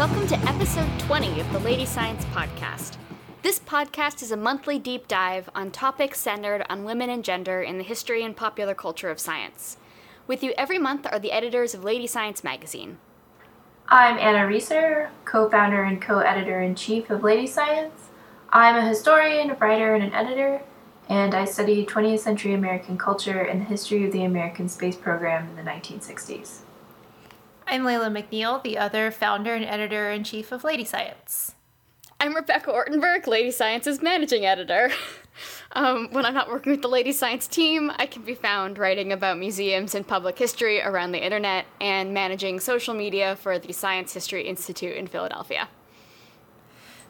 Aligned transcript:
Welcome 0.00 0.26
to 0.28 0.48
episode 0.48 0.88
20 1.00 1.40
of 1.40 1.52
the 1.52 1.58
Lady 1.58 1.84
Science 1.84 2.24
Podcast. 2.24 2.96
This 3.42 3.58
podcast 3.58 4.22
is 4.22 4.30
a 4.30 4.36
monthly 4.38 4.78
deep 4.78 5.06
dive 5.06 5.50
on 5.54 5.70
topics 5.70 6.18
centered 6.18 6.64
on 6.70 6.84
women 6.84 7.10
and 7.10 7.22
gender 7.22 7.60
in 7.60 7.76
the 7.76 7.84
history 7.84 8.24
and 8.24 8.34
popular 8.34 8.74
culture 8.74 9.10
of 9.10 9.20
science. 9.20 9.76
With 10.26 10.42
you 10.42 10.54
every 10.56 10.78
month 10.78 11.06
are 11.12 11.18
the 11.18 11.32
editors 11.32 11.74
of 11.74 11.84
Lady 11.84 12.06
Science 12.06 12.42
magazine. 12.42 12.96
I'm 13.88 14.16
Anna 14.16 14.50
Reser, 14.50 15.10
co 15.26 15.50
founder 15.50 15.82
and 15.82 16.00
co 16.00 16.20
editor 16.20 16.62
in 16.62 16.76
chief 16.76 17.10
of 17.10 17.22
Lady 17.22 17.46
Science. 17.46 18.08
I'm 18.48 18.76
a 18.76 18.88
historian, 18.88 19.50
a 19.50 19.54
writer, 19.56 19.94
and 19.94 20.02
an 20.02 20.14
editor, 20.14 20.62
and 21.10 21.34
I 21.34 21.44
study 21.44 21.84
20th 21.84 22.20
century 22.20 22.54
American 22.54 22.96
culture 22.96 23.42
and 23.42 23.60
the 23.60 23.66
history 23.66 24.06
of 24.06 24.12
the 24.12 24.24
American 24.24 24.66
space 24.70 24.96
program 24.96 25.50
in 25.50 25.56
the 25.56 25.70
1960s. 25.70 26.60
I'm 27.72 27.84
Leila 27.84 28.08
McNeill, 28.08 28.60
the 28.64 28.78
other 28.78 29.12
founder 29.12 29.54
and 29.54 29.64
editor 29.64 30.10
in 30.10 30.24
chief 30.24 30.50
of 30.50 30.64
Lady 30.64 30.84
Science. 30.84 31.54
I'm 32.18 32.34
Rebecca 32.34 32.72
Ortenberg, 32.72 33.28
Lady 33.28 33.52
Science's 33.52 34.02
managing 34.02 34.44
editor. 34.44 34.90
Um, 35.72 36.08
when 36.10 36.26
I'm 36.26 36.34
not 36.34 36.50
working 36.50 36.72
with 36.72 36.82
the 36.82 36.88
Lady 36.88 37.12
Science 37.12 37.46
team, 37.46 37.92
I 37.96 38.04
can 38.04 38.22
be 38.22 38.34
found 38.34 38.76
writing 38.76 39.12
about 39.12 39.38
museums 39.38 39.94
and 39.94 40.06
public 40.06 40.36
history 40.36 40.82
around 40.82 41.12
the 41.12 41.24
internet 41.24 41.64
and 41.80 42.12
managing 42.12 42.58
social 42.58 42.92
media 42.92 43.36
for 43.36 43.58
the 43.58 43.72
Science 43.72 44.12
History 44.12 44.46
Institute 44.46 44.96
in 44.96 45.06
Philadelphia. 45.06 45.68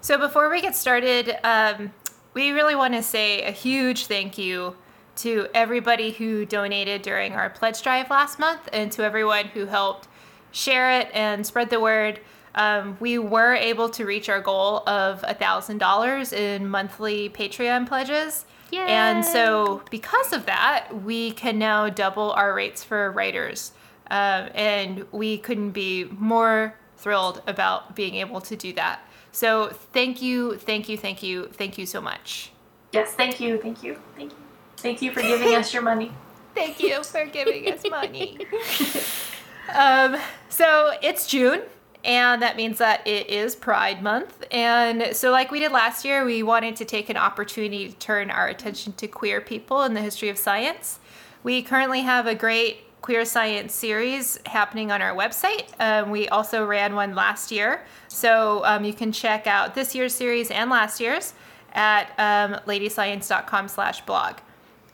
So, 0.03 0.19
before 0.19 0.51
we 0.51 0.61
get 0.61 0.77
started, 0.77 1.39
um, 1.43 1.93
we 2.35 2.51
really 2.51 2.77
want 2.77 2.93
to 2.95 3.03
say 3.03 3.43
a 3.43 3.51
huge 3.51 4.07
thank 4.07 4.37
you 4.37 4.77
to 5.17 5.49
everybody 5.55 6.11
who 6.11 6.45
donated 6.45 7.01
during 7.01 7.33
our 7.33 7.49
pledge 7.49 7.83
drive 7.83 8.11
last 8.11 8.39
month 8.39 8.69
and 8.73 8.93
to 8.93 9.03
everyone 9.03 9.47
who 9.47 9.65
helped 9.65 10.07
share 10.53 11.01
it 11.01 11.09
and 11.13 11.47
spread 11.47 11.71
the 11.71 11.81
word. 11.81 12.21
Um, 12.55 12.97
we 13.01 13.19
were 13.19 13.55
able 13.55 13.89
to 13.91 14.05
reach 14.05 14.29
our 14.29 14.41
goal 14.41 14.89
of 14.89 15.23
$1,000 15.23 16.33
in 16.33 16.69
monthly 16.69 17.29
Patreon 17.31 17.87
pledges. 17.87 18.45
Yay. 18.73 18.87
And 18.87 19.25
so, 19.25 19.83
because 19.91 20.33
of 20.33 20.47
that, 20.47 20.89
we 21.03 21.33
can 21.33 21.59
now 21.59 21.89
double 21.89 22.33
our 22.33 22.55
rates 22.55 22.85
for 22.85 23.11
writers. 23.11 23.73
Um, 24.11 24.49
and 24.55 25.07
we 25.13 25.39
couldn't 25.39 25.71
be 25.71 26.05
more 26.05 26.75
thrilled 26.97 27.43
about 27.47 27.95
being 27.97 28.17
able 28.17 28.41
to 28.43 28.57
do 28.57 28.73
that. 28.75 29.01
So, 29.33 29.71
thank 29.93 30.23
you, 30.23 30.57
thank 30.57 30.89
you, 30.89 30.97
thank 30.97 31.23
you, 31.23 31.49
thank 31.53 31.79
you 31.79 31.87
so 31.87 32.01
much. 32.01 32.53
Yes, 32.93 33.15
thank 33.15 33.41
you, 33.41 33.59
thank 33.59 33.83
you, 33.83 33.97
thank 34.17 34.33
you. 34.33 34.39
Thank 34.77 35.03
you 35.03 35.13
for 35.13 35.21
giving 35.21 35.55
us 35.55 35.75
your 35.75 35.83
money. 35.83 36.13
Thank 36.55 36.81
you 36.81 37.05
for 37.05 37.25
giving 37.27 37.73
us 37.73 37.83
money. 37.89 38.39
um, 39.75 40.21
so, 40.49 40.93
it's 41.03 41.27
June 41.27 41.63
and 42.05 42.41
that 42.41 42.57
means 42.57 42.79
that 42.79 43.07
it 43.07 43.29
is 43.29 43.55
Pride 43.55 44.03
Month. 44.03 44.45
And 44.51 45.15
so, 45.15 45.31
like 45.31 45.51
we 45.51 45.61
did 45.61 45.73
last 45.73 46.05
year, 46.05 46.25
we 46.25 46.43
wanted 46.43 46.77
to 46.77 46.85
take 46.85 47.11
an 47.11 47.17
opportunity 47.17 47.89
to 47.89 47.97
turn 47.97 48.31
our 48.31 48.49
attention 48.49 48.93
to 48.95 49.07
queer 49.07 49.41
people 49.41 49.83
in 49.83 49.95
the 49.95 50.01
history 50.01 50.29
of 50.29 50.39
science. 50.39 50.99
We 51.43 51.63
currently 51.63 52.01
have 52.03 52.27
a 52.27 52.35
great 52.35 52.85
queer 53.03 53.25
science 53.25 53.75
series 53.75 54.39
happening 54.47 54.93
on 54.93 55.01
our 55.01 55.15
website. 55.15 55.69
Um, 55.79 56.11
we 56.11 56.29
also 56.29 56.65
ran 56.65 56.95
one 56.95 57.15
last 57.15 57.51
year, 57.51 57.85
so 58.09 58.65
um, 58.65 58.85
you 58.85 58.93
can 58.93 59.13
check 59.13 59.47
out 59.47 59.75
this 59.75 59.95
year's 59.95 60.15
series 60.15 60.51
and 60.51 60.71
last 60.71 61.01
year's 61.01 61.35
at 61.73 62.11
um, 62.19 62.61
ladyscience.com/blog. 62.67 64.37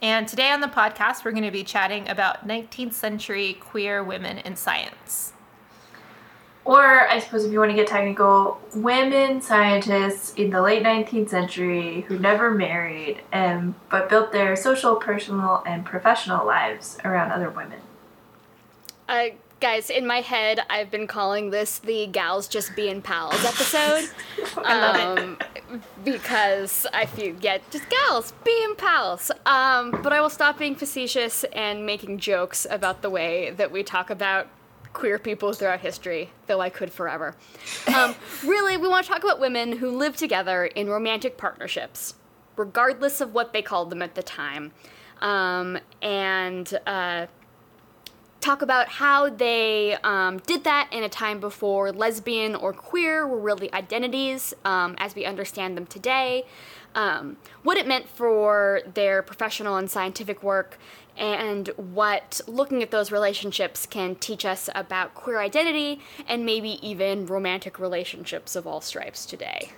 And 0.03 0.29
today 0.29 0.51
on 0.51 0.61
the 0.61 0.69
podcast, 0.69 1.25
we're 1.25 1.33
going 1.33 1.45
to 1.45 1.51
be 1.51 1.65
chatting 1.65 2.09
about 2.09 2.47
19th 2.47 2.93
century 2.93 3.55
queer 3.55 4.05
women 4.05 4.39
in 4.39 4.57
science. 4.57 5.33
Or, 6.67 7.09
I 7.09 7.21
suppose, 7.21 7.45
if 7.45 7.53
you 7.53 7.61
want 7.61 7.71
to 7.71 7.77
get 7.77 7.87
technical, 7.87 8.61
women 8.75 9.41
scientists 9.41 10.35
in 10.35 10.51
the 10.51 10.61
late 10.61 10.83
19th 10.83 11.29
century 11.31 12.01
who 12.09 12.19
never 12.19 12.51
married, 12.51 13.23
and 13.31 13.75
but 13.89 14.09
built 14.09 14.33
their 14.33 14.57
social, 14.57 14.97
personal, 14.97 15.63
and 15.65 15.85
professional 15.85 16.45
lives 16.45 16.99
around 17.05 17.31
other 17.31 17.51
women. 17.51 17.79
Uh, 19.09 19.29
guys, 19.61 19.91
in 19.91 20.07
my 20.07 20.21
head, 20.21 20.61
I've 20.69 20.91
been 20.91 21.07
calling 21.07 21.51
this 21.51 21.79
the 21.79 22.07
Gals 22.07 22.49
Just 22.49 22.77
Being 22.77 23.01
Pals 23.01 23.43
episode. 23.45 24.09
I 24.59 24.81
love 24.81 25.19
um, 25.19 25.39
Because 26.05 26.87
I 26.93 27.07
feel, 27.07 27.35
yeah, 27.41 27.59
just 27.71 27.89
gals 27.89 28.33
being 28.45 28.75
pals. 28.77 29.31
Um, 29.47 29.91
but 30.03 30.13
I 30.13 30.21
will 30.21 30.31
stop 30.31 30.59
being 30.59 30.75
facetious 30.75 31.45
and 31.53 31.87
making 31.87 32.19
jokes 32.19 32.67
about 32.69 33.03
the 33.03 33.11
way 33.11 33.51
that 33.53 33.73
we 33.73 33.83
talk 33.83 34.11
about 34.11 34.49
queer 34.93 35.19
people 35.19 35.53
throughout 35.53 35.81
history, 35.81 36.31
though 36.47 36.61
I 36.61 36.71
could 36.71 36.93
forever. 36.93 37.35
Um, 37.95 38.15
really, 38.45 38.77
we 38.77 38.89
want 38.89 39.07
to 39.07 39.13
talk 39.13 39.23
about 39.23 39.41
women 39.41 39.73
who 39.73 39.91
live 39.91 40.17
together 40.17 40.67
in 40.67 40.89
romantic 40.89 41.37
partnerships, 41.37 42.15
regardless 42.57 43.21
of 43.21 43.35
what 43.35 43.53
they 43.53 43.63
called 43.63 43.91
them 43.91 44.01
at 44.01 44.15
the 44.15 44.23
time, 44.23 44.73
um, 45.21 45.79
and 46.01 46.79
uh, 46.87 47.27
talk 48.47 48.63
about 48.63 48.89
how 48.89 49.29
they 49.29 49.97
um, 50.05 50.39
did 50.47 50.63
that 50.63 50.89
in 50.93 51.03
a 51.03 51.09
time 51.09 51.41
before 51.41 51.91
lesbian 51.91 52.55
or 52.55 52.73
queer 52.73 53.27
were 53.27 53.41
really 53.41 53.73
identities 53.73 54.55
um, 54.65 54.95
as 54.99 55.17
we 55.17 55.25
understand 55.25 55.77
them 55.77 55.85
today. 55.85 56.45
Um, 56.95 57.39
what 57.65 57.77
it 57.77 57.89
meant 57.89 58.09
for 58.09 58.83
their 58.95 59.21
professional 59.21 59.77
and 59.77 59.91
scientific 59.91 60.45
work, 60.45 60.79
and 61.17 61.69
what 61.77 62.41
looking 62.47 62.85
at 62.85 62.93
those 62.93 63.11
relationships 63.11 63.85
can 63.85 64.15
teach 64.15 64.45
us 64.45 64.71
about 64.77 65.15
queer 65.15 65.41
identity 65.41 66.01
and 66.29 66.47
maybe 66.47 66.79
even 66.87 67.27
romantic 67.27 67.81
relationships 67.81 68.55
of 68.55 68.65
all 68.65 68.81
stripes 68.81 69.27
today. 69.27 69.73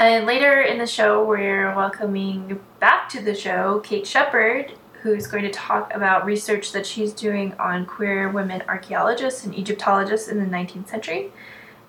And 0.00 0.24
later 0.24 0.62
in 0.62 0.78
the 0.78 0.86
show, 0.86 1.24
we're 1.24 1.74
welcoming 1.76 2.58
back 2.80 3.08
to 3.10 3.20
the 3.20 3.34
show 3.34 3.80
Kate 3.80 4.06
Sheppard, 4.06 4.72
who's 5.02 5.26
going 5.26 5.44
to 5.44 5.50
talk 5.50 5.94
about 5.94 6.24
research 6.24 6.72
that 6.72 6.86
she's 6.86 7.12
doing 7.12 7.54
on 7.54 7.86
queer 7.86 8.28
women 8.30 8.62
archaeologists 8.68 9.44
and 9.44 9.54
Egyptologists 9.54 10.28
in 10.28 10.38
the 10.38 10.44
19th 10.44 10.88
century. 10.88 11.32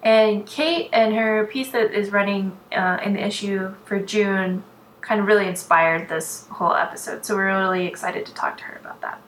And 0.02 0.46
Kate 0.46 0.90
and 0.94 1.14
her 1.16 1.46
piece 1.48 1.72
that 1.72 1.92
is 1.94 2.12
running 2.12 2.58
uh, 2.72 3.00
in 3.04 3.14
the 3.14 3.26
issue 3.26 3.74
for 3.86 4.00
June 4.00 4.64
kind 5.02 5.20
of 5.20 5.28
really 5.28 5.48
inspired 5.48 6.08
this 6.08 6.46
whole 6.52 6.74
episode. 6.74 7.26
So 7.26 7.36
we're 7.36 7.48
really 7.48 7.86
excited 7.86 8.26
to 8.26 8.34
talk 8.34 8.58
to 8.60 8.64
her 8.66 8.78
about 8.80 9.02
that. 9.02 9.22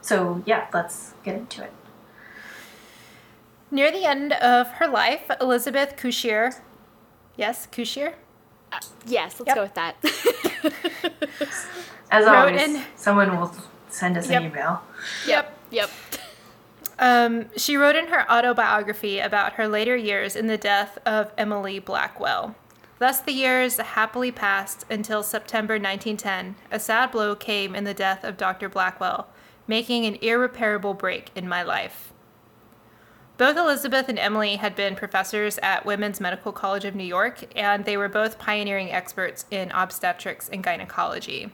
So, 0.00 0.42
yeah, 0.46 0.68
let's 0.72 1.14
get 1.24 1.34
into 1.34 1.64
it. 1.64 1.72
Near 3.70 3.90
the 3.90 4.04
end 4.04 4.32
of 4.34 4.68
her 4.72 4.86
life, 4.86 5.28
Elizabeth 5.40 5.96
Cushier, 5.96 6.60
yes, 7.36 7.66
Cushier, 7.66 8.14
Uh, 8.72 8.78
yes, 9.06 9.38
let's 9.40 9.48
Yep. 9.48 9.56
go 9.56 9.62
with 9.62 9.74
that. 9.74 9.96
As 12.10 12.24
Wrote 12.24 12.34
always, 12.34 12.62
in- 12.62 12.82
someone 12.96 13.36
will 13.38 13.54
send 13.88 14.16
us 14.16 14.28
Yep. 14.30 14.42
an 14.42 14.50
email. 14.50 14.82
yep, 15.26 15.56
yep. 15.70 15.90
Um, 16.98 17.46
she 17.56 17.76
wrote 17.76 17.96
in 17.96 18.06
her 18.08 18.30
autobiography 18.30 19.18
about 19.18 19.54
her 19.54 19.68
later 19.68 19.96
years 19.96 20.34
in 20.36 20.46
the 20.46 20.56
death 20.56 20.98
of 21.04 21.32
Emily 21.36 21.78
Blackwell. 21.78 22.54
Thus, 22.98 23.20
the 23.20 23.32
years 23.32 23.76
happily 23.76 24.32
passed 24.32 24.86
until 24.88 25.22
September 25.22 25.74
1910. 25.74 26.56
A 26.70 26.80
sad 26.80 27.10
blow 27.10 27.34
came 27.34 27.74
in 27.74 27.84
the 27.84 27.92
death 27.92 28.24
of 28.24 28.38
Dr. 28.38 28.70
Blackwell, 28.70 29.26
making 29.66 30.06
an 30.06 30.14
irreparable 30.22 30.94
break 30.94 31.30
in 31.34 31.46
my 31.46 31.62
life. 31.62 32.12
Both 33.38 33.58
Elizabeth 33.58 34.08
and 34.08 34.18
Emily 34.18 34.56
had 34.56 34.74
been 34.74 34.96
professors 34.96 35.58
at 35.62 35.84
Women's 35.84 36.20
Medical 36.20 36.52
College 36.52 36.86
of 36.86 36.94
New 36.94 37.04
York, 37.04 37.44
and 37.54 37.84
they 37.84 37.98
were 37.98 38.08
both 38.08 38.38
pioneering 38.38 38.90
experts 38.90 39.44
in 39.50 39.70
obstetrics 39.72 40.48
and 40.48 40.64
gynecology. 40.64 41.50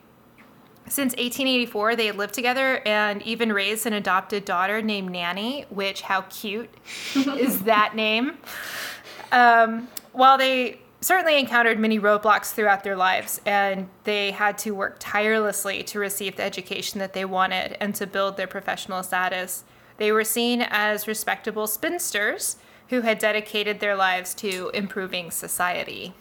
Since 0.89 1.13
1884, 1.13 1.97
they 1.97 2.07
had 2.07 2.17
lived 2.17 2.35
together 2.35 2.83
and 2.87 3.21
even 3.23 3.53
raised 3.53 3.87
an 3.87 3.95
adopted 3.95 4.45
daughter 4.45 4.81
named 4.81 5.11
Nanny, 5.11 5.65
which, 5.71 6.03
how 6.03 6.23
cute 6.23 6.71
is 7.15 7.63
that 7.63 7.97
name? 7.97 8.39
Um, 9.33 9.89
while 10.13 10.39
they 10.39 10.79
certainly 11.01 11.39
encountered 11.39 11.81
many 11.81 11.99
roadblocks 11.99 12.53
throughout 12.53 12.85
their 12.85 12.97
lives, 12.97 13.41
and 13.45 13.89
they 14.05 14.31
had 14.31 14.57
to 14.59 14.71
work 14.73 14.97
tirelessly 15.01 15.83
to 15.85 15.99
receive 15.99 16.37
the 16.37 16.45
education 16.45 17.01
that 17.01 17.13
they 17.13 17.25
wanted 17.25 17.77
and 17.81 17.95
to 17.97 18.07
build 18.07 18.37
their 18.37 18.47
professional 18.47 19.03
status, 19.03 19.65
they 19.97 20.13
were 20.13 20.25
seen 20.25 20.63
as 20.63 21.07
respectable 21.09 21.67
spinsters 21.67 22.57
who 22.89 23.03
had 23.03 23.19
dedicated 23.19 23.81
their 23.81 23.97
lives 23.97 24.35
to 24.35 24.71
improving 24.75 25.31
society. 25.31 26.15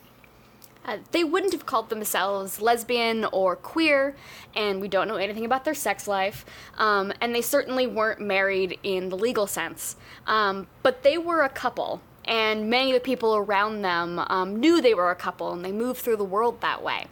Uh, 0.84 0.98
they 1.12 1.24
wouldn't 1.24 1.54
have 1.54 1.66
called 1.66 1.90
themselves 1.90 2.60
lesbian 2.60 3.26
or 3.26 3.56
queer, 3.56 4.16
and 4.56 4.82
we 4.82 4.88
don't 4.88 5.08
know 5.08 5.16
anything 5.16 5.46
about 5.46 5.64
their 5.64 5.76
sex 5.76 6.08
life. 6.08 6.44
Um, 6.78 7.14
and 7.22 7.36
they 7.36 7.42
certainly 7.42 7.86
weren't 7.86 8.20
married 8.20 8.80
in 8.82 9.10
the 9.10 9.18
legal 9.18 9.46
sense. 9.46 9.96
Um, 10.26 10.68
but 10.82 11.04
they 11.04 11.18
were 11.18 11.42
a 11.42 11.50
couple, 11.50 12.02
and 12.26 12.70
many 12.70 12.92
of 12.92 12.96
the 12.96 13.06
people 13.06 13.36
around 13.36 13.84
them 13.84 14.20
um, 14.28 14.60
knew 14.60 14.82
they 14.82 14.96
were 14.96 15.12
a 15.12 15.16
couple, 15.16 15.54
and 15.54 15.64
they 15.64 15.72
moved 15.72 16.02
through 16.02 16.18
the 16.18 16.24
world 16.24 16.62
that 16.62 16.82
way. 16.82 17.06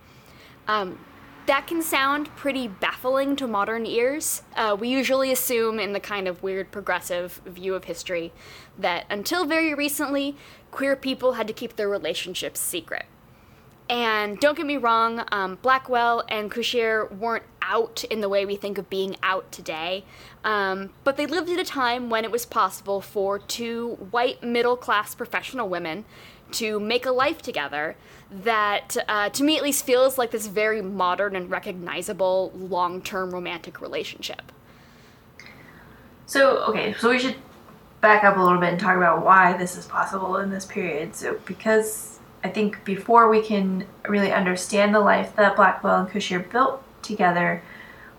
Um, 0.68 1.00
that 1.50 1.66
can 1.66 1.82
sound 1.82 2.30
pretty 2.36 2.68
baffling 2.68 3.36
to 3.36 3.48
modern 3.48 3.84
ears. 3.84 4.44
Uh, 4.56 4.78
we 4.80 4.88
usually 4.88 5.32
assume, 5.32 5.80
in 5.80 5.94
the 5.94 6.00
kind 6.00 6.28
of 6.28 6.44
weird 6.44 6.70
progressive 6.70 7.42
view 7.44 7.74
of 7.74 7.86
history, 7.86 8.32
that 8.78 9.04
until 9.10 9.46
very 9.46 9.74
recently, 9.74 10.38
queer 10.70 10.96
people 10.96 11.34
had 11.34 11.48
to 11.48 11.54
keep 11.54 11.76
their 11.76 11.90
relationships 11.90 12.60
secret. 12.60 13.08
And 13.90 14.40
don't 14.40 14.56
get 14.56 14.68
me 14.68 14.78
wrong, 14.78 15.24
um, 15.32 15.58
Blackwell 15.64 16.24
and 16.30 16.52
Cushier 16.52 17.12
weren't 17.12 17.46
out 17.64 18.04
in 18.04 18.22
the 18.22 18.30
way 18.30 18.46
we 18.46 18.56
think 18.56 18.78
of 18.78 18.88
being 18.88 19.16
out 19.24 19.52
today, 19.52 20.06
um, 20.44 20.92
but 21.04 21.18
they 21.18 21.26
lived 21.26 21.50
at 21.50 21.58
a 21.58 21.66
time 21.66 22.12
when 22.12 22.24
it 22.24 22.30
was 22.30 22.46
possible 22.46 23.02
for 23.02 23.40
two 23.40 23.96
white 24.12 24.44
middle 24.44 24.78
class 24.78 25.16
professional 25.16 25.68
women 25.68 26.06
to 26.54 26.80
make 26.80 27.06
a 27.06 27.12
life 27.12 27.42
together 27.42 27.96
that, 28.32 28.96
uh, 29.08 29.30
to 29.30 29.44
me 29.44 29.58
at 29.58 29.64
least, 29.64 29.86
feels 29.86 30.18
like 30.18 30.32
this 30.32 30.48
very 30.48 30.82
modern 30.82 31.36
and 31.36 31.50
recognizable 31.50 32.52
long 32.56 33.02
term 33.02 33.32
romantic 33.32 33.82
relationship. 33.82 34.52
So, 36.26 36.64
okay, 36.66 36.94
so 36.94 37.10
we 37.10 37.20
should 37.20 37.36
back 38.02 38.24
up 38.24 38.38
a 38.38 38.40
little 38.42 38.60
bit 38.60 38.70
and 38.70 38.80
talk 38.80 38.96
about 38.96 39.26
why 39.26 39.58
this 39.58 39.76
is 39.76 39.86
possible 39.86 40.38
in 40.38 40.50
this 40.52 40.66
period. 40.66 41.16
So, 41.16 41.40
because 41.46 42.20
I 42.44 42.50
think 42.50 42.84
before 42.86 43.30
we 43.30 43.42
can 43.42 43.86
really 44.08 44.32
understand 44.32 44.94
the 44.94 45.00
life 45.00 45.36
that 45.36 45.56
Blackwell 45.56 46.02
and 46.02 46.10
Cushier 46.10 46.50
built 46.52 46.84
together, 47.02 47.62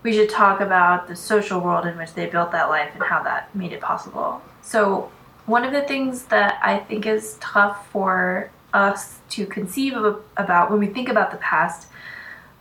we 0.03 0.13
should 0.13 0.29
talk 0.29 0.61
about 0.61 1.07
the 1.07 1.15
social 1.15 1.59
world 1.59 1.85
in 1.85 1.97
which 1.97 2.13
they 2.13 2.25
built 2.25 2.51
that 2.51 2.69
life 2.69 2.91
and 2.93 3.03
how 3.03 3.23
that 3.23 3.53
made 3.55 3.71
it 3.71 3.81
possible. 3.81 4.41
So, 4.61 5.11
one 5.51 5.65
of 5.65 5.73
the 5.73 5.81
things 5.81 6.23
that 6.27 6.57
I 6.63 6.79
think 6.79 7.05
is 7.05 7.37
tough 7.41 7.89
for 7.91 8.49
us 8.73 9.19
to 9.31 9.45
conceive 9.45 9.93
of, 9.97 10.23
about 10.37 10.71
when 10.71 10.79
we 10.79 10.87
think 10.87 11.09
about 11.09 11.29
the 11.29 11.37
past, 11.37 11.89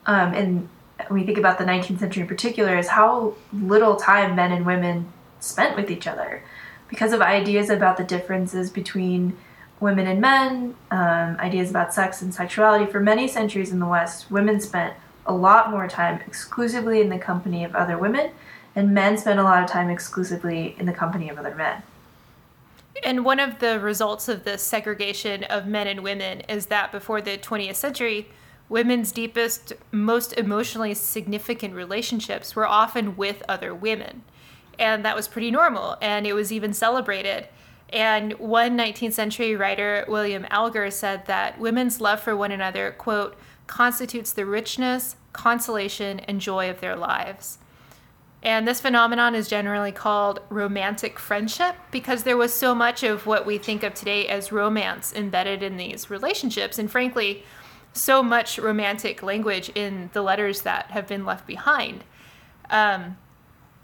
um, 0.06 0.34
and 0.34 0.68
we 1.08 1.22
think 1.22 1.38
about 1.38 1.58
the 1.58 1.64
19th 1.64 2.00
century 2.00 2.22
in 2.22 2.28
particular, 2.28 2.76
is 2.76 2.88
how 2.88 3.34
little 3.52 3.94
time 3.94 4.34
men 4.34 4.50
and 4.50 4.66
women 4.66 5.12
spent 5.38 5.76
with 5.76 5.88
each 5.88 6.08
other 6.08 6.42
because 6.88 7.12
of 7.12 7.22
ideas 7.22 7.70
about 7.70 7.96
the 7.96 8.02
differences 8.02 8.70
between 8.70 9.36
women 9.78 10.08
and 10.08 10.20
men, 10.20 10.74
um, 10.90 11.36
ideas 11.38 11.70
about 11.70 11.94
sex 11.94 12.20
and 12.20 12.34
sexuality. 12.34 12.90
For 12.90 12.98
many 12.98 13.28
centuries 13.28 13.70
in 13.70 13.78
the 13.78 13.86
West, 13.86 14.30
women 14.32 14.60
spent 14.60 14.94
a 15.24 15.32
lot 15.32 15.70
more 15.70 15.86
time 15.86 16.20
exclusively 16.26 17.00
in 17.00 17.08
the 17.08 17.18
company 17.18 17.62
of 17.62 17.76
other 17.76 17.96
women, 17.96 18.32
and 18.74 18.92
men 18.92 19.16
spent 19.16 19.38
a 19.38 19.44
lot 19.44 19.62
of 19.62 19.70
time 19.70 19.88
exclusively 19.88 20.74
in 20.76 20.86
the 20.86 20.92
company 20.92 21.28
of 21.28 21.38
other 21.38 21.54
men. 21.54 21.84
And 23.02 23.24
one 23.24 23.40
of 23.40 23.60
the 23.60 23.80
results 23.80 24.28
of 24.28 24.44
this 24.44 24.62
segregation 24.62 25.44
of 25.44 25.66
men 25.66 25.86
and 25.86 26.02
women 26.02 26.40
is 26.42 26.66
that 26.66 26.92
before 26.92 27.20
the 27.20 27.38
20th 27.38 27.76
century, 27.76 28.28
women's 28.68 29.12
deepest, 29.12 29.72
most 29.90 30.32
emotionally 30.34 30.94
significant 30.94 31.74
relationships 31.74 32.54
were 32.54 32.66
often 32.66 33.16
with 33.16 33.42
other 33.48 33.74
women. 33.74 34.22
And 34.78 35.04
that 35.04 35.16
was 35.16 35.28
pretty 35.28 35.50
normal, 35.50 35.96
and 36.00 36.26
it 36.26 36.32
was 36.32 36.52
even 36.52 36.72
celebrated. 36.72 37.48
And 37.92 38.34
one 38.34 38.78
19th 38.78 39.12
century 39.12 39.56
writer, 39.56 40.04
William 40.08 40.46
Alger, 40.50 40.90
said 40.90 41.26
that 41.26 41.58
women's 41.58 42.00
love 42.00 42.20
for 42.20 42.36
one 42.36 42.52
another, 42.52 42.92
quote, 42.92 43.36
constitutes 43.66 44.32
the 44.32 44.46
richness, 44.46 45.16
consolation, 45.32 46.20
and 46.20 46.40
joy 46.40 46.70
of 46.70 46.80
their 46.80 46.96
lives. 46.96 47.58
And 48.42 48.66
this 48.66 48.80
phenomenon 48.80 49.34
is 49.34 49.48
generally 49.48 49.92
called 49.92 50.40
romantic 50.48 51.18
friendship 51.18 51.76
because 51.90 52.22
there 52.22 52.38
was 52.38 52.54
so 52.54 52.74
much 52.74 53.02
of 53.02 53.26
what 53.26 53.44
we 53.44 53.58
think 53.58 53.82
of 53.82 53.94
today 53.94 54.28
as 54.28 54.50
romance 54.50 55.12
embedded 55.12 55.62
in 55.62 55.76
these 55.76 56.08
relationships. 56.08 56.78
And 56.78 56.90
frankly, 56.90 57.44
so 57.92 58.22
much 58.22 58.58
romantic 58.58 59.22
language 59.22 59.70
in 59.74 60.08
the 60.14 60.22
letters 60.22 60.62
that 60.62 60.90
have 60.92 61.06
been 61.06 61.26
left 61.26 61.46
behind. 61.46 62.04
Um, 62.70 63.18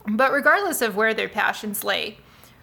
but 0.09 0.33
regardless 0.33 0.81
of 0.81 0.97
where 0.97 1.13
their 1.13 1.29
passions 1.29 1.85
lay, 1.85 2.19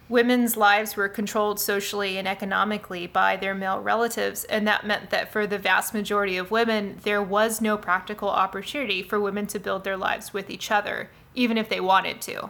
women's 0.10 0.58
lives 0.58 0.96
were 0.96 1.10
controlled 1.10 1.60
socially 1.60 2.18
and 2.18 2.28
economically 2.28 3.06
by 3.06 3.36
their 3.36 3.54
male 3.54 3.82
relatives, 3.82 4.46
and 4.46 4.66
that 4.68 4.86
meant 4.86 5.10
that 5.10 5.32
for 5.32 5.46
the 5.46 5.58
vast 5.58 5.94
majority 5.94 6.38
of 6.38 6.52
women, 6.52 6.98
there 7.04 7.22
was 7.22 7.60
no 7.60 7.78
practical 7.78 8.30
opportunity 8.30 9.04
for 9.04 9.20
women 9.20 9.46
to 9.48 9.60
build 9.60 9.84
their 9.84 9.98
lives 9.98 10.34
with 10.34 10.50
each 10.50 10.72
other 10.72 11.10
even 11.36 11.58
if 11.58 11.70
they 11.70 11.80
wanted 11.80 12.22
to. 12.22 12.50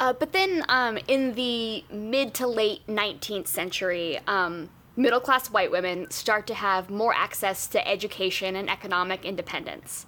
Uh, 0.00 0.12
but 0.12 0.32
then 0.32 0.64
um, 0.68 0.98
in 1.08 1.34
the 1.34 1.84
mid 1.90 2.34
to 2.34 2.46
late 2.46 2.86
19th 2.86 3.46
century, 3.46 4.18
um, 4.26 4.68
middle 4.96 5.20
class 5.20 5.50
white 5.50 5.70
women 5.70 6.10
start 6.10 6.46
to 6.46 6.54
have 6.54 6.90
more 6.90 7.14
access 7.14 7.66
to 7.68 7.88
education 7.88 8.56
and 8.56 8.68
economic 8.68 9.24
independence. 9.24 10.06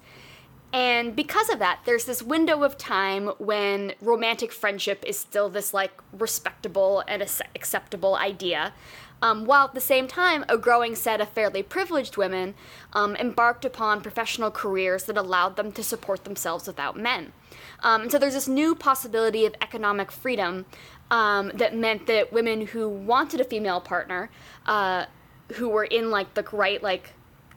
And 0.73 1.15
because 1.15 1.49
of 1.49 1.59
that, 1.59 1.79
there's 1.85 2.05
this 2.05 2.21
window 2.21 2.63
of 2.63 2.77
time 2.77 3.27
when 3.37 3.93
romantic 4.01 4.51
friendship 4.51 5.03
is 5.07 5.17
still 5.17 5.49
this 5.49 5.73
like 5.73 5.91
respectable 6.11 7.03
and 7.07 7.21
acceptable 7.55 8.15
idea. 8.15 8.73
Um, 9.21 9.45
while 9.45 9.65
at 9.65 9.73
the 9.73 9.81
same 9.81 10.07
time, 10.07 10.45
a 10.47 10.57
growing 10.57 10.95
set 10.95 11.21
of 11.21 11.29
fairly 11.29 11.63
privileged 11.63 12.17
women 12.17 12.53
um, 12.93 13.15
embarked 13.15 13.65
upon 13.65 14.01
professional 14.01 14.51
careers 14.51 15.05
that 15.05 15.17
allowed 15.17 15.55
them 15.55 15.71
to 15.71 15.83
support 15.83 16.23
themselves 16.23 16.67
without 16.67 16.97
men. 16.97 17.33
Um, 17.81 18.03
and 18.03 18.11
so 18.11 18.19
there's 18.19 18.33
this 18.33 18.47
new 18.47 18.75
possibility 18.75 19.45
of 19.45 19.55
economic 19.61 20.11
freedom 20.11 20.65
um, 21.09 21.51
that 21.55 21.75
meant 21.75 22.05
that 22.07 22.31
women 22.31 22.67
who 22.67 22.87
wanted 22.87 23.41
a 23.41 23.43
female 23.43 23.81
partner, 23.81 24.29
uh, 24.65 25.05
who 25.53 25.69
were 25.69 25.85
in 25.85 26.11
like 26.11 26.33
the 26.33 26.43
right 26.51 26.83
like 26.83 27.13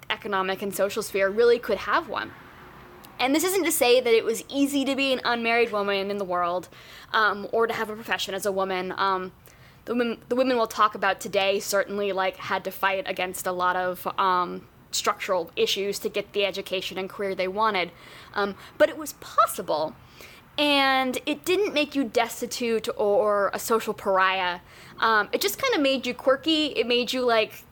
economic 0.08 0.62
and 0.62 0.74
social 0.74 1.02
sphere, 1.02 1.28
really 1.28 1.58
could 1.58 1.78
have 1.78 2.08
one. 2.08 2.30
And 3.18 3.34
this 3.34 3.44
isn't 3.44 3.64
to 3.64 3.72
say 3.72 4.00
that 4.00 4.14
it 4.14 4.24
was 4.24 4.44
easy 4.48 4.84
to 4.86 4.96
be 4.96 5.12
an 5.12 5.20
unmarried 5.24 5.72
woman 5.72 6.10
in 6.10 6.16
the 6.16 6.24
world, 6.24 6.70
um, 7.12 7.46
or 7.52 7.66
to 7.66 7.74
have 7.74 7.90
a 7.90 7.94
profession 7.94 8.34
as 8.34 8.46
a 8.46 8.52
woman. 8.52 8.94
Um, 8.96 9.32
the 9.84 9.94
women, 9.94 10.18
the 10.28 10.36
women 10.36 10.56
we'll 10.56 10.66
talk 10.66 10.94
about 10.94 11.20
today 11.20 11.60
certainly 11.60 12.12
like 12.12 12.36
had 12.36 12.64
to 12.64 12.70
fight 12.70 13.04
against 13.06 13.46
a 13.46 13.52
lot 13.52 13.76
of 13.76 14.06
um, 14.18 14.66
structural 14.90 15.50
issues 15.56 15.98
to 16.00 16.08
get 16.08 16.32
the 16.32 16.44
education 16.44 16.98
and 16.98 17.08
career 17.08 17.34
they 17.34 17.48
wanted, 17.48 17.90
um, 18.34 18.54
but 18.78 18.88
it 18.88 18.96
was 18.96 19.14
possible, 19.14 19.94
and 20.58 21.18
it 21.26 21.44
didn't 21.44 21.72
make 21.72 21.94
you 21.94 22.04
destitute 22.04 22.88
or 22.96 23.50
a 23.54 23.58
social 23.58 23.94
pariah. 23.94 24.60
Um, 24.98 25.28
it 25.32 25.40
just 25.40 25.60
kind 25.60 25.74
of 25.74 25.80
made 25.80 26.06
you 26.06 26.14
quirky. 26.14 26.66
It 26.66 26.86
made 26.86 27.12
you 27.12 27.24
like 27.24 27.64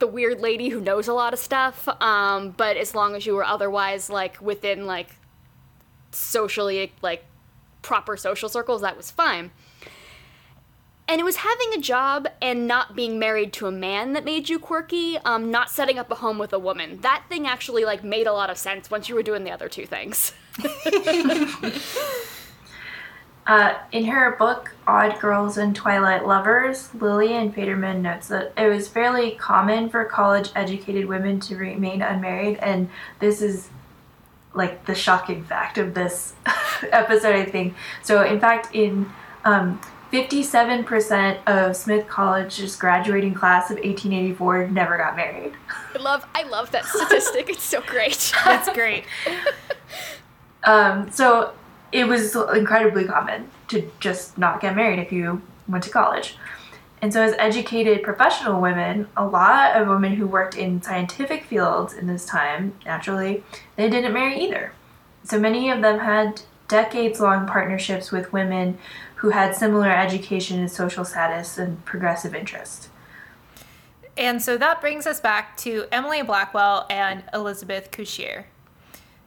the 0.00 0.06
weird 0.06 0.40
lady 0.40 0.70
who 0.70 0.80
knows 0.80 1.06
a 1.06 1.12
lot 1.12 1.32
of 1.32 1.38
stuff. 1.38 1.88
Um, 2.00 2.50
but 2.50 2.76
as 2.76 2.94
long 2.94 3.14
as 3.14 3.26
you 3.26 3.34
were 3.34 3.44
otherwise 3.44 4.10
like 4.10 4.40
within 4.40 4.86
like 4.86 5.16
socially 6.10 6.92
like 7.02 7.24
proper 7.82 8.16
social 8.16 8.48
circles, 8.48 8.80
that 8.80 8.96
was 8.96 9.10
fine. 9.10 9.52
And 11.10 11.20
it 11.20 11.24
was 11.24 11.36
having 11.36 11.74
a 11.74 11.78
job 11.78 12.28
and 12.40 12.68
not 12.68 12.94
being 12.94 13.18
married 13.18 13.52
to 13.54 13.66
a 13.66 13.72
man 13.72 14.12
that 14.12 14.24
made 14.24 14.48
you 14.48 14.60
quirky, 14.60 15.18
um, 15.24 15.50
not 15.50 15.68
setting 15.68 15.98
up 15.98 16.08
a 16.12 16.14
home 16.14 16.38
with 16.38 16.52
a 16.52 16.58
woman. 16.58 17.00
That 17.00 17.24
thing 17.28 17.48
actually 17.48 17.84
like 17.84 18.04
made 18.04 18.28
a 18.28 18.32
lot 18.32 18.48
of 18.48 18.56
sense 18.56 18.92
once 18.92 19.08
you 19.08 19.16
were 19.16 19.24
doing 19.24 19.42
the 19.42 19.50
other 19.50 19.68
two 19.68 19.86
things. 19.86 20.32
uh, 23.48 23.74
in 23.90 24.04
her 24.04 24.36
book 24.36 24.72
Odd 24.86 25.18
Girls 25.18 25.58
and 25.58 25.74
Twilight 25.74 26.28
Lovers, 26.28 26.94
Lillian 26.94 27.52
Faderman 27.52 28.02
notes 28.02 28.28
that 28.28 28.52
it 28.56 28.68
was 28.68 28.86
fairly 28.86 29.32
common 29.32 29.88
for 29.88 30.04
college 30.04 30.50
educated 30.54 31.06
women 31.06 31.40
to 31.40 31.56
remain 31.56 32.02
unmarried, 32.02 32.56
and 32.58 32.88
this 33.18 33.42
is 33.42 33.68
like 34.54 34.86
the 34.86 34.94
shocking 34.94 35.42
fact 35.42 35.76
of 35.76 35.94
this 35.94 36.34
episode, 36.92 37.34
I 37.34 37.46
think. 37.46 37.74
So, 38.04 38.22
in 38.22 38.38
fact, 38.38 38.72
in 38.72 39.10
um, 39.44 39.80
57% 40.12 41.38
of 41.46 41.76
Smith 41.76 42.08
College's 42.08 42.74
graduating 42.74 43.34
class 43.34 43.70
of 43.70 43.76
1884 43.76 44.68
never 44.68 44.96
got 44.96 45.14
married. 45.14 45.52
I 45.94 45.98
love 45.98 46.26
I 46.34 46.42
love 46.44 46.70
that 46.72 46.84
statistic. 46.86 47.48
it's 47.48 47.62
so 47.62 47.80
great. 47.80 48.32
That's 48.44 48.68
great. 48.70 49.04
um, 50.64 51.10
so 51.10 51.52
it 51.92 52.06
was 52.08 52.34
incredibly 52.34 53.04
common 53.04 53.50
to 53.68 53.90
just 54.00 54.36
not 54.36 54.60
get 54.60 54.74
married 54.74 54.98
if 54.98 55.12
you 55.12 55.42
went 55.68 55.84
to 55.84 55.90
college. 55.90 56.36
And 57.02 57.12
so, 57.12 57.22
as 57.22 57.34
educated 57.38 58.02
professional 58.02 58.60
women, 58.60 59.08
a 59.16 59.24
lot 59.24 59.74
of 59.74 59.88
women 59.88 60.16
who 60.16 60.26
worked 60.26 60.56
in 60.56 60.82
scientific 60.82 61.44
fields 61.44 61.94
in 61.94 62.06
this 62.06 62.26
time, 62.26 62.74
naturally, 62.84 63.42
they 63.76 63.88
didn't 63.88 64.12
marry 64.12 64.38
either. 64.38 64.72
So 65.24 65.40
many 65.40 65.70
of 65.70 65.80
them 65.80 66.00
had 66.00 66.42
decades 66.68 67.20
long 67.20 67.46
partnerships 67.46 68.12
with 68.12 68.32
women 68.32 68.78
who 69.20 69.28
had 69.28 69.54
similar 69.54 69.90
education 69.90 70.58
and 70.60 70.70
social 70.70 71.04
status 71.04 71.58
and 71.58 71.84
progressive 71.84 72.34
interest. 72.34 72.88
And 74.16 74.40
so 74.40 74.56
that 74.56 74.80
brings 74.80 75.06
us 75.06 75.20
back 75.20 75.58
to 75.58 75.84
Emily 75.92 76.22
Blackwell 76.22 76.86
and 76.88 77.22
Elizabeth 77.34 77.90
Cushier. 77.90 78.44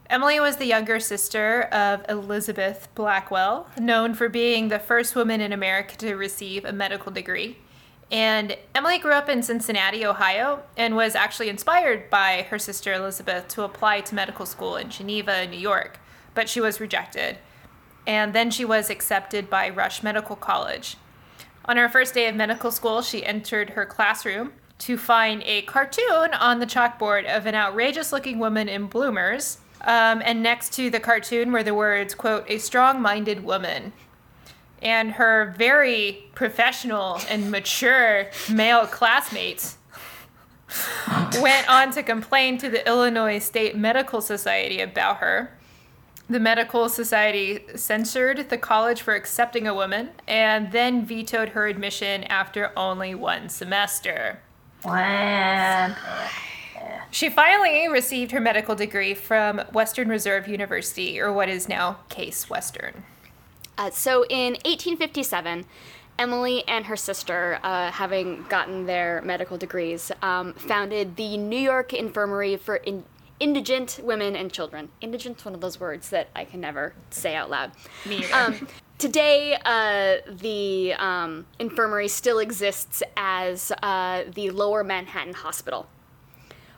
Emily 0.10 0.40
was 0.40 0.58
the 0.58 0.66
younger 0.66 1.00
sister 1.00 1.62
of 1.72 2.04
Elizabeth 2.10 2.88
Blackwell, 2.96 3.68
known 3.80 4.16
for 4.16 4.30
being 4.30 4.70
the 4.70 4.80
first 4.80 5.16
woman 5.16 5.42
in 5.42 5.54
America 5.54 5.96
to 5.98 6.16
receive 6.16 6.66
a 6.66 6.74
medical 6.74 7.12
degree. 7.12 7.58
And 8.12 8.58
Emily 8.74 8.98
grew 8.98 9.14
up 9.14 9.30
in 9.30 9.44
Cincinnati, 9.44 10.04
Ohio, 10.04 10.64
and 10.76 10.96
was 10.96 11.14
actually 11.14 11.50
inspired 11.50 12.10
by 12.10 12.48
her 12.50 12.58
sister 12.58 12.94
Elizabeth 12.94 13.48
to 13.50 13.62
apply 13.62 14.02
to 14.02 14.16
medical 14.16 14.48
school 14.48 14.76
in 14.76 14.90
Geneva, 14.90 15.46
New 15.46 15.60
York, 15.60 16.00
but 16.34 16.50
she 16.50 16.60
was 16.60 16.80
rejected. 16.80 17.38
And 18.06 18.34
then 18.34 18.52
she 18.52 18.66
was 18.66 18.90
accepted 18.90 19.50
by 19.50 19.70
Rush 19.70 20.04
Medical 20.04 20.36
College. 20.36 20.98
On 21.66 21.78
her 21.78 21.88
first 21.88 22.14
day 22.14 22.28
of 22.28 22.36
medical 22.36 22.72
school, 22.72 23.02
she 23.02 23.26
entered 23.26 23.72
her 23.72 23.86
classroom 23.86 24.54
to 24.80 24.98
find 24.98 25.42
a 25.46 25.62
cartoon 25.62 26.34
on 26.34 26.60
the 26.60 26.66
chalkboard 26.66 27.26
of 27.26 27.46
an 27.46 27.56
outrageous 27.56 28.12
looking 28.12 28.40
woman 28.40 28.68
in 28.68 28.88
bloomers. 28.88 29.60
Um, 29.82 30.22
and 30.26 30.44
next 30.44 30.74
to 30.74 30.90
the 30.90 31.00
cartoon 31.00 31.52
were 31.52 31.64
the 31.64 31.74
words, 31.74 32.16
quote, 32.16 32.46
a 32.50 32.58
strong 32.58 33.02
minded 33.02 33.44
woman 33.44 33.94
and 34.84 35.14
her 35.14 35.56
very 35.58 36.26
professional 36.36 37.20
and 37.30 37.50
mature 37.50 38.30
male 38.52 38.86
classmates 38.86 39.78
went 41.40 41.70
on 41.70 41.92
to 41.92 42.04
complain 42.04 42.58
to 42.58 42.70
the 42.70 42.86
Illinois 42.88 43.40
State 43.40 43.76
Medical 43.76 44.22
Society 44.22 44.82
about 44.82 45.18
her. 45.18 45.58
The 46.34 46.40
Medical 46.40 46.90
Society 46.90 47.64
censored 47.76 48.50
the 48.50 48.58
college 48.58 49.04
for 49.04 49.14
accepting 49.14 49.68
a 49.68 49.74
woman 49.76 50.10
and 50.28 50.72
then 50.72 51.06
vetoed 51.06 51.50
her 51.50 51.68
admission 51.68 52.24
after 52.24 52.72
only 52.76 53.14
one 53.14 53.50
semester. 53.50 54.40
Wow. 54.84 55.96
She 57.12 57.30
finally 57.30 57.88
received 57.88 58.32
her 58.32 58.40
medical 58.40 58.74
degree 58.74 59.14
from 59.14 59.60
Western 59.74 60.10
Reserve 60.10 60.48
University, 60.48 61.22
or 61.22 61.32
what 61.32 61.50
is 61.50 61.70
now 61.70 62.00
Case 62.10 62.50
Western. 62.50 63.04
Uh, 63.78 63.92
so 63.92 64.26
in 64.26 64.54
1857, 64.66 65.66
Emily 66.18 66.64
and 66.68 66.88
her 66.88 66.96
sister, 66.96 67.60
uh, 67.62 67.92
having 67.92 68.44
gotten 68.50 68.88
their 68.88 69.22
medical 69.22 69.56
degrees, 69.56 70.12
um, 70.24 70.54
founded 70.54 71.16
the 71.16 71.38
New 71.38 71.60
York 71.60 71.94
Infirmary 71.94 72.58
for 72.58 72.78
in- 72.78 73.04
Indigent 73.44 74.00
Women 74.02 74.38
and 74.38 74.54
Children. 74.54 74.88
Indigent's 75.02 75.44
one 75.44 75.54
of 75.54 75.60
those 75.60 75.78
words 75.78 76.12
that 76.12 76.30
I 76.34 76.46
can 76.46 76.62
never 76.62 76.94
say 77.10 77.36
out 77.36 77.50
loud. 77.50 77.74
Me. 78.06 78.24
Um, 78.32 78.70
today, 78.98 79.58
uh, 79.66 80.32
the 80.32 80.94
um, 80.94 81.46
infirmary 81.60 82.08
still 82.08 82.40
exists 82.40 83.04
as 83.18 83.74
uh, 83.84 84.24
the 84.34 84.50
Lower 84.52 84.82
Manhattan 84.82 85.34
Hospital. 85.34 85.88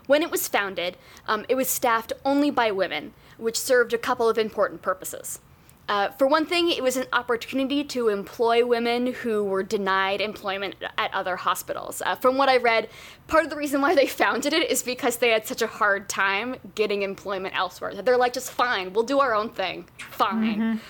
When 0.08 0.22
it 0.22 0.30
was 0.32 0.48
founded, 0.48 0.96
um, 1.28 1.46
it 1.48 1.54
was 1.54 1.68
staffed 1.68 2.12
only 2.24 2.50
by 2.50 2.72
women, 2.72 3.14
which 3.38 3.56
served 3.56 3.92
a 3.92 3.98
couple 3.98 4.28
of 4.28 4.36
important 4.36 4.82
purposes. 4.82 5.38
Uh, 5.88 6.08
for 6.18 6.26
one 6.26 6.44
thing, 6.44 6.68
it 6.70 6.82
was 6.82 6.96
an 6.96 7.06
opportunity 7.12 7.84
to 7.84 8.08
employ 8.08 8.66
women 8.66 9.12
who 9.12 9.44
were 9.44 9.62
denied 9.62 10.20
employment 10.20 10.74
at 10.98 11.14
other 11.14 11.36
hospitals. 11.36 12.02
Uh, 12.04 12.16
from 12.16 12.36
what 12.36 12.48
I 12.48 12.56
read, 12.56 12.88
part 13.28 13.44
of 13.44 13.50
the 13.50 13.56
reason 13.56 13.80
why 13.80 13.94
they 13.94 14.06
founded 14.06 14.52
it 14.52 14.68
is 14.68 14.82
because 14.82 15.18
they 15.18 15.30
had 15.30 15.46
such 15.46 15.62
a 15.62 15.66
hard 15.68 16.08
time 16.08 16.56
getting 16.74 17.02
employment 17.02 17.56
elsewhere. 17.56 17.94
That 17.94 18.04
they're 18.04 18.16
like, 18.16 18.32
just 18.32 18.50
fine, 18.50 18.92
we'll 18.92 19.04
do 19.04 19.20
our 19.20 19.32
own 19.32 19.50
thing. 19.50 19.86
Fine. 20.10 20.80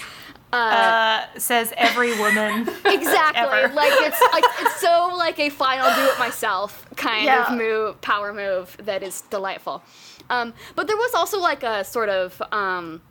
Uh, 0.52 1.26
says 1.36 1.74
every 1.76 2.18
woman. 2.18 2.66
Exactly. 2.86 3.74
Like 3.74 3.92
it's 3.96 4.20
like 4.32 4.44
it's 4.60 4.80
so 4.80 5.12
like 5.16 5.38
a 5.38 5.50
fine, 5.50 5.80
I'll 5.82 5.94
do 6.06 6.10
it 6.10 6.18
myself 6.18 6.86
kind 6.96 7.24
Yeah. 7.26 7.52
of 7.52 7.58
move, 7.58 8.00
power 8.00 8.32
move 8.32 8.74
that 8.80 9.02
is 9.02 9.20
delightful. 9.22 9.82
Um, 10.30 10.54
but 10.74 10.86
there 10.86 10.96
was 10.96 11.12
also 11.14 11.38
like 11.38 11.62
a 11.62 11.84
sort 11.84 12.08
of 12.08 12.40
um, 12.52 13.02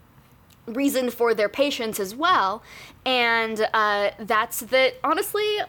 reason 0.67 1.09
for 1.09 1.33
their 1.33 1.49
patients 1.49 1.99
as 1.99 2.15
well, 2.15 2.63
and 3.05 3.67
uh, 3.73 4.11
that's 4.19 4.61
that 4.61 4.95
honestly. 5.03 5.59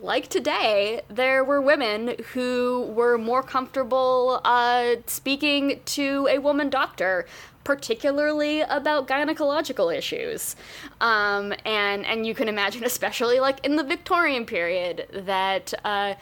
Like 0.00 0.28
today, 0.28 1.00
there 1.08 1.44
were 1.44 1.62
women 1.62 2.16
who 2.34 2.92
were 2.94 3.16
more 3.16 3.42
comfortable 3.42 4.40
uh, 4.44 4.96
speaking 5.06 5.80
to 5.86 6.28
a 6.30 6.40
woman 6.40 6.68
doctor, 6.68 7.26
particularly 7.62 8.60
about 8.60 9.08
gynecological 9.08 9.96
issues. 9.96 10.56
Um, 11.00 11.54
and 11.64 12.04
and 12.04 12.26
you 12.26 12.34
can 12.34 12.48
imagine, 12.48 12.84
especially 12.92 13.40
like 13.40 13.64
in 13.64 13.76
the 13.76 13.84
Victorian 13.84 14.44
period, 14.44 15.08
that 15.12 15.72
uh, 15.84 16.14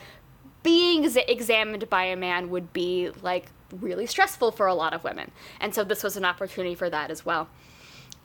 being 0.63 1.05
ex- 1.05 1.17
examined 1.27 1.89
by 1.89 2.05
a 2.05 2.15
man 2.15 2.49
would 2.49 2.73
be 2.73 3.11
like 3.21 3.47
really 3.79 4.05
stressful 4.05 4.51
for 4.51 4.67
a 4.67 4.73
lot 4.73 4.93
of 4.93 5.03
women. 5.03 5.31
And 5.59 5.75
so 5.75 5.83
this 5.83 6.03
was 6.03 6.17
an 6.17 6.25
opportunity 6.25 6.75
for 6.75 6.89
that 6.89 7.11
as 7.11 7.25
well. 7.25 7.49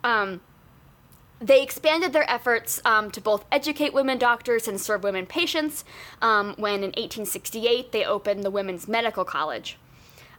Um, 0.05 0.41
they 1.41 1.63
expanded 1.63 2.13
their 2.13 2.29
efforts 2.29 2.81
um, 2.85 3.11
to 3.13 3.21
both 3.21 3.45
educate 3.53 3.93
women 3.93 4.19
doctors 4.19 4.67
and 4.67 4.81
serve 4.81 5.05
women 5.05 5.27
patients 5.27 5.85
um, 6.21 6.55
when 6.59 6.77
in 6.77 6.91
1868 6.91 7.93
they 7.93 8.05
opened 8.05 8.43
the 8.43 8.51
Women's 8.51 8.89
Medical 8.89 9.25
College. 9.25 9.79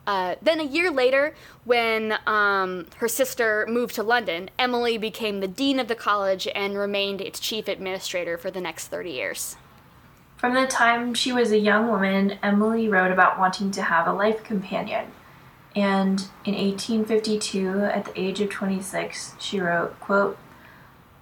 Uh, 0.05 0.35
then 0.41 0.59
a 0.59 0.63
year 0.63 0.89
later, 0.89 1.35
when 1.65 2.17
um, 2.25 2.87
her 2.97 3.07
sister 3.07 3.65
moved 3.69 3.95
to 3.95 4.03
London, 4.03 4.49
Emily 4.57 4.97
became 4.97 5.39
the 5.39 5.47
dean 5.47 5.79
of 5.79 5.87
the 5.87 5.95
college 5.95 6.47
and 6.55 6.77
remained 6.77 7.21
its 7.21 7.39
chief 7.39 7.67
administrator 7.67 8.37
for 8.37 8.49
the 8.49 8.59
next 8.59 8.87
30 8.87 9.11
years. 9.11 9.55
From 10.37 10.53
the 10.53 10.65
time 10.65 11.13
she 11.13 11.31
was 11.31 11.51
a 11.51 11.59
young 11.59 11.89
woman, 11.89 12.39
Emily 12.41 12.87
wrote 12.87 13.11
about 13.11 13.37
wanting 13.37 13.71
to 13.71 13.81
have 13.81 14.07
a 14.07 14.13
life 14.13 14.43
companion. 14.43 15.11
And 15.75 16.27
in 16.45 16.55
1852, 16.55 17.81
at 17.81 18.05
the 18.05 18.19
age 18.19 18.41
of 18.41 18.49
26, 18.49 19.35
she 19.39 19.59
wrote, 19.59 19.99
quote, 19.99 20.37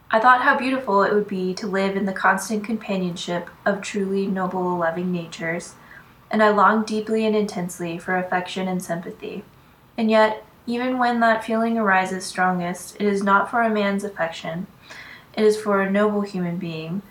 I 0.09 0.19
thought 0.19 0.43
how 0.43 0.57
beautiful 0.57 1.03
it 1.03 1.13
would 1.13 1.27
be 1.27 1.53
to 1.55 1.67
live 1.67 1.97
in 1.97 2.05
the 2.05 2.13
constant 2.13 2.63
companionship 2.63 3.49
of 3.65 3.81
truly 3.81 4.25
noble, 4.25 4.77
loving 4.77 5.11
natures, 5.11 5.75
and 6.31 6.41
I 6.41 6.49
longed 6.49 6.85
deeply 6.85 7.25
and 7.25 7.35
intensely 7.35 7.97
for 7.97 8.15
affection 8.15 8.69
and 8.69 8.81
sympathy. 8.81 9.43
And 9.97 10.09
yet, 10.09 10.45
even 10.65 10.97
when 10.97 11.19
that 11.19 11.43
feeling 11.43 11.77
arises 11.77 12.25
strongest, 12.25 12.95
it 12.99 13.05
is 13.05 13.23
not 13.23 13.51
for 13.51 13.61
a 13.61 13.69
man's 13.69 14.05
affection, 14.05 14.67
it 15.33 15.43
is 15.43 15.59
for 15.59 15.81
a 15.81 15.91
noble 15.91 16.21
human 16.21 16.57
being, 16.57 17.01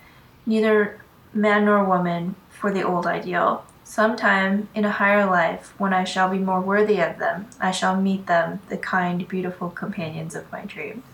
neither 0.47 1.01
man 1.35 1.67
nor 1.67 1.85
woman, 1.85 2.35
for 2.49 2.73
the 2.73 2.83
old 2.83 3.07
ideal. 3.07 3.65
Sometime 3.89 4.69
in 4.75 4.85
a 4.85 4.91
higher 4.91 5.25
life, 5.25 5.73
when 5.79 5.95
I 5.95 6.03
shall 6.05 6.29
be 6.29 6.39
more 6.39 6.61
worthy 6.61 7.01
of 7.01 7.19
them, 7.19 7.49
I 7.61 7.71
shall 7.71 7.99
meet 7.99 8.27
them, 8.27 8.61
the 8.69 8.77
kind, 8.77 9.27
beautiful 9.29 9.71
companions 9.71 10.35
of 10.35 10.51
my 10.51 10.63
dreams. 10.63 11.05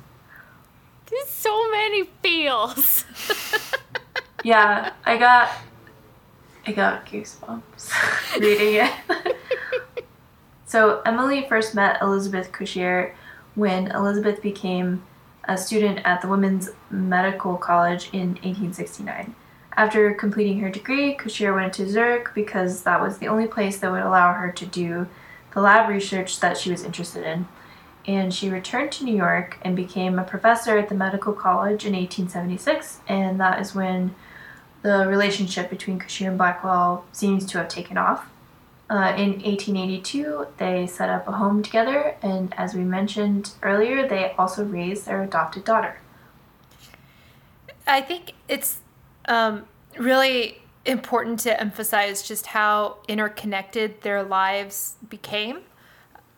There's 1.06 1.28
so 1.28 1.70
many 1.70 2.04
feels. 2.22 3.04
Yeah, 4.44 4.92
I 5.04 5.18
got 5.18 5.50
I 6.66 6.72
got 6.72 7.06
goosebumps 7.06 7.92
reading 8.40 8.74
it. 8.86 9.36
so 10.66 11.00
Emily 11.02 11.46
first 11.48 11.74
met 11.74 12.02
Elizabeth 12.02 12.50
Cushier 12.50 13.14
when 13.54 13.90
Elizabeth 13.92 14.42
became 14.42 15.04
a 15.44 15.56
student 15.56 16.00
at 16.04 16.22
the 16.22 16.28
Women's 16.28 16.70
Medical 16.90 17.56
College 17.56 18.08
in 18.12 18.30
1869. 18.42 19.34
After 19.76 20.12
completing 20.12 20.60
her 20.60 20.70
degree, 20.70 21.14
Cushier 21.14 21.54
went 21.54 21.72
to 21.74 21.88
Zurich 21.88 22.34
because 22.34 22.82
that 22.82 23.00
was 23.00 23.18
the 23.18 23.28
only 23.28 23.46
place 23.46 23.78
that 23.78 23.90
would 23.90 24.02
allow 24.02 24.34
her 24.34 24.52
to 24.52 24.66
do 24.66 25.06
the 25.54 25.60
lab 25.60 25.88
research 25.88 26.40
that 26.40 26.58
she 26.58 26.70
was 26.70 26.84
interested 26.84 27.24
in. 27.24 27.48
And 28.06 28.34
she 28.34 28.50
returned 28.50 28.92
to 28.92 29.04
New 29.04 29.16
York 29.16 29.58
and 29.62 29.76
became 29.76 30.18
a 30.18 30.24
professor 30.24 30.76
at 30.76 30.88
the 30.88 30.94
medical 30.94 31.32
college 31.32 31.86
in 31.86 31.92
1876, 31.92 33.00
and 33.06 33.40
that 33.40 33.60
is 33.60 33.74
when 33.74 34.14
the 34.82 35.06
relationship 35.06 35.70
between 35.70 36.00
Cushier 36.00 36.28
and 36.28 36.36
Blackwell 36.36 37.04
seems 37.12 37.46
to 37.46 37.58
have 37.58 37.68
taken 37.68 37.96
off. 37.96 38.28
Uh, 38.90 39.14
in 39.16 39.40
1882, 39.40 40.48
they 40.58 40.86
set 40.86 41.08
up 41.08 41.26
a 41.26 41.32
home 41.32 41.62
together, 41.62 42.16
and 42.20 42.52
as 42.58 42.74
we 42.74 42.82
mentioned 42.82 43.52
earlier, 43.62 44.06
they 44.06 44.34
also 44.36 44.64
raised 44.64 45.06
their 45.06 45.22
adopted 45.22 45.64
daughter. 45.64 45.98
I 47.86 48.00
think 48.00 48.34
it's 48.48 48.80
um, 49.26 49.64
really 49.98 50.60
important 50.84 51.38
to 51.40 51.60
emphasize 51.60 52.22
just 52.26 52.46
how 52.46 52.96
interconnected 53.08 54.00
their 54.02 54.22
lives 54.22 54.96
became. 55.08 55.60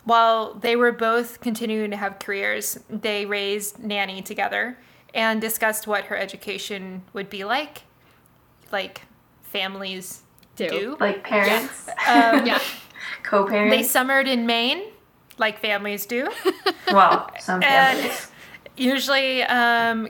While 0.05 0.55
they 0.55 0.77
were 0.77 0.93
both 0.93 1.41
continuing 1.41 1.91
to 1.91 1.97
have 1.97 2.19
careers, 2.19 2.79
they 2.91 3.25
raised 3.25 3.79
Nanny 3.83 4.21
together 4.21 4.79
and 5.15 5.41
discussed 5.41 5.87
what 5.87 6.05
her 6.07 6.17
education 6.17 7.03
would 7.15 7.31
be 7.31 7.45
like, 7.45 7.83
like 8.71 9.03
families 9.43 10.21
Do. 10.57 10.69
do. 10.69 10.97
Like 11.01 11.25
parents, 11.25 11.89
Um, 12.07 12.45
yeah. 12.47 12.61
co 13.23 13.47
parents. 13.47 13.75
They 13.75 13.83
summered 13.83 14.29
in 14.29 14.45
Maine, 14.45 14.83
like 15.39 15.59
families 15.59 16.05
do. 16.05 16.29
well, 16.93 17.31
some 17.41 17.63
And 17.63 17.99
families. 17.99 18.29
Usually, 18.77 19.43
um, 19.45 20.09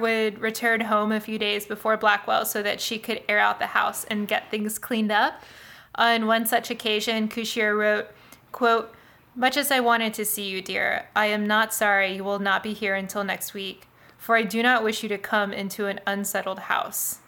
would 0.00 0.38
return 0.38 0.82
home 0.82 1.10
a 1.10 1.18
few 1.18 1.38
days 1.38 1.66
before 1.66 1.96
Blackwell 1.96 2.44
so 2.44 2.62
that 2.62 2.80
she 2.80 2.98
could 2.98 3.22
air 3.28 3.40
out 3.40 3.58
the 3.58 3.66
house 3.66 4.04
and 4.04 4.28
get 4.28 4.50
things 4.50 4.78
cleaned 4.78 5.10
up. 5.10 5.42
On 5.96 6.26
one 6.26 6.46
such 6.46 6.70
occasion, 6.70 7.28
Cushier 7.28 7.76
wrote, 7.76 8.06
quote, 8.52 8.94
Much 9.34 9.56
as 9.56 9.72
I 9.72 9.80
wanted 9.80 10.14
to 10.14 10.24
see 10.24 10.48
you, 10.48 10.62
dear, 10.62 11.08
I 11.16 11.26
am 11.26 11.46
not 11.46 11.74
sorry 11.74 12.14
you 12.14 12.22
will 12.22 12.38
not 12.38 12.62
be 12.62 12.74
here 12.74 12.94
until 12.94 13.24
next 13.24 13.54
week, 13.54 13.88
for 14.18 14.36
I 14.36 14.42
do 14.42 14.62
not 14.62 14.84
wish 14.84 15.02
you 15.02 15.08
to 15.08 15.18
come 15.18 15.52
into 15.52 15.86
an 15.86 16.00
unsettled 16.06 16.60
house. 16.60 17.18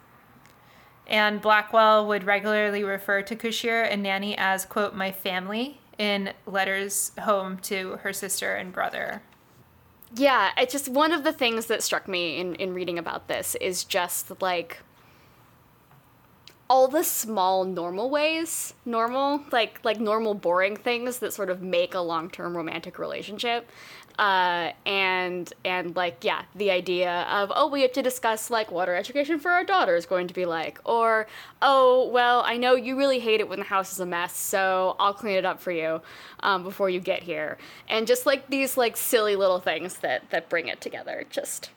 And 1.08 1.40
Blackwell 1.40 2.06
would 2.06 2.24
regularly 2.24 2.84
refer 2.84 3.22
to 3.22 3.34
Cushier 3.34 3.82
and 3.82 4.02
Nanny 4.02 4.36
as, 4.36 4.64
quote, 4.64 4.94
my 4.94 5.10
family 5.10 5.80
in 5.96 6.34
letters 6.46 7.12
home 7.20 7.56
to 7.58 7.96
her 8.02 8.12
sister 8.12 8.54
and 8.54 8.72
brother. 8.72 9.22
Yeah, 10.14 10.50
it's 10.56 10.72
just 10.72 10.88
one 10.88 11.12
of 11.12 11.24
the 11.24 11.32
things 11.32 11.66
that 11.66 11.82
struck 11.82 12.08
me 12.08 12.38
in, 12.38 12.54
in 12.56 12.72
reading 12.72 12.98
about 12.98 13.28
this 13.28 13.54
is 13.56 13.84
just 13.84 14.40
like 14.40 14.78
all 16.70 16.88
the 16.88 17.02
small 17.02 17.64
normal 17.64 18.10
ways, 18.10 18.74
normal, 18.84 19.42
like 19.52 19.80
like 19.84 19.98
normal 20.00 20.34
boring 20.34 20.76
things 20.76 21.18
that 21.18 21.32
sort 21.32 21.50
of 21.50 21.62
make 21.62 21.94
a 21.94 22.00
long-term 22.00 22.56
romantic 22.56 22.98
relationship. 22.98 23.70
Uh, 24.18 24.72
and 24.84 25.52
and 25.64 25.94
like 25.94 26.24
yeah, 26.24 26.42
the 26.56 26.72
idea 26.72 27.22
of 27.30 27.52
oh 27.54 27.68
we 27.68 27.82
have 27.82 27.92
to 27.92 28.02
discuss 28.02 28.50
like 28.50 28.68
what 28.72 28.88
our 28.88 28.96
education 28.96 29.38
for 29.38 29.52
our 29.52 29.62
daughter 29.62 29.94
is 29.94 30.06
going 30.06 30.26
to 30.26 30.34
be 30.34 30.44
like, 30.44 30.80
or 30.84 31.28
oh 31.62 32.08
well 32.08 32.42
I 32.44 32.56
know 32.56 32.74
you 32.74 32.98
really 32.98 33.20
hate 33.20 33.38
it 33.38 33.48
when 33.48 33.60
the 33.60 33.64
house 33.64 33.92
is 33.92 34.00
a 34.00 34.06
mess, 34.06 34.36
so 34.36 34.96
I'll 34.98 35.14
clean 35.14 35.36
it 35.36 35.44
up 35.44 35.60
for 35.60 35.70
you 35.70 36.00
um, 36.40 36.64
before 36.64 36.90
you 36.90 36.98
get 36.98 37.22
here, 37.22 37.58
and 37.88 38.08
just 38.08 38.26
like 38.26 38.50
these 38.50 38.76
like 38.76 38.96
silly 38.96 39.36
little 39.36 39.60
things 39.60 39.98
that 39.98 40.28
that 40.30 40.48
bring 40.48 40.66
it 40.66 40.80
together, 40.80 41.24
just 41.30 41.70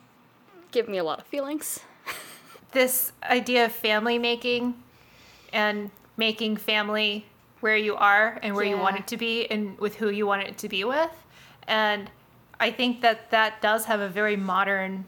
give 0.71 0.89
me 0.89 0.97
a 0.97 1.03
lot 1.03 1.19
of 1.19 1.27
feelings. 1.27 1.81
this 2.71 3.11
idea 3.23 3.65
of 3.65 3.71
family 3.71 4.17
making 4.17 4.73
and 5.53 5.91
making 6.17 6.57
family 6.57 7.25
where 7.59 7.77
you 7.77 7.95
are 7.95 8.39
and 8.41 8.55
where 8.55 8.65
you 8.65 8.77
want 8.77 8.97
it 8.97 9.05
to 9.07 9.17
be 9.17 9.45
and 9.51 9.77
with 9.77 9.95
who 9.95 10.09
you 10.09 10.25
want 10.25 10.41
it 10.41 10.57
to 10.57 10.67
be 10.67 10.83
with. 10.83 11.11
And 11.67 12.09
I 12.61 12.71
think 12.71 13.01
that 13.01 13.31
that 13.31 13.61
does 13.61 13.85
have 13.85 13.99
a 13.99 14.07
very 14.07 14.37
modern 14.37 15.05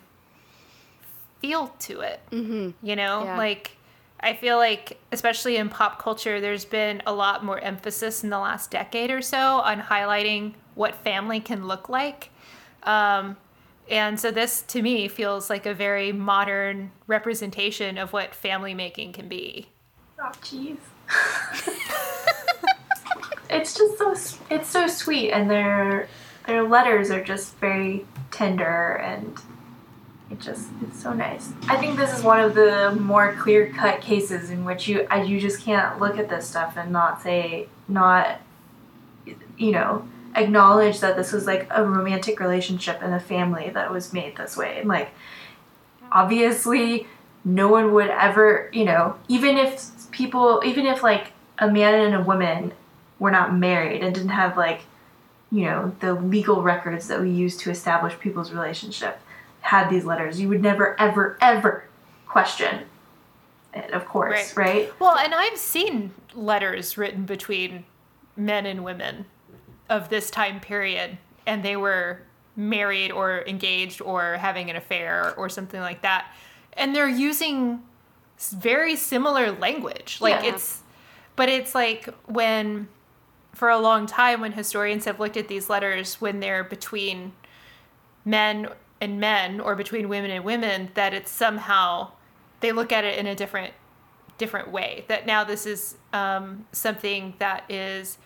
feel 1.39 1.67
to 1.79 2.01
it. 2.01 2.19
Mm-hmm. 2.31 2.72
You 2.86 2.95
know, 2.95 3.24
Yeah. 3.24 3.38
like 3.38 3.77
I 4.19 4.33
feel 4.33 4.57
like, 4.57 5.00
especially 5.12 5.57
in 5.57 5.69
pop 5.69 6.01
culture, 6.01 6.41
there's 6.41 6.65
been 6.65 7.03
a 7.05 7.13
lot 7.13 7.43
more 7.43 7.60
emphasis 7.60 8.24
in 8.24 8.29
the 8.29 8.39
last 8.39 8.72
decade 8.72 9.12
or 9.12 9.22
so 9.22 9.38
on 9.38 9.81
highlighting 9.81 10.53
what 10.75 10.95
family 10.95 11.41
can 11.41 11.67
look 11.67 11.89
like. 11.89 12.29
Um, 12.83 13.36
and 13.89 14.17
so 14.17 14.31
this 14.31 14.62
to 14.63 14.81
me 14.81 15.10
feels 15.10 15.50
like 15.50 15.65
a 15.65 15.74
very 15.74 16.13
modern 16.13 16.91
representation 17.05 17.98
of 17.98 18.13
what 18.13 18.33
family 18.33 18.74
making 18.74 19.12
can 19.12 19.27
be. 19.27 19.67
Oh, 20.19 20.31
jeez. 20.41 20.77
it's 23.50 23.77
just 23.77 23.98
so 23.98 24.15
it's 24.50 24.69
so 24.69 24.88
sweet, 24.88 25.31
and 25.31 25.51
their 25.51 26.07
their 26.45 26.63
letters 26.63 27.09
are 27.09 27.23
just 27.23 27.55
very 27.57 28.05
tender, 28.31 28.95
and 28.95 29.38
it 30.29 30.39
just 30.39 30.69
it's 30.81 31.01
so 31.01 31.13
nice. 31.13 31.51
I 31.67 31.77
think 31.77 31.97
this 31.97 32.17
is 32.17 32.23
one 32.23 32.39
of 32.39 32.55
the 32.55 32.97
more 33.00 33.33
clear 33.33 33.71
cut 33.71 34.01
cases 34.01 34.50
in 34.50 34.65
which 34.65 34.88
you 34.88 35.07
I, 35.09 35.23
you 35.23 35.39
just 35.39 35.62
can't 35.62 36.00
look 36.00 36.17
at 36.17 36.29
this 36.29 36.47
stuff 36.47 36.75
and 36.77 36.91
not 36.91 37.21
say 37.21 37.67
not 37.88 38.41
you 39.57 39.71
know 39.71 40.07
acknowledge 40.35 41.00
that 41.00 41.15
this 41.15 41.31
was 41.31 41.45
like 41.45 41.67
a 41.69 41.85
romantic 41.85 42.39
relationship 42.39 43.00
and 43.01 43.13
a 43.13 43.19
family 43.19 43.69
that 43.69 43.91
was 43.91 44.13
made 44.13 44.35
this 44.35 44.57
way 44.57 44.79
and 44.79 44.89
like 44.89 45.12
obviously 46.12 47.05
no 47.45 47.67
one 47.67 47.93
would 47.93 48.09
ever 48.09 48.69
you 48.73 48.83
know 48.83 49.15
even 49.27 49.57
if 49.57 49.91
people 50.12 50.62
even 50.65 50.85
if 50.85 51.03
like 51.03 51.31
a 51.59 51.69
man 51.69 51.93
and 51.93 52.15
a 52.15 52.21
woman 52.21 52.73
were 53.19 53.31
not 53.31 53.55
married 53.55 54.03
and 54.03 54.15
didn't 54.15 54.29
have 54.29 54.57
like 54.57 54.81
you 55.53 55.63
know 55.65 55.95
the 56.01 56.13
legal 56.13 56.62
records 56.62 57.07
that 57.07 57.22
we 57.22 57.29
use 57.29 57.55
to 57.57 57.69
establish 57.69 58.17
people's 58.19 58.51
relationship 58.51 59.19
had 59.62 59.89
these 59.89 60.03
letters 60.03 60.41
you 60.41 60.50
would 60.50 60.62
never 60.62 61.00
ever 61.00 61.38
ever 61.41 61.86
question 62.27 62.81
it 63.74 63.91
of 63.91 64.05
course 64.05 64.55
right, 64.57 64.91
Well, 65.00 65.17
and 65.17 65.33
I've 65.33 65.57
seen 65.57 66.12
letters 66.33 66.98
written 66.98 67.25
between 67.25 67.86
men 68.36 68.65
and 68.65 68.83
women 68.83 69.25
of 69.89 70.10
this 70.10 70.29
time 70.31 70.60
period, 70.60 71.17
and 71.45 71.63
they 71.63 71.75
were 71.75 72.21
married 72.56 73.12
or 73.12 73.43
engaged 73.47 74.01
or 74.01 74.36
having 74.38 74.69
an 74.69 74.75
affair 74.75 75.34
or 75.38 75.49
something 75.49 75.82
like 75.82 76.01
that. 76.04 76.27
And 76.73 76.95
they're 76.95 77.08
using 77.08 77.82
very 78.51 78.95
similar 78.95 79.51
language. 79.51 80.19
Like 80.21 80.43
Yeah. 80.43 80.54
it's, 80.54 80.82
but 81.36 81.49
it's 81.49 81.73
like 81.73 82.10
when, 82.27 82.88
for 83.53 83.69
a 83.69 83.77
long 83.77 84.07
time, 84.07 84.41
when 84.41 84.51
historians 84.53 85.05
have 85.05 85.19
looked 85.19 85.37
at 85.37 85.47
these 85.47 85.69
letters 85.69 86.19
when 86.19 86.39
they're 86.39 86.63
between 86.63 87.33
men 88.25 88.67
and 88.99 89.19
men 89.19 89.59
or 89.59 89.75
between 89.75 90.09
women 90.09 90.31
and 90.31 90.43
women, 90.43 90.89
that 90.95 91.13
it's 91.13 91.31
somehow 91.31 92.11
they 92.61 92.71
look 92.71 92.91
at 92.91 93.03
it 93.03 93.17
in 93.17 93.27
a 93.27 93.35
different 93.35 93.73
different 94.39 94.71
way. 94.71 95.05
That 95.07 95.27
now 95.27 95.43
this 95.43 95.67
is 95.67 95.95
um, 96.11 96.65
something 96.71 97.35
that 97.37 97.69
is, 97.69 98.17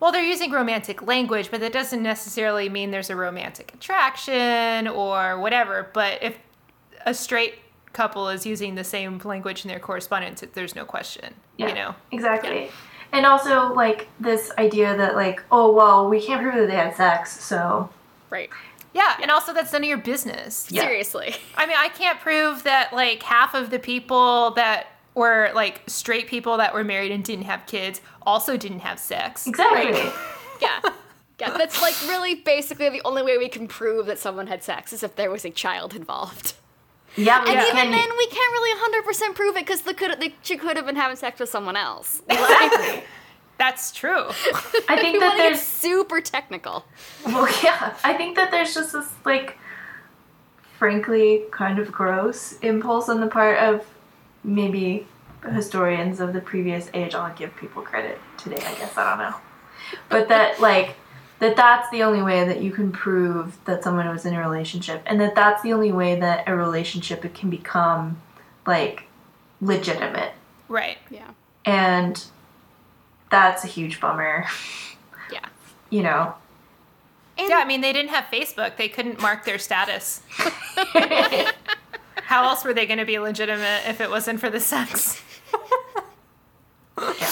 well, 0.00 0.10
they're 0.10 0.24
using 0.24 0.50
romantic 0.50 1.06
language, 1.06 1.50
but 1.50 1.60
that 1.60 1.72
doesn't 1.72 2.02
necessarily 2.02 2.68
mean 2.68 2.90
there's 2.90 3.10
a 3.10 3.16
romantic 3.16 3.72
attraction 3.72 4.88
or 4.88 5.38
whatever. 5.38 5.88
But 5.94 6.20
if 6.22 6.36
a 7.06 7.14
straight 7.14 7.54
couple 7.92 8.28
is 8.28 8.44
using 8.44 8.74
the 8.74 8.82
same 8.82 9.18
language 9.18 9.64
in 9.64 9.68
their 9.68 9.78
correspondence, 9.78 10.42
there's 10.54 10.74
no 10.74 10.84
question. 10.84 11.34
Yeah. 11.56 11.68
You 11.68 11.74
know, 11.74 11.94
exactly 12.10 12.70
and 13.14 13.24
also 13.24 13.72
like 13.72 14.08
this 14.20 14.50
idea 14.58 14.96
that 14.96 15.14
like 15.14 15.42
oh 15.50 15.72
well 15.72 16.08
we 16.10 16.20
can't 16.20 16.42
prove 16.42 16.54
that 16.54 16.66
they 16.66 16.74
had 16.76 16.94
sex 16.94 17.40
so 17.40 17.88
Right. 18.30 18.50
yeah, 18.92 19.16
and 19.22 19.30
also 19.30 19.54
that's 19.54 19.72
none 19.72 19.82
of 19.84 19.88
your 19.88 19.98
business. 19.98 20.66
Yeah. 20.70 20.82
Seriously. 20.82 21.36
I 21.56 21.66
mean, 21.66 21.76
I 21.78 21.88
can't 21.88 22.18
prove 22.18 22.64
that 22.64 22.92
like 22.92 23.22
half 23.22 23.54
of 23.54 23.70
the 23.70 23.78
people 23.78 24.50
that 24.52 24.88
were 25.14 25.52
like 25.54 25.82
straight 25.86 26.26
people 26.26 26.56
that 26.56 26.74
were 26.74 26.82
married 26.82 27.12
and 27.12 27.22
didn't 27.22 27.44
have 27.44 27.64
kids 27.66 28.00
also 28.22 28.56
didn't 28.56 28.80
have 28.80 28.98
sex. 28.98 29.46
exactly 29.46 30.10
Yeah. 30.60 30.80
Yeah, 31.40 31.56
that's 31.56 31.80
like 31.82 31.94
really 32.08 32.36
basically 32.36 32.88
the 32.88 33.02
only 33.04 33.22
way 33.22 33.38
we 33.38 33.48
can 33.48 33.66
prove 33.68 34.06
that 34.06 34.18
someone 34.18 34.46
had 34.48 34.62
sex 34.64 34.92
is 34.92 35.02
if 35.04 35.14
there 35.16 35.30
was 35.30 35.44
a 35.44 35.50
child 35.50 35.94
involved. 35.94 36.54
Yeah, 37.16 37.42
we 37.44 37.50
And 37.50 37.60
even 37.60 37.72
can- 37.72 37.90
then, 37.90 38.08
we 38.18 38.26
can't 38.26 38.52
really 38.52 39.02
100% 39.02 39.34
prove 39.34 39.56
it 39.56 39.66
because 39.66 39.82
the 39.82 39.94
could 39.94 40.20
they, 40.20 40.34
she 40.42 40.56
could 40.56 40.76
have 40.76 40.86
been 40.86 40.96
having 40.96 41.16
sex 41.16 41.40
with 41.40 41.48
someone 41.48 41.76
else. 41.76 42.22
exactly 42.28 43.04
That's 43.58 43.92
true. 43.92 44.26
i 44.88 44.96
think 45.00 45.20
that 45.20 45.28
want 45.28 45.32
to 45.32 45.36
get 45.36 45.36
there's 45.36 45.62
super 45.62 46.20
technical. 46.20 46.84
Well, 47.24 47.48
yeah, 47.62 47.94
I 48.04 48.14
think 48.14 48.36
that 48.36 48.50
there's 48.50 48.74
just 48.74 48.92
this 48.92 49.08
like, 49.24 49.58
frankly, 50.78 51.44
kind 51.50 51.78
of 51.78 51.92
gross 51.92 52.58
impulse 52.62 53.08
on 53.08 53.20
the 53.20 53.26
part 53.28 53.58
of 53.58 53.84
maybe 54.42 55.06
historians 55.52 56.20
of 56.20 56.32
the 56.32 56.40
previous 56.40 56.90
age. 56.94 57.14
I'll 57.14 57.34
give 57.34 57.54
people 57.56 57.82
credit 57.82 58.18
today, 58.38 58.56
I 58.56 58.74
guess. 58.74 58.96
I 58.96 59.10
don't 59.10 59.18
know, 59.30 59.36
but 60.08 60.28
that 60.28 60.60
like 60.60 60.96
that 61.40 61.56
that's 61.56 61.90
the 61.90 62.02
only 62.02 62.22
way 62.22 62.44
that 62.46 62.62
you 62.62 62.70
can 62.70 62.92
prove 62.92 63.56
that 63.64 63.82
someone 63.82 64.08
was 64.08 64.24
in 64.24 64.34
a 64.34 64.40
relationship, 64.40 65.02
and 65.06 65.20
that 65.20 65.34
that's 65.34 65.62
the 65.62 65.72
only 65.72 65.92
way 65.92 66.18
that 66.18 66.48
a 66.48 66.54
relationship 66.56 67.32
can 67.34 67.50
become 67.50 68.20
like 68.66 69.04
legitimate, 69.60 70.32
right. 70.68 70.98
Yeah. 71.10 71.30
and 71.64 72.24
that's 73.30 73.64
a 73.64 73.66
huge 73.66 74.00
bummer. 74.00 74.46
Yeah. 75.32 75.46
You 75.88 76.02
know, 76.02 76.34
And 77.38 77.48
Yeah, 77.48 77.56
I 77.56 77.64
mean, 77.64 77.80
they 77.80 77.92
didn't 77.94 78.10
have 78.10 78.24
Facebook. 78.26 78.76
They 78.76 78.88
couldn't 78.88 79.20
mark 79.20 79.44
their 79.46 79.58
status. 79.58 80.20
How 82.26 82.44
else 82.44 82.62
were 82.64 82.74
they 82.74 82.84
going 82.86 82.98
to 82.98 83.04
be 83.06 83.18
legitimate 83.18 83.82
if 83.86 84.00
it 84.00 84.10
wasn't 84.10 84.38
for 84.40 84.50
the 84.50 84.60
sex? 84.60 85.22
yeah. 87.18 87.30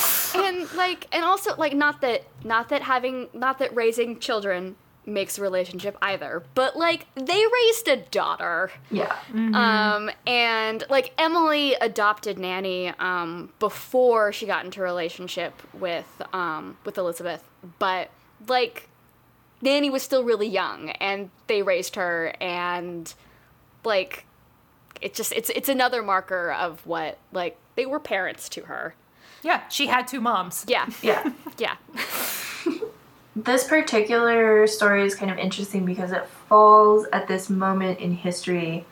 And 0.62 0.76
like 0.76 1.06
and 1.12 1.24
also 1.24 1.54
like 1.56 1.74
not 1.74 2.00
that 2.00 2.24
not 2.44 2.68
that 2.70 2.82
having 2.82 3.28
not 3.32 3.58
that 3.58 3.74
raising 3.74 4.18
children 4.18 4.76
makes 5.04 5.38
a 5.38 5.42
relationship 5.42 5.96
either, 6.00 6.44
but 6.54 6.76
like 6.76 7.06
they 7.14 7.44
raised 7.52 7.88
a 7.88 7.96
daughter. 7.96 8.70
Yeah. 8.90 9.16
Um, 9.34 10.10
and 10.26 10.84
like 10.88 11.12
Emily 11.18 11.74
adopted 11.74 12.38
Nanny 12.38 12.88
um, 12.98 13.52
before 13.58 14.32
she 14.32 14.46
got 14.46 14.64
into 14.64 14.80
a 14.80 14.84
relationship 14.84 15.60
with 15.72 16.22
um, 16.32 16.76
with 16.84 16.98
Elizabeth, 16.98 17.44
but 17.78 18.10
like 18.46 18.88
Nanny 19.60 19.90
was 19.90 20.02
still 20.02 20.24
really 20.24 20.48
young, 20.48 20.90
and 20.90 21.30
they 21.46 21.62
raised 21.62 21.96
her, 21.96 22.34
and 22.40 23.12
like 23.84 24.26
it 25.00 25.14
just 25.14 25.32
it's 25.32 25.50
it's 25.50 25.68
another 25.68 26.02
marker 26.02 26.52
of 26.52 26.84
what 26.86 27.18
like 27.32 27.56
they 27.74 27.86
were 27.86 28.00
parents 28.00 28.48
to 28.50 28.62
her. 28.62 28.94
Yeah, 29.42 29.66
she 29.68 29.86
had 29.88 30.06
two 30.06 30.20
moms. 30.20 30.64
Yeah, 30.68 30.86
Yeah. 31.02 31.32
yeah, 31.58 31.76
This 33.34 33.64
particular 33.64 34.66
story 34.66 35.04
is 35.04 35.14
kind 35.14 35.30
of 35.30 35.38
interesting 35.38 35.84
because 35.86 36.12
it 36.12 36.26
falls 36.48 37.06
at 37.12 37.28
this 37.28 37.48
moment 37.48 37.98
in 37.98 38.12
history, 38.12 38.84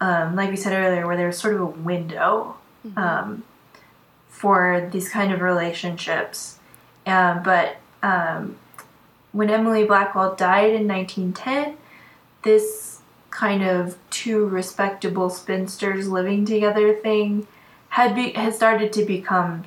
um, 0.00 0.34
like 0.34 0.50
we 0.50 0.56
said 0.56 0.72
earlier, 0.72 1.06
where 1.06 1.16
there's 1.16 1.38
sort 1.38 1.54
of 1.54 1.60
a 1.60 1.66
window 1.66 2.56
um, 2.96 3.44
for 4.28 4.88
these 4.92 5.08
kind 5.10 5.32
of 5.32 5.40
relationships. 5.42 6.58
Um, 7.04 7.42
but 7.42 7.76
um, 8.02 8.56
when 9.32 9.50
Emily 9.50 9.84
Blackwell 9.84 10.34
died 10.34 10.72
in 10.72 10.88
1910, 10.88 11.76
this 12.42 13.00
kind 13.28 13.62
of 13.62 13.98
two 14.08 14.46
respectable 14.46 15.28
spinsters 15.28 16.08
living 16.08 16.46
together 16.46 16.94
thing 16.94 17.46
had 17.90 18.14
be, 18.14 18.30
had 18.30 18.54
started 18.54 18.92
to 18.94 19.04
become 19.04 19.64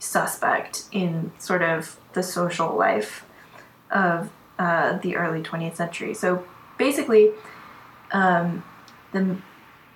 suspect 0.00 0.84
in 0.90 1.30
sort 1.38 1.62
of 1.62 1.96
the 2.14 2.22
social 2.22 2.74
life 2.76 3.24
of 3.90 4.30
uh, 4.58 4.96
the 4.98 5.14
early 5.16 5.42
20th 5.42 5.76
century. 5.76 6.14
So 6.14 6.44
basically, 6.78 7.30
um, 8.10 8.64
the 9.12 9.36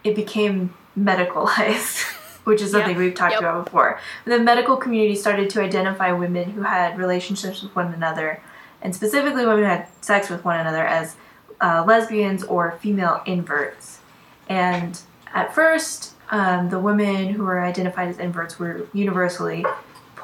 it 0.04 0.14
became 0.14 0.74
medicalized, 0.98 2.02
which 2.44 2.60
is 2.60 2.70
something 2.70 2.92
Yeah. 2.92 2.98
we've 2.98 3.14
talked 3.14 3.32
Yep. 3.32 3.40
about 3.40 3.64
before. 3.64 3.98
The 4.26 4.38
medical 4.38 4.76
community 4.76 5.14
started 5.16 5.48
to 5.50 5.62
identify 5.62 6.12
women 6.12 6.50
who 6.50 6.62
had 6.62 6.98
relationships 6.98 7.62
with 7.62 7.74
one 7.74 7.92
another, 7.94 8.40
and 8.82 8.94
specifically 8.94 9.46
women 9.46 9.64
who 9.64 9.68
had 9.70 9.86
sex 10.02 10.28
with 10.28 10.44
one 10.44 10.60
another, 10.60 10.84
as 10.86 11.16
uh, 11.62 11.82
lesbians 11.86 12.44
or 12.44 12.72
female 12.82 13.22
inverts. 13.24 14.00
And 14.48 15.00
at 15.34 15.54
first, 15.54 16.12
um, 16.30 16.68
the 16.68 16.78
women 16.78 17.30
who 17.30 17.44
were 17.44 17.60
identified 17.62 18.08
as 18.08 18.18
inverts 18.18 18.58
were 18.58 18.86
universally 18.92 19.64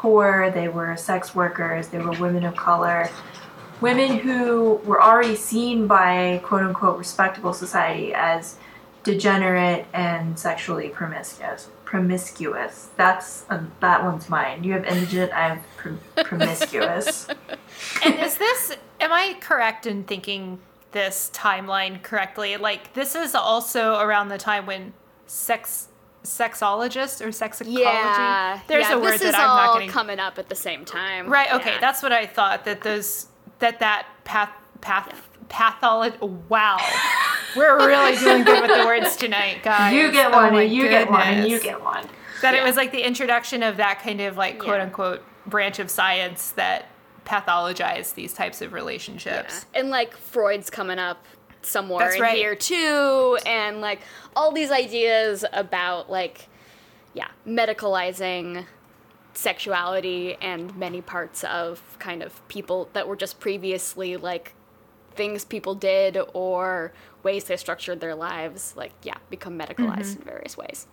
poor, 0.00 0.50
they 0.50 0.66
were 0.66 0.96
sex 0.96 1.34
workers, 1.34 1.88
they 1.88 1.98
were 1.98 2.12
women 2.12 2.42
of 2.42 2.56
color, 2.56 3.10
women 3.82 4.16
who 4.16 4.80
were 4.86 5.02
already 5.02 5.36
seen 5.36 5.86
by 5.86 6.40
quote 6.42 6.62
unquote 6.62 6.96
respectable 6.96 7.52
society 7.52 8.14
as 8.14 8.56
degenerate 9.02 9.86
and 9.92 10.38
sexually 10.38 10.88
promiscuous. 10.88 11.68
Promiscuous. 11.84 12.88
That's 12.96 13.44
um, 13.50 13.72
that 13.80 14.02
one's 14.02 14.30
mine. 14.30 14.64
You 14.64 14.72
have 14.72 14.86
indigent. 14.86 15.32
I 15.32 15.48
have 15.48 15.62
prom- 15.76 16.00
promiscuous. 16.24 17.28
And 18.02 18.18
is 18.20 18.38
this, 18.38 18.76
am 19.00 19.12
I 19.12 19.36
correct 19.40 19.86
in 19.86 20.04
thinking 20.04 20.60
this 20.92 21.30
timeline 21.34 22.02
correctly? 22.02 22.56
Like, 22.56 22.94
this 22.94 23.14
is 23.14 23.34
also 23.34 23.98
around 23.98 24.28
the 24.28 24.38
time 24.38 24.64
when 24.64 24.94
sex 25.26 25.88
sexologist 26.24 27.20
or 27.20 27.28
sexicology? 27.28 27.78
Yeah, 27.80 28.60
There's 28.66 28.88
yeah, 28.88 28.94
a 28.96 29.00
word 29.00 29.18
that 29.20 29.34
I'm 29.34 29.48
all 29.48 29.56
not 29.66 29.72
getting. 29.74 29.88
coming 29.90 30.18
up 30.20 30.38
at 30.38 30.48
the 30.48 30.54
same 30.54 30.84
time. 30.84 31.28
right, 31.28 31.52
okay, 31.54 31.72
Yeah. 31.74 31.80
that's 31.80 32.02
what 32.02 32.12
I 32.12 32.26
thought, 32.26 32.64
that 32.64 32.82
those, 32.82 33.26
that 33.60 33.80
that 33.80 34.06
path, 34.24 34.50
path, 34.80 35.28
pathology, 35.48 36.16
wow. 36.48 36.78
We're 37.56 37.86
really 37.86 38.16
doing 38.16 38.44
good 38.44 38.62
with 38.62 38.70
the 38.78 38.84
words 38.86 39.16
tonight, 39.16 39.60
guys. 39.64 39.92
you 39.94 40.12
get 40.12 40.28
Oh 40.32 40.36
one, 40.36 40.52
my 40.52 40.62
and 40.62 40.72
you 40.72 40.88
get 40.88 41.10
one, 41.10 41.20
and 41.22 41.48
you 41.50 41.56
oh 41.58 41.62
get 41.62 41.82
one. 41.82 42.06
That 42.42 42.54
it 42.54 42.62
was 42.62 42.76
like 42.76 42.92
the 42.92 43.04
introduction 43.06 43.62
of 43.62 43.76
that 43.78 44.00
kind 44.02 44.20
of 44.20 44.36
like 44.36 44.58
quote 44.58 44.76
Yeah. 44.76 44.84
unquote 44.84 45.22
branch 45.46 45.78
of 45.78 45.90
science 45.90 46.52
that 46.52 46.86
pathologized 47.26 48.14
these 48.14 48.32
types 48.32 48.62
of 48.62 48.70
Yeah. 48.70 48.76
relationships. 48.76 49.66
And 49.74 49.90
like 49.90 50.16
Freud's 50.16 50.70
coming 50.70 50.98
up 50.98 51.24
somewhere 51.62 52.06
That's 52.06 52.16
in 52.16 52.22
right. 52.22 52.36
here 52.36 52.54
too, 52.54 53.38
and 53.46 53.80
like 53.80 54.00
all 54.34 54.52
these 54.52 54.70
ideas 54.70 55.44
about 55.52 56.10
like, 56.10 56.48
yeah, 57.14 57.28
medicalizing 57.46 58.66
sexuality 59.32 60.36
and 60.40 60.76
many 60.76 61.00
parts 61.00 61.44
of 61.44 61.96
kind 61.98 62.22
of 62.22 62.46
people 62.48 62.88
that 62.92 63.06
were 63.06 63.16
just 63.16 63.40
previously 63.40 64.16
like 64.16 64.54
things 65.14 65.44
people 65.44 65.74
did 65.74 66.18
or 66.34 66.92
ways 67.22 67.44
they 67.44 67.56
structured 67.56 68.00
their 68.00 68.14
lives, 68.14 68.74
like 68.76 68.92
yeah, 69.02 69.16
become 69.28 69.58
medicalized 69.58 70.16
in 70.16 70.22
various 70.22 70.56
ways. 70.56 70.86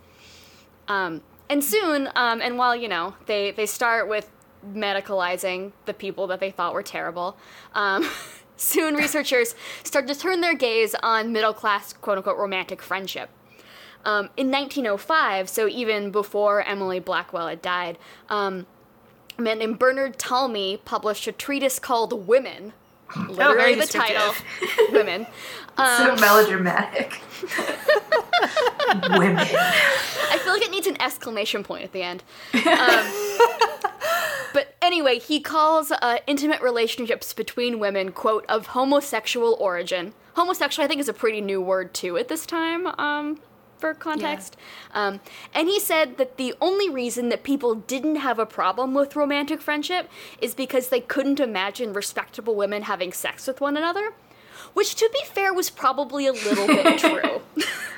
Um, 0.88 1.21
and 1.49 1.63
soon, 1.63 2.10
um, 2.15 2.41
and 2.41 2.58
while 2.58 2.75
you 2.75 2.88
know 2.88 3.15
they 3.25 3.51
they 3.51 3.65
start 3.65 4.08
with 4.08 4.30
medicalizing 4.67 5.71
the 5.86 5.93
people 5.93 6.27
that 6.27 6.39
they 6.39 6.51
thought 6.51 6.73
were 6.73 6.84
terrible, 6.84 7.38
um, 7.73 8.10
soon 8.57 8.95
researchers 8.95 9.55
start 9.83 10.07
to 10.07 10.15
turn 10.15 10.41
their 10.41 10.53
gaze 10.55 10.95
on 11.01 11.31
middle 11.31 11.53
class 11.53 11.93
quote 11.93 12.17
unquote 12.17 12.37
romantic 12.37 12.81
friendship. 12.81 13.29
Um, 14.05 14.29
in 14.37 14.49
1905, 14.51 15.49
so 15.49 15.67
even 15.67 16.11
before 16.11 16.61
Emily 16.63 16.99
Blackwell 16.99 17.47
had 17.47 17.61
died, 17.61 17.97
um, 18.29 18.65
a 19.37 19.41
man 19.41 19.59
named 19.59 19.79
Bernard 19.79 20.17
Talmey 20.17 20.79
published 20.85 21.27
a 21.27 21.31
treatise 21.31 21.77
called 21.79 22.27
Women. 22.27 22.73
Literally 23.29 23.73
Oh, 23.73 23.79
the 23.79 23.85
title. 23.87 24.33
Women. 24.91 25.27
so 25.77 25.83
Um, 26.13 26.19
melodramatic. 26.19 27.21
Women. 29.17 29.37
I 29.39 30.39
feel 30.43 30.53
like 30.53 30.61
it 30.61 30.71
needs 30.71 30.87
an 30.87 31.01
exclamation 31.01 31.63
point 31.63 31.83
at 31.83 31.91
the 31.91 32.01
end. 32.03 32.23
Anyway, 34.88 35.19
he 35.19 35.41
calls 35.41 35.91
uh, 35.91 36.19
intimate 36.28 36.62
relationships 36.62 37.34
between 37.34 37.78
women, 37.78 38.10
quote, 38.10 38.45
of 38.47 38.67
homosexual 38.67 39.58
origin. 39.60 40.13
Homosexual, 40.36 40.86
I 40.86 40.88
think, 40.88 41.02
is 41.02 41.10
a 41.10 41.13
pretty 41.13 41.41
new 41.41 41.62
word, 41.62 41.93
too, 41.93 42.15
at 42.15 42.30
this 42.30 42.45
time, 42.45 42.88
um, 42.97 43.38
for 43.80 43.93
context. 43.93 44.56
Yeah. 44.91 45.08
Um, 45.08 45.19
and 45.54 45.67
he 45.67 45.78
said 45.82 46.17
that 46.19 46.38
the 46.38 46.54
only 46.62 46.89
reason 46.89 47.28
that 47.28 47.43
people 47.43 47.76
didn't 47.76 48.15
have 48.15 48.39
a 48.39 48.45
problem 48.45 48.93
with 48.93 49.17
romantic 49.17 49.60
friendship 49.60 50.10
is 50.39 50.56
because 50.56 50.88
they 50.88 51.02
couldn't 51.02 51.41
imagine 51.41 51.91
respectable 51.91 52.56
women 52.56 52.84
having 52.84 53.12
sex 53.12 53.45
with 53.45 53.60
one 53.60 53.76
another. 53.76 54.13
Which, 54.73 54.95
to 54.95 55.10
be 55.12 55.19
fair, 55.26 55.54
was 55.54 55.69
probably 55.69 56.28
a 56.28 56.32
little 56.32 56.65
bit 56.65 56.97
true. 57.00 57.41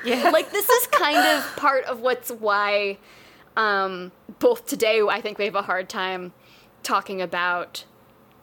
Yeah. 0.04 0.30
like 0.30 0.50
this 0.50 0.68
is 0.68 0.88
kind 0.88 1.18
of 1.18 1.56
part 1.56 1.84
of 1.84 2.00
what's 2.00 2.32
why 2.32 2.98
um, 3.56 4.10
both 4.40 4.66
today 4.66 5.02
I 5.08 5.20
think 5.20 5.38
we 5.38 5.44
have 5.44 5.54
a 5.54 5.62
hard 5.62 5.88
time 5.88 6.32
talking 6.90 7.22
about 7.22 7.84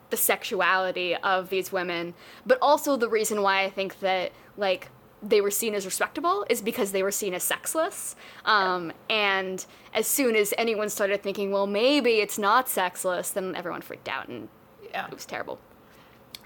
the 0.08 0.16
sexuality 0.16 1.14
of 1.16 1.50
these 1.50 1.70
women, 1.70 2.14
but 2.46 2.58
also 2.62 2.96
the 2.96 3.08
reason 3.08 3.42
why 3.42 3.62
I 3.62 3.68
think 3.68 4.00
that 4.00 4.32
like 4.56 4.88
they 5.22 5.42
were 5.42 5.50
seen 5.50 5.74
as 5.74 5.84
respectable 5.84 6.46
is 6.48 6.62
because 6.62 6.92
they 6.92 7.02
were 7.02 7.10
seen 7.10 7.34
as 7.34 7.42
sexless. 7.42 8.16
Um, 8.46 8.92
and 9.10 9.66
as 9.92 10.06
soon 10.06 10.34
as 10.34 10.54
anyone 10.56 10.88
started 10.88 11.22
thinking, 11.22 11.50
well, 11.50 11.66
maybe 11.66 12.20
it's 12.20 12.38
not 12.38 12.70
sexless, 12.70 13.30
then 13.30 13.54
everyone 13.54 13.82
freaked 13.82 14.08
out 14.08 14.28
and 14.28 14.48
yeah. 14.90 15.06
it 15.06 15.12
was 15.12 15.26
terrible. 15.26 15.58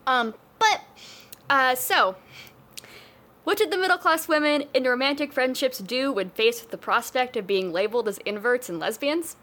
Um, 0.05 0.35
but 0.59 0.81
uh, 1.49 1.77
so, 1.77 2.17
what 3.45 3.59
did 3.59 3.71
the 3.71 3.79
middle 3.79 3.99
class 3.99 4.27
women 4.27 4.65
in 4.75 4.83
romantic 4.83 5.33
friendships 5.33 5.79
do 5.79 6.11
when 6.11 6.31
faced 6.31 6.63
with 6.63 6.71
the 6.73 6.79
prospect 6.79 7.37
of 7.37 7.47
being 7.47 7.73
labeled 7.73 8.09
as 8.09 8.19
inverts 8.19 8.69
and 8.69 8.81
lesbians? 8.81 9.37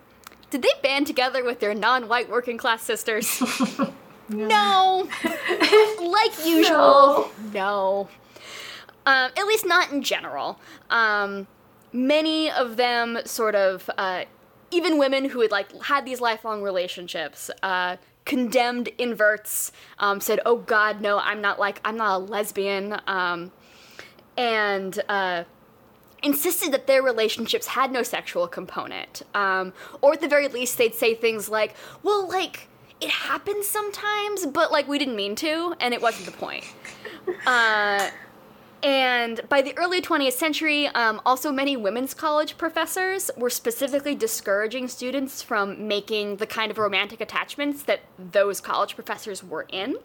Did 0.49 0.61
they 0.61 0.71
band 0.81 1.07
together 1.07 1.43
with 1.43 1.59
their 1.59 1.73
non-white 1.73 2.29
working 2.29 2.57
class 2.57 2.81
sisters? 2.81 3.41
no. 4.29 5.07
like 6.01 6.45
usual, 6.45 7.31
no. 7.53 8.09
Um, 9.05 9.31
at 9.37 9.45
least 9.47 9.65
not 9.65 9.91
in 9.91 10.01
general. 10.01 10.59
Um, 10.89 11.47
many 11.93 12.49
of 12.51 12.77
them 12.77 13.19
sort 13.25 13.55
of, 13.55 13.89
uh, 13.97 14.25
even 14.71 14.97
women 14.97 15.25
who 15.29 15.41
had 15.41 15.51
like 15.51 15.71
had 15.83 16.05
these 16.05 16.21
lifelong 16.21 16.61
relationships, 16.61 17.49
uh, 17.63 17.97
condemned 18.25 18.89
inverts, 18.99 19.71
um, 19.97 20.21
said, 20.21 20.39
"Oh 20.45 20.57
God, 20.57 21.01
no, 21.01 21.17
I'm 21.17 21.41
not 21.41 21.59
like 21.59 21.81
I'm 21.83 21.97
not 21.97 22.15
a 22.15 22.17
lesbian," 22.19 22.99
um, 23.07 23.51
and 24.37 25.01
uh, 25.09 25.45
insisted 26.23 26.71
that 26.71 26.87
their 26.87 27.01
relationships 27.01 27.67
had 27.67 27.91
no 27.91 28.03
sexual 28.03 28.47
component, 28.47 29.23
um, 29.33 29.73
or 30.01 30.13
at 30.13 30.21
the 30.21 30.27
very 30.27 30.47
least, 30.47 30.77
they'd 30.77 30.95
say 30.95 31.13
things 31.13 31.49
like, 31.49 31.75
"Well, 32.03 32.27
like." 32.27 32.67
It 33.01 33.11
happens 33.11 33.65
sometimes, 33.65 34.45
but 34.45 34.73
like 34.73 34.89
we 34.89 34.99
didn't 34.99 35.15
mean 35.15 35.33
to, 35.35 35.73
and 35.79 35.93
it 35.93 36.01
wasn't 36.01 36.25
the 36.25 36.33
point. 36.33 36.65
Uh, 37.45 38.09
and 38.81 39.41
by 39.49 39.61
the 39.61 39.77
early 39.77 40.01
20th 40.01 40.33
century, 40.33 40.87
um, 40.87 41.21
also 41.25 41.51
many 41.51 41.75
women's 41.75 42.13
college 42.13 42.57
professors 42.57 43.29
were 43.35 43.49
specifically 43.49 44.15
discouraging 44.15 44.87
students 44.87 45.41
from 45.41 45.87
making 45.87 46.37
the 46.37 46.47
kind 46.47 46.71
of 46.71 46.77
romantic 46.77 47.19
attachments 47.19 47.83
that 47.83 48.01
those 48.17 48.61
college 48.61 48.95
professors 48.95 49.43
were 49.43 49.65
in. 49.69 49.97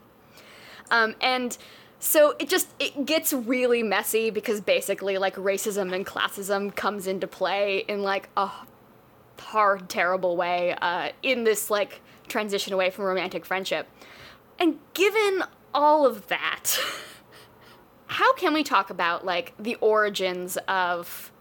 Um, 0.90 1.14
and 1.20 1.57
so 2.05 2.35
it 2.38 2.51
just 2.51 2.69
it 2.79 3.07
gets 3.07 3.33
really 3.33 3.83
messy 3.83 4.29
because 4.29 4.61
basically 4.61 5.17
like 5.17 5.37
racism 5.37 5.95
and 5.95 6.05
classism 6.05 6.75
comes 6.77 7.07
into 7.07 7.27
play 7.27 7.79
in 7.88 8.03
like 8.03 8.29
a 8.37 8.51
hard, 9.40 9.88
terrible 9.88 10.37
way 10.37 10.77
uh, 10.83 11.09
in 11.23 11.45
this 11.45 11.71
like 11.71 12.03
transition 12.29 12.75
away 12.75 12.90
from 12.90 13.07
romantic 13.07 13.47
friendship. 13.47 13.88
And 14.59 14.79
given 14.93 15.45
all 15.73 16.07
of 16.07 16.29
that. 16.29 16.79
how 18.07 18.35
can 18.35 18.53
we 18.53 18.62
talk 18.62 18.90
about 18.90 19.25
like 19.25 19.55
the 19.59 19.75
origins 19.77 20.59
of 20.69 21.33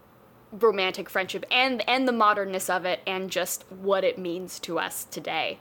romantic 0.50 1.10
friendship 1.10 1.44
and 1.50 1.86
and 1.86 2.08
the 2.08 2.12
modernness 2.12 2.70
of 2.70 2.86
it 2.86 3.00
and 3.06 3.30
just 3.30 3.64
what 3.70 4.02
it 4.02 4.18
means 4.18 4.58
to 4.58 4.78
us 4.78 5.04
today 5.04 5.58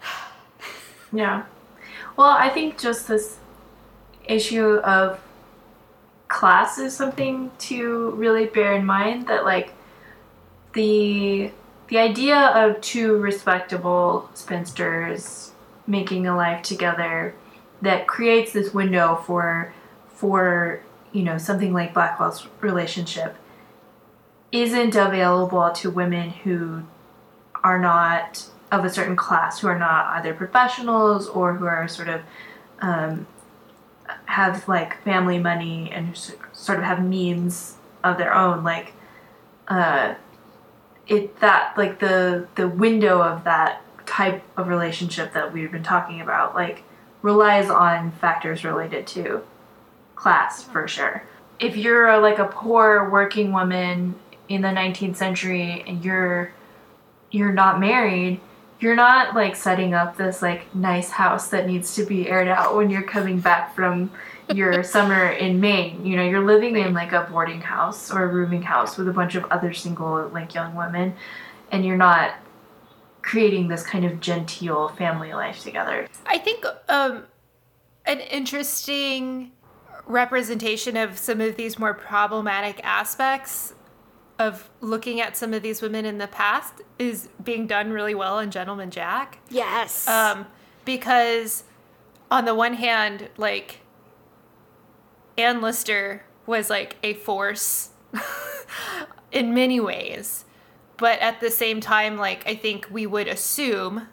Yeah. 1.12 1.44
Well, 2.16 2.30
I 2.30 2.50
think 2.50 2.78
just 2.78 3.08
this 3.08 3.38
issue 4.28 4.76
of 4.76 5.20
class 6.28 6.78
is 6.78 6.94
something 6.94 7.50
to 7.58 8.10
really 8.10 8.46
bear 8.46 8.74
in 8.74 8.84
mind 8.84 9.26
that 9.26 9.44
like 9.44 9.72
the 10.74 11.50
the 11.88 11.98
idea 11.98 12.36
of 12.36 12.80
two 12.82 13.16
respectable 13.16 14.28
spinsters 14.34 15.52
making 15.86 16.26
a 16.26 16.36
life 16.36 16.62
together 16.62 17.34
that 17.80 18.06
creates 18.06 18.52
this 18.52 18.74
window 18.74 19.16
for 19.26 19.72
for 20.08 20.82
you 21.12 21.22
know 21.22 21.38
something 21.38 21.72
like 21.72 21.94
Blackwell's 21.94 22.46
relationship 22.60 23.36
isn't 24.52 24.94
available 24.94 25.70
to 25.70 25.90
women 25.90 26.30
who 26.30 26.82
are 27.64 27.78
not 27.78 28.48
of 28.70 28.84
a 28.84 28.90
certain 28.90 29.16
class, 29.16 29.60
who 29.60 29.68
are 29.68 29.78
not 29.78 30.06
either 30.16 30.34
professionals 30.34 31.26
or 31.28 31.54
who 31.54 31.66
are 31.66 31.88
sort 31.88 32.08
of 32.08 32.20
um, 32.80 33.26
have 34.28 34.68
like 34.68 35.02
family 35.04 35.38
money 35.38 35.90
and 35.90 36.14
sort 36.52 36.78
of 36.78 36.84
have 36.84 37.02
means 37.02 37.76
of 38.04 38.18
their 38.18 38.34
own. 38.34 38.62
Like, 38.62 38.92
uh, 39.68 40.14
it 41.06 41.40
that 41.40 41.72
like 41.78 41.98
the 41.98 42.46
the 42.54 42.68
window 42.68 43.22
of 43.22 43.44
that 43.44 43.82
type 44.04 44.42
of 44.58 44.68
relationship 44.68 45.32
that 45.32 45.50
we've 45.52 45.72
been 45.72 45.82
talking 45.82 46.20
about, 46.20 46.54
like 46.54 46.82
relies 47.22 47.70
on 47.70 48.12
factors 48.12 48.64
related 48.64 49.06
to 49.06 49.42
class 50.14 50.62
for 50.62 50.86
sure. 50.86 51.24
If 51.58 51.78
you're 51.78 52.20
like 52.20 52.38
a 52.38 52.44
poor 52.44 53.08
working 53.08 53.52
woman 53.52 54.14
in 54.46 54.60
the 54.60 54.68
19th 54.68 55.16
century 55.16 55.82
and 55.86 56.04
you're 56.04 56.52
you're 57.30 57.52
not 57.52 57.80
married, 57.80 58.40
you're 58.80 58.94
not 58.94 59.34
like 59.34 59.56
setting 59.56 59.94
up 59.94 60.16
this 60.16 60.40
like 60.42 60.74
nice 60.74 61.10
house 61.10 61.48
that 61.48 61.66
needs 61.66 61.94
to 61.96 62.04
be 62.04 62.28
aired 62.28 62.48
out 62.48 62.76
when 62.76 62.90
you're 62.90 63.02
coming 63.02 63.40
back 63.40 63.74
from 63.74 64.10
your 64.54 64.82
summer 64.94 65.30
in 65.30 65.60
Maine. 65.60 66.04
You 66.06 66.16
know, 66.16 66.24
you're 66.24 66.44
living 66.44 66.76
in 66.76 66.94
like 66.94 67.12
a 67.12 67.26
boarding 67.30 67.60
house 67.60 68.12
or 68.12 68.22
a 68.22 68.28
rooming 68.28 68.62
house 68.62 68.96
with 68.96 69.08
a 69.08 69.12
bunch 69.12 69.34
of 69.34 69.44
other 69.46 69.72
single 69.72 70.28
like 70.28 70.54
young 70.54 70.74
women 70.74 71.14
and 71.72 71.84
you're 71.84 71.96
not 71.96 72.34
creating 73.22 73.68
this 73.68 73.82
kind 73.82 74.04
of 74.04 74.20
genteel 74.20 74.88
family 74.88 75.34
life 75.34 75.62
together. 75.62 76.08
I 76.24 76.38
think 76.38 76.64
um, 76.88 77.24
an 78.06 78.20
interesting 78.20 79.52
representation 80.06 80.96
of 80.96 81.18
some 81.18 81.40
of 81.40 81.56
these 81.56 81.78
more 81.78 81.92
problematic 81.92 82.80
aspects 82.84 83.74
of 84.38 84.70
looking 84.80 85.20
at 85.20 85.36
some 85.36 85.52
of 85.52 85.62
these 85.62 85.82
women 85.82 86.04
in 86.04 86.18
the 86.18 86.28
past 86.28 86.74
is 86.98 87.28
being 87.42 87.66
done 87.66 87.90
really 87.90 88.14
well 88.14 88.38
in 88.38 88.50
Gentleman 88.50 88.90
Jack. 88.90 89.38
Yes. 89.50 90.06
Um, 90.06 90.46
because 90.84 91.64
on 92.30 92.44
the 92.44 92.54
one 92.54 92.74
hand, 92.74 93.28
like 93.36 93.80
Anne 95.36 95.60
Lister 95.60 96.24
was 96.46 96.70
like 96.70 96.96
a 97.02 97.14
force 97.14 97.90
in 99.32 99.52
many 99.52 99.80
ways 99.80 100.44
but 100.98 101.18
at 101.20 101.40
the 101.40 101.50
same 101.50 101.80
time 101.80 102.18
like 102.18 102.46
i 102.46 102.54
think 102.54 102.86
we 102.90 103.06
would 103.06 103.26
assume 103.26 104.08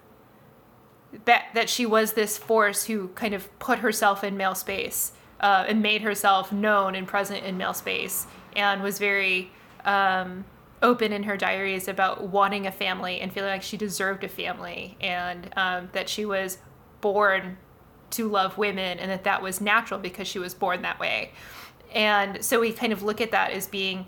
that 1.25 1.45
that 1.53 1.69
she 1.69 1.85
was 1.85 2.13
this 2.13 2.37
force 2.37 2.85
who 2.85 3.09
kind 3.09 3.33
of 3.33 3.59
put 3.59 3.79
herself 3.79 4.23
in 4.23 4.37
male 4.37 4.55
space 4.55 5.11
uh, 5.41 5.65
and 5.67 5.81
made 5.81 6.01
herself 6.01 6.51
known 6.51 6.95
and 6.95 7.07
present 7.07 7.43
in 7.43 7.57
male 7.57 7.73
space 7.73 8.25
and 8.55 8.81
was 8.81 8.99
very 8.99 9.51
um, 9.85 10.45
open 10.81 11.13
in 11.13 11.23
her 11.23 11.37
diaries 11.37 11.87
about 11.87 12.27
wanting 12.27 12.67
a 12.67 12.71
family 12.71 13.21
and 13.21 13.31
feeling 13.31 13.49
like 13.49 13.63
she 13.63 13.77
deserved 13.77 14.23
a 14.23 14.29
family 14.29 14.97
and 14.99 15.49
um, 15.55 15.89
that 15.93 16.09
she 16.09 16.25
was 16.25 16.57
born 17.01 17.57
to 18.11 18.27
love 18.29 18.57
women 18.57 18.99
and 18.99 19.09
that 19.09 19.23
that 19.23 19.41
was 19.41 19.61
natural 19.61 19.99
because 19.99 20.27
she 20.27 20.39
was 20.39 20.53
born 20.53 20.81
that 20.81 20.99
way 20.99 21.31
and 21.95 22.43
so 22.43 22.59
we 22.59 22.73
kind 22.73 22.91
of 22.91 23.01
look 23.01 23.21
at 23.21 23.31
that 23.31 23.51
as 23.51 23.67
being 23.67 24.05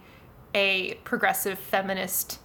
a 0.53 0.95
progressive 1.05 1.57
feminist 1.57 2.39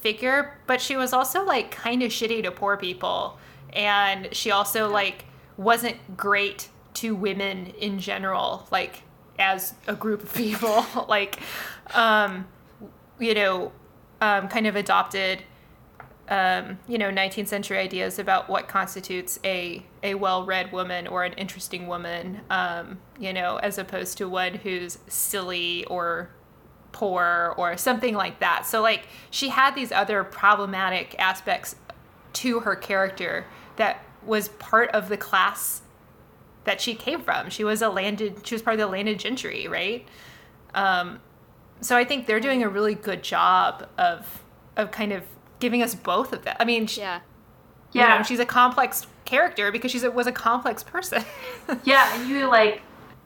figure, 0.00 0.58
but 0.66 0.80
she 0.80 0.96
was 0.96 1.12
also 1.12 1.44
like 1.44 1.70
kind 1.70 2.02
of 2.02 2.10
shitty 2.10 2.42
to 2.42 2.50
poor 2.50 2.76
people. 2.76 3.38
And 3.72 4.34
she 4.34 4.50
also 4.50 4.88
like 4.90 5.24
wasn't 5.56 6.16
great 6.16 6.68
to 6.94 7.14
women 7.14 7.66
in 7.78 8.00
general, 8.00 8.66
like 8.72 9.02
as 9.38 9.74
a 9.86 9.94
group 9.94 10.24
of 10.24 10.34
people. 10.34 10.84
like, 11.08 11.38
um, 11.94 12.46
you 13.18 13.34
know, 13.34 13.72
um, 14.20 14.48
kind 14.48 14.66
of 14.66 14.76
adopted, 14.76 15.42
um, 16.28 16.78
you 16.88 16.98
know, 16.98 17.10
19th 17.10 17.48
century 17.48 17.78
ideas 17.78 18.18
about 18.18 18.48
what 18.48 18.68
constitutes 18.68 19.38
a, 19.44 19.84
a 20.02 20.14
well 20.14 20.44
read 20.44 20.72
woman 20.72 21.06
or 21.06 21.24
an 21.24 21.32
interesting 21.34 21.86
woman, 21.86 22.40
um, 22.50 22.98
you 23.18 23.32
know, 23.32 23.56
as 23.56 23.78
opposed 23.78 24.18
to 24.18 24.28
one 24.28 24.54
who's 24.54 24.98
silly 25.06 25.84
or 25.86 26.30
poor 26.92 27.54
or 27.56 27.76
something 27.76 28.14
like 28.14 28.40
that. 28.40 28.66
So 28.66 28.82
like 28.82 29.06
she 29.30 29.48
had 29.48 29.74
these 29.74 29.92
other 29.92 30.24
problematic 30.24 31.14
aspects 31.18 31.76
to 32.34 32.60
her 32.60 32.76
character 32.76 33.46
that 33.76 34.02
was 34.24 34.48
part 34.48 34.90
of 34.90 35.08
the 35.08 35.16
class 35.16 35.82
that 36.64 36.80
she 36.80 36.94
came 36.94 37.22
from. 37.22 37.50
She 37.50 37.64
was 37.64 37.82
a 37.82 37.88
landed 37.88 38.46
she 38.46 38.54
was 38.54 38.62
part 38.62 38.74
of 38.74 38.80
the 38.80 38.86
landed 38.86 39.18
gentry, 39.18 39.68
right? 39.68 40.06
Um, 40.74 41.20
so 41.80 41.96
I 41.96 42.04
think 42.04 42.26
they're 42.26 42.40
doing 42.40 42.62
a 42.62 42.68
really 42.68 42.94
good 42.94 43.22
job 43.22 43.86
of 43.98 44.42
of 44.76 44.90
kind 44.90 45.12
of 45.12 45.24
giving 45.60 45.82
us 45.82 45.94
both 45.94 46.32
of 46.32 46.44
that. 46.44 46.56
I 46.60 46.64
mean, 46.64 46.86
she, 46.86 47.00
yeah. 47.00 47.20
Yeah, 47.92 48.12
you 48.12 48.18
know, 48.18 48.24
she's 48.24 48.38
a 48.38 48.46
complex 48.46 49.06
character 49.24 49.72
because 49.72 49.90
she 49.90 50.06
was 50.08 50.26
a 50.26 50.32
complex 50.32 50.82
person. 50.82 51.24
yeah, 51.84 52.18
and 52.18 52.28
you 52.28 52.46
like 52.46 52.82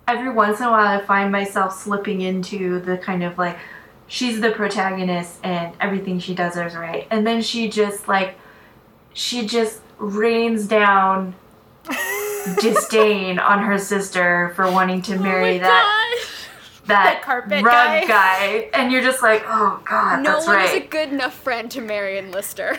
every 0.06 0.30
once 0.30 0.60
in 0.60 0.66
a 0.66 0.70
while 0.70 0.86
I 0.86 1.04
find 1.04 1.30
myself 1.30 1.78
slipping 1.78 2.20
into 2.20 2.80
the 2.80 2.96
kind 2.98 3.22
of 3.22 3.38
like 3.38 3.58
she's 4.06 4.40
the 4.40 4.50
protagonist 4.50 5.38
and 5.42 5.74
everything 5.80 6.18
she 6.18 6.34
does 6.34 6.56
is 6.56 6.74
right. 6.74 7.06
And 7.10 7.26
then 7.26 7.42
she 7.42 7.68
just 7.68 8.08
like 8.08 8.36
she 9.14 9.46
just 9.46 9.80
rains 9.98 10.66
down 10.66 11.34
disdain 12.60 13.38
on 13.38 13.60
her 13.60 13.78
sister 13.78 14.52
for 14.54 14.70
wanting 14.70 15.02
to 15.02 15.14
oh 15.14 15.18
marry 15.18 15.56
oh 15.56 15.60
that 15.60 16.14
gosh. 16.14 16.31
That 16.86 17.22
carpet 17.24 17.62
rug 17.62 17.64
guy. 17.64 18.06
guy. 18.06 18.70
And 18.74 18.90
you're 18.92 19.02
just 19.02 19.22
like, 19.22 19.42
oh 19.46 19.80
god, 19.84 20.22
no 20.22 20.34
that's 20.34 20.46
one 20.46 20.56
right. 20.56 20.76
is 20.76 20.84
a 20.84 20.86
good 20.86 21.10
enough 21.10 21.34
friend 21.34 21.70
to 21.70 21.80
Marian 21.80 22.30
Lister. 22.32 22.78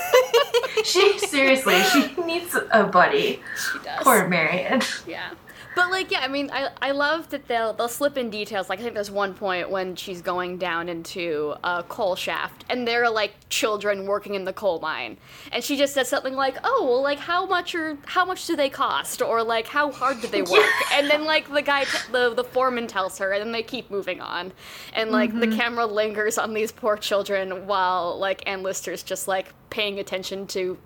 she 0.84 1.18
seriously, 1.18 1.82
she 1.84 2.14
needs 2.22 2.56
a 2.70 2.84
buddy. 2.84 3.42
She 3.56 3.78
does. 3.80 4.02
Poor 4.02 4.28
Marian. 4.28 4.82
Yeah. 5.06 5.30
But 5.78 5.92
like, 5.92 6.10
yeah, 6.10 6.22
I 6.22 6.26
mean, 6.26 6.50
I, 6.52 6.70
I 6.82 6.90
love 6.90 7.30
that 7.30 7.46
they'll 7.46 7.72
they'll 7.72 7.86
slip 7.86 8.18
in 8.18 8.30
details. 8.30 8.68
Like 8.68 8.80
I 8.80 8.82
think 8.82 8.94
there's 8.94 9.12
one 9.12 9.32
point 9.32 9.70
when 9.70 9.94
she's 9.94 10.20
going 10.20 10.58
down 10.58 10.88
into 10.88 11.54
a 11.62 11.84
coal 11.84 12.16
shaft, 12.16 12.64
and 12.68 12.84
there 12.84 13.04
are 13.04 13.10
like 13.10 13.30
children 13.48 14.04
working 14.04 14.34
in 14.34 14.44
the 14.44 14.52
coal 14.52 14.80
mine, 14.80 15.18
and 15.52 15.62
she 15.62 15.76
just 15.76 15.94
says 15.94 16.08
something 16.08 16.34
like, 16.34 16.56
"Oh, 16.64 16.84
well, 16.84 17.00
like 17.00 17.20
how 17.20 17.46
much 17.46 17.76
are 17.76 17.96
how 18.06 18.24
much 18.24 18.48
do 18.48 18.56
they 18.56 18.68
cost, 18.68 19.22
or 19.22 19.44
like 19.44 19.68
how 19.68 19.92
hard 19.92 20.20
do 20.20 20.26
they 20.26 20.42
work?" 20.42 20.66
and 20.94 21.08
then 21.08 21.24
like 21.24 21.48
the 21.48 21.62
guy, 21.62 21.84
t- 21.84 22.10
the 22.10 22.34
the 22.34 22.42
foreman 22.42 22.88
tells 22.88 23.16
her, 23.18 23.30
and 23.30 23.40
then 23.40 23.52
they 23.52 23.62
keep 23.62 23.88
moving 23.88 24.20
on, 24.20 24.52
and 24.94 25.12
like 25.12 25.30
mm-hmm. 25.30 25.48
the 25.48 25.56
camera 25.56 25.86
lingers 25.86 26.38
on 26.38 26.54
these 26.54 26.72
poor 26.72 26.96
children 26.96 27.68
while 27.68 28.18
like 28.18 28.42
Anne 28.48 28.64
Lister's 28.64 29.04
just 29.04 29.28
like 29.28 29.54
paying 29.70 30.00
attention 30.00 30.44
to 30.48 30.76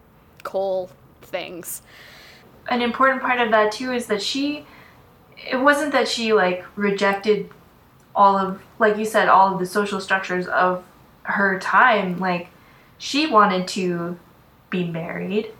coal 0.42 0.90
things. 1.22 1.80
An 2.68 2.82
important 2.82 3.22
part 3.22 3.40
of 3.40 3.50
that 3.52 3.72
too 3.72 3.92
is 3.92 4.06
that 4.08 4.20
she 4.20 4.66
it 5.50 5.56
wasn't 5.56 5.92
that 5.92 6.08
she 6.08 6.32
like 6.32 6.64
rejected 6.76 7.48
all 8.14 8.36
of 8.36 8.62
like 8.78 8.96
you 8.96 9.04
said 9.04 9.28
all 9.28 9.52
of 9.52 9.58
the 9.58 9.66
social 9.66 10.00
structures 10.00 10.46
of 10.46 10.84
her 11.22 11.58
time 11.58 12.18
like 12.18 12.48
she 12.98 13.26
wanted 13.26 13.66
to 13.66 14.18
be 14.70 14.84
married 14.84 15.52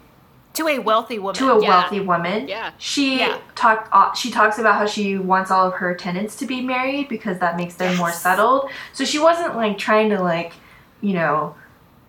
to 0.55 0.69
a 0.69 0.79
wealthy 0.79 1.19
woman 1.19 1.35
to 1.35 1.51
a 1.51 1.63
yeah. 1.63 1.69
wealthy 1.69 2.01
woman 2.01 2.47
yeah 2.47 2.73
she 2.79 3.21
yeah. 3.21 3.39
talked 3.55 3.89
uh, 3.93 4.13
she 4.15 4.31
talks 4.31 4.59
about 4.59 4.75
how 4.75 4.87
she 4.87 5.17
wants 5.17 5.51
all 5.51 5.67
of 5.67 5.75
her 5.75 5.95
tenants 5.95 6.37
to 6.37 6.47
be 6.47 6.61
married 6.61 7.09
because 7.09 7.39
that 7.39 7.57
makes 7.57 7.75
them 7.75 7.91
yes. 7.91 7.99
more 7.99 8.13
settled 8.13 8.69
so 8.93 9.05
she 9.05 9.19
wasn't 9.19 9.55
like 9.57 9.79
trying 9.79 10.11
to 10.11 10.21
like 10.21 10.53
you 11.01 11.15
know 11.15 11.55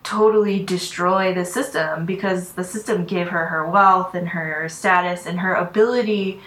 totally 0.04 0.62
destroy 0.62 1.34
the 1.34 1.46
system 1.46 2.06
because 2.06 2.52
the 2.54 2.64
system 2.64 3.06
gave 3.06 3.30
her 3.30 3.46
her 3.46 3.70
wealth 3.70 4.14
and 4.14 4.28
her 4.28 4.68
status 4.68 5.26
and 5.26 5.40
her 5.40 5.54
ability 5.54 6.42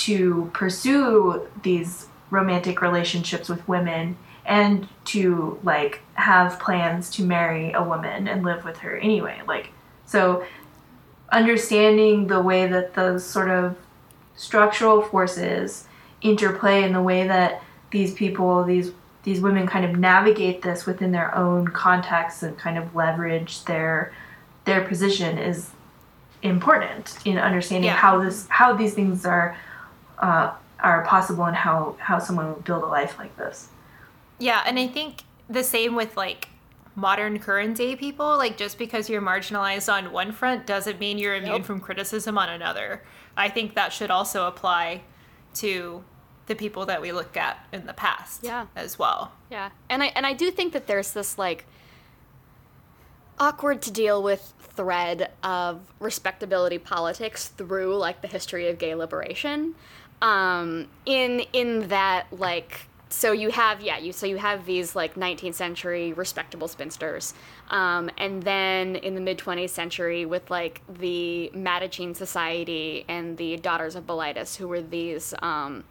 to 0.00 0.50
pursue 0.54 1.46
these 1.62 2.06
romantic 2.30 2.80
relationships 2.80 3.48
with 3.48 3.66
women 3.68 4.16
and 4.46 4.88
to 5.04 5.58
like 5.62 6.00
have 6.14 6.58
plans 6.58 7.10
to 7.10 7.22
marry 7.22 7.72
a 7.72 7.82
woman 7.82 8.26
and 8.26 8.42
live 8.42 8.64
with 8.64 8.78
her 8.78 8.96
anyway 8.96 9.40
like 9.46 9.70
so 10.06 10.44
understanding 11.30 12.26
the 12.26 12.40
way 12.40 12.66
that 12.66 12.94
those 12.94 13.24
sort 13.24 13.50
of 13.50 13.76
structural 14.36 15.02
forces 15.02 15.86
interplay 16.22 16.82
in 16.82 16.92
the 16.94 17.02
way 17.02 17.26
that 17.26 17.62
these 17.90 18.14
people 18.14 18.64
these 18.64 18.92
these 19.22 19.40
women 19.40 19.66
kind 19.66 19.84
of 19.84 19.98
navigate 19.98 20.62
this 20.62 20.86
within 20.86 21.12
their 21.12 21.34
own 21.34 21.68
context 21.68 22.42
and 22.42 22.56
kind 22.56 22.78
of 22.78 22.94
leverage 22.94 23.64
their 23.64 24.12
their 24.64 24.82
position 24.86 25.36
is 25.36 25.70
important 26.42 27.18
in 27.26 27.36
understanding 27.36 27.88
yeah. 27.88 27.96
how 27.96 28.18
this 28.18 28.46
how 28.48 28.72
these 28.72 28.94
things 28.94 29.26
are 29.26 29.56
uh, 30.20 30.52
are 30.78 31.04
possible 31.04 31.44
and 31.44 31.56
how 31.56 31.96
how 31.98 32.18
someone 32.18 32.54
would 32.54 32.64
build 32.64 32.82
a 32.82 32.86
life 32.86 33.18
like 33.18 33.36
this. 33.36 33.68
Yeah, 34.38 34.62
and 34.64 34.78
I 34.78 34.86
think 34.86 35.22
the 35.48 35.64
same 35.64 35.94
with 35.94 36.16
like 36.16 36.48
modern 36.94 37.38
current 37.38 37.76
day 37.76 37.96
people. 37.96 38.36
Like 38.36 38.56
just 38.56 38.78
because 38.78 39.08
you're 39.08 39.22
marginalized 39.22 39.92
on 39.92 40.12
one 40.12 40.32
front 40.32 40.66
doesn't 40.66 40.98
mean 40.98 41.18
you're 41.18 41.34
immune 41.34 41.52
nope. 41.52 41.64
from 41.64 41.80
criticism 41.80 42.38
on 42.38 42.48
another. 42.48 43.02
I 43.36 43.48
think 43.48 43.74
that 43.74 43.92
should 43.92 44.10
also 44.10 44.46
apply 44.46 45.02
to 45.54 46.04
the 46.46 46.54
people 46.54 46.86
that 46.86 47.00
we 47.00 47.12
look 47.12 47.36
at 47.36 47.64
in 47.72 47.86
the 47.86 47.92
past 47.92 48.42
Yeah. 48.42 48.66
as 48.74 48.98
well. 48.98 49.32
Yeah, 49.50 49.70
and 49.88 50.02
I 50.02 50.06
and 50.16 50.26
I 50.26 50.32
do 50.32 50.50
think 50.50 50.72
that 50.72 50.86
there's 50.86 51.12
this 51.12 51.38
like 51.38 51.64
awkward 53.38 53.80
to 53.82 53.90
deal 53.90 54.22
with 54.22 54.52
thread 54.58 55.30
of 55.42 55.80
respectability 55.98 56.78
politics 56.78 57.48
through 57.48 57.96
like 57.96 58.20
the 58.20 58.28
history 58.28 58.68
of 58.68 58.78
gay 58.78 58.94
liberation. 58.94 59.74
Um, 60.22 60.88
in 61.06 61.40
in 61.52 61.88
that 61.88 62.26
like 62.30 62.86
so 63.08 63.32
you 63.32 63.50
have 63.50 63.80
yeah 63.80 63.98
you 63.98 64.12
so 64.12 64.26
you 64.26 64.36
have 64.36 64.66
these 64.66 64.94
like 64.94 65.14
19th 65.16 65.54
century 65.54 66.12
respectable 66.12 66.68
spinsters. 66.68 67.34
Um, 67.70 68.10
and 68.18 68.42
then 68.42 68.96
in 68.96 69.14
the 69.14 69.20
mid 69.20 69.38
20th 69.38 69.70
century 69.70 70.24
with 70.26 70.50
like 70.50 70.82
the 70.88 71.50
Mattachine 71.54 72.14
Society 72.16 73.04
and 73.08 73.36
the 73.36 73.56
Daughters 73.56 73.96
of 73.96 74.06
Bilitis 74.06 74.56
who 74.56 74.68
were 74.68 74.80
these 74.80 75.34
um, 75.42 75.84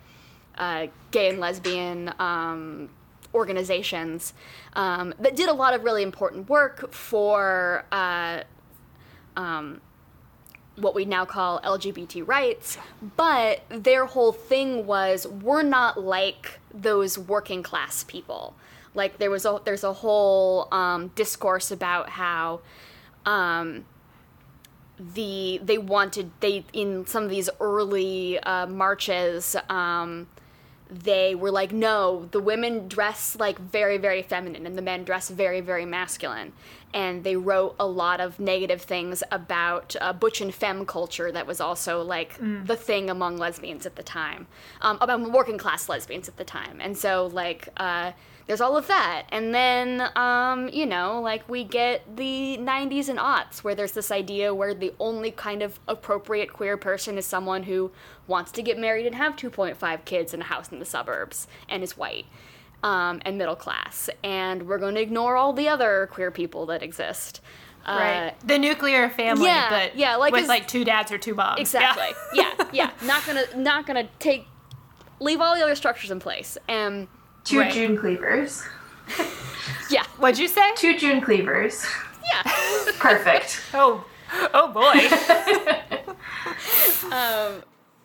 uh, 0.58 0.88
gay 1.12 1.30
and 1.30 1.40
lesbian 1.40 2.14
um, 2.20 2.90
organizations 3.34 4.34
um, 4.74 5.14
that 5.20 5.36
did 5.36 5.50
a 5.50 5.54
lot 5.54 5.74
of 5.74 5.84
really 5.84 6.04
important 6.04 6.50
work 6.50 6.92
for 6.94 7.86
uh, 7.92 8.42
um, 9.36 9.82
what 10.80 10.96
we 10.96 11.06
now 11.06 11.26
call 11.26 11.60
LGBT 11.62 12.28
rights, 12.28 12.78
but 13.16 13.62
their 13.70 14.06
whole 14.06 14.32
thing 14.32 14.86
was 14.86 15.28
we're 15.28 15.64
not 15.64 16.02
like 16.02 16.60
those 16.74 17.18
working 17.18 17.64
class 17.64 18.04
people. 18.04 18.56
Like 18.94 19.18
there 19.18 19.30
was 19.30 19.46
a 19.46 19.62
there's 19.64 19.84
a 19.84 19.94
whole 19.94 20.68
um, 20.72 21.10
discourse 21.10 21.72
about 21.72 22.10
how 22.10 22.62
um, 23.26 23.86
the 25.00 25.60
they 25.64 25.78
wanted 25.78 26.32
they 26.40 26.66
in 26.74 27.06
some 27.06 27.24
of 27.24 27.30
these 27.30 27.50
early 27.60 28.40
uh, 28.40 28.68
marches 28.68 29.56
um, 29.70 30.28
they 30.90 31.36
were 31.36 31.52
like 31.52 31.72
no 31.72 32.28
the 32.32 32.40
women 32.40 32.88
dress 32.88 33.38
like 33.40 33.60
very 33.60 33.98
very 33.98 34.24
feminine 34.24 34.66
and 34.66 34.76
the 34.76 34.82
men 34.82 35.04
dress 35.04 35.30
very 35.30 35.62
very 35.62 35.86
masculine. 35.86 36.52
And 36.92 37.24
they 37.24 37.36
wrote 37.36 37.76
a 37.80 37.86
lot 37.86 38.20
of 38.20 38.40
negative 38.40 38.82
things 38.82 39.22
about 39.32 39.96
uh, 40.02 40.12
butch 40.12 40.42
and 40.42 40.52
femme 40.54 40.88
culture 40.88 41.32
that 41.32 41.46
was 41.46 41.62
also 41.62 42.02
like 42.02 42.36
the 42.66 42.76
thing 42.76 43.12
among 43.12 43.38
lesbians 43.38 43.86
at 43.86 43.96
the 43.96 44.02
time. 44.02 44.48
Um, 44.82 44.98
about 45.00 45.32
working 45.32 45.60
class 45.60 45.88
lesbians 45.88 46.28
at 46.28 46.38
the 46.38 46.44
time. 46.44 46.82
And 46.82 46.98
so 46.98 47.30
like 47.32 47.70
uh, 47.78 48.14
there's 48.50 48.62
all 48.62 48.76
of 48.76 48.88
that 48.88 49.28
and 49.32 49.54
then 49.54 50.10
um, 50.16 50.70
you 50.70 50.84
know 50.84 51.22
like 51.22 51.48
we 51.48 51.64
get 51.64 52.02
the 52.18 52.58
90s 52.60 53.08
and 53.08 53.20
aughts 53.20 53.60
where 53.60 53.76
there's 53.76 53.92
this 53.92 54.10
idea 54.10 54.56
where 54.56 54.74
the 54.74 54.92
only 55.00 55.30
kind 55.30 55.62
of 55.62 55.80
appropriate 55.88 56.52
queer 56.52 56.76
person 56.76 57.16
is 57.16 57.28
someone 57.28 57.62
who 57.62 57.92
wants 58.26 58.52
to 58.52 58.64
get 58.64 58.76
married 58.76 59.06
and 59.06 59.14
have 59.14 59.36
2.5 59.36 60.04
kids 60.04 60.34
in 60.34 60.42
a 60.42 60.46
house 60.46 60.72
in 60.72 60.80
the 60.80 60.86
suburbs 60.86 61.46
and 61.70 61.84
is 61.84 61.96
white 61.96 62.26
um, 62.82 63.22
and 63.24 63.38
middle 63.38 63.56
class 63.56 64.10
and 64.24 64.68
we're 64.68 64.80
going 64.80 64.96
to 64.96 65.02
ignore 65.02 65.36
all 65.38 65.54
the 65.54 65.68
other 65.70 66.10
queer 66.12 66.32
people 66.32 66.66
that 66.66 66.82
exist 66.82 67.42
Uh, 67.86 67.98
Right. 68.00 68.34
The 68.48 68.58
nuclear 68.58 69.10
family, 69.12 69.46
yeah, 69.46 69.70
but 69.70 69.96
yeah, 69.96 70.16
like 70.16 70.34
with 70.34 70.48
like 70.48 70.68
two 70.68 70.84
dads 70.84 71.12
or 71.12 71.20
two 71.20 71.36
moms. 71.36 71.60
Exactly. 71.62 72.10
Yeah. 72.34 72.52
Yeah. 72.58 72.66
yeah, 72.74 72.92
Not 73.08 73.26
gonna 73.28 73.46
not 73.56 73.86
gonna 73.88 74.10
take 74.20 74.48
leave 75.20 75.40
all 75.40 75.56
the 75.56 75.62
other 75.64 75.76
structures 75.76 76.10
in 76.12 76.20
place. 76.20 76.58
And 76.68 77.08
Two 77.50 77.60
Right. 77.60 77.74
June 77.74 77.98
cleavers. 77.98 78.64
yeah, 79.90 80.04
What'd 80.18 80.38
you 80.40 80.48
say? 80.48 80.72
Two 80.76 80.98
June 80.98 81.20
cleavers. 81.22 81.86
yeah. 82.32 82.44
Perfect. 83.00 83.62
Oh, 83.74 84.06
oh 84.54 84.68
boy. 84.72 86.14
um, 87.12 87.64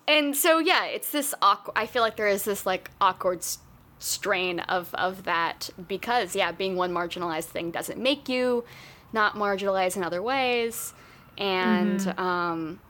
and 0.09 0.35
so 0.37 0.59
yeah, 0.59 0.87
it's 0.87 1.11
this 1.11 1.35
awkward. 1.43 1.75
I 1.77 1.87
feel 1.87 2.03
like 2.03 2.17
there 2.17 2.29
is 2.29 2.45
this 2.45 2.65
like 2.67 2.91
awkward 3.01 3.39
s- 3.41 3.59
strain 3.99 4.61
of 4.61 4.95
of 4.95 5.25
that 5.25 5.71
because 5.89 6.35
yeah, 6.35 6.53
being 6.53 6.77
one 6.77 6.93
marginalized 6.93 7.45
thing 7.45 7.71
doesn't 7.71 7.99
make 7.99 8.29
you 8.29 8.65
not 9.13 9.35
marginalized 9.35 9.97
in 9.97 10.03
other 10.05 10.23
ways, 10.23 10.93
and 11.39 12.07
um, 12.19 12.81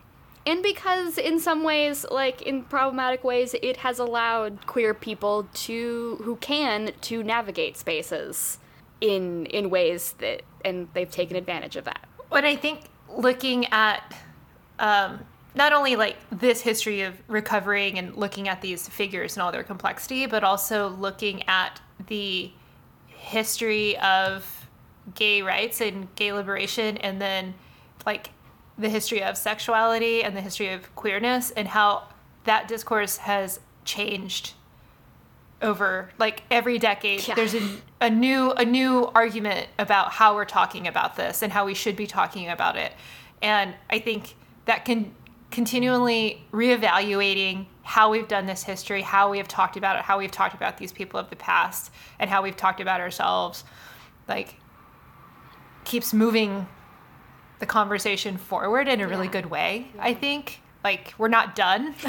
and 0.47 0.63
because 0.63 1.17
in 1.17 1.41
some 1.41 1.65
ways, 1.65 2.05
like 2.11 2.43
in 2.43 2.65
problematic 2.65 3.25
ways, 3.25 3.55
it 3.63 3.79
has 3.79 3.99
allowed 3.99 4.67
queer 4.67 4.93
people 4.93 5.49
to 5.55 6.21
who 6.23 6.37
can 6.37 6.93
to 7.03 7.23
navigate 7.23 7.77
spaces 7.77 8.59
in 9.01 9.47
in 9.47 9.71
ways 9.71 10.13
that 10.19 10.43
and 10.65 10.89
they've 10.95 11.11
taken 11.11 11.37
advantage 11.37 11.77
of 11.77 11.85
that. 11.85 12.07
when 12.29 12.45
I 12.45 12.57
think 12.57 12.81
looking 13.17 13.67
at 13.67 14.17
um, 14.79 15.21
not 15.55 15.73
only 15.73 15.97
like 15.97 16.17
this 16.31 16.61
history 16.61 17.03
of 17.03 17.15
recovering 17.29 17.99
and 17.99 18.17
looking 18.17 18.49
at 18.49 18.61
these 18.61 18.89
figures 18.89 19.37
and 19.37 19.43
all 19.43 19.53
their 19.53 19.63
complexity, 19.63 20.27
but 20.27 20.43
also 20.43 20.89
looking 20.89 21.47
at 21.49 21.81
the 22.07 22.51
history 23.07 23.97
of 23.99 24.69
gay 25.15 25.43
rights 25.43 25.81
and 25.81 26.13
gay 26.17 26.33
liberation, 26.33 26.97
and 26.99 27.21
then 27.21 27.55
like 28.05 28.31
the 28.79 28.89
history 28.89 29.23
of 29.23 29.37
sexuality 29.37 30.23
and 30.25 30.37
the 30.37 30.41
history 30.41 30.69
of 30.73 30.95
queerness, 30.97 31.51
and 31.53 31.69
how 31.69 32.09
that 32.45 32.69
discourse 32.69 33.19
has 33.19 33.61
changed 33.85 34.55
over 35.63 36.11
like 36.19 36.43
every 36.51 36.79
decade 36.79 37.27
Yeah. 37.27 37.35
there's 37.35 37.55
a, 37.55 37.63
a 38.01 38.11
new 38.11 38.51
a 38.53 38.65
new 38.65 39.11
argument 39.15 39.69
about 39.79 40.11
how 40.13 40.35
we're 40.35 40.45
talking 40.45 40.87
about 40.87 41.17
this 41.17 41.43
and 41.43 41.53
how 41.53 41.65
we 41.65 41.75
should 41.75 41.97
be 41.97 42.07
talking 42.07 42.49
about 42.51 42.77
it 42.77 42.93
and 43.41 43.75
i 43.89 43.99
think 43.99 44.37
that 44.67 44.85
can 44.85 45.15
continually 45.51 46.45
reevaluating 46.53 47.67
how 47.83 48.11
we've 48.11 48.29
done 48.29 48.47
this 48.47 48.65
history 48.65 49.01
how 49.01 49.31
we 49.31 49.39
have 49.39 49.49
talked 49.49 49.77
about 49.77 49.97
it 49.97 50.03
how 50.03 50.19
we've 50.19 50.31
talked 50.33 50.55
about 50.55 50.77
these 50.77 50.93
people 50.93 51.19
of 51.19 51.31
the 51.31 51.37
past 51.37 51.91
and 52.19 52.29
how 52.29 52.43
we've 52.43 52.57
talked 52.57 52.81
about 52.81 53.01
ourselves 53.01 53.65
like 54.29 54.57
keeps 55.85 56.13
moving 56.13 56.67
the 57.59 57.67
conversation 57.67 58.37
forward 58.37 58.89
in 58.89 59.01
a 59.01 59.09
really 59.09 59.29
good 59.29 59.47
way 59.47 59.89
i 59.99 60.13
think. 60.15 60.61
Like 60.83 61.15
we're 61.17 61.29
not 61.29 61.57
done 61.57 61.93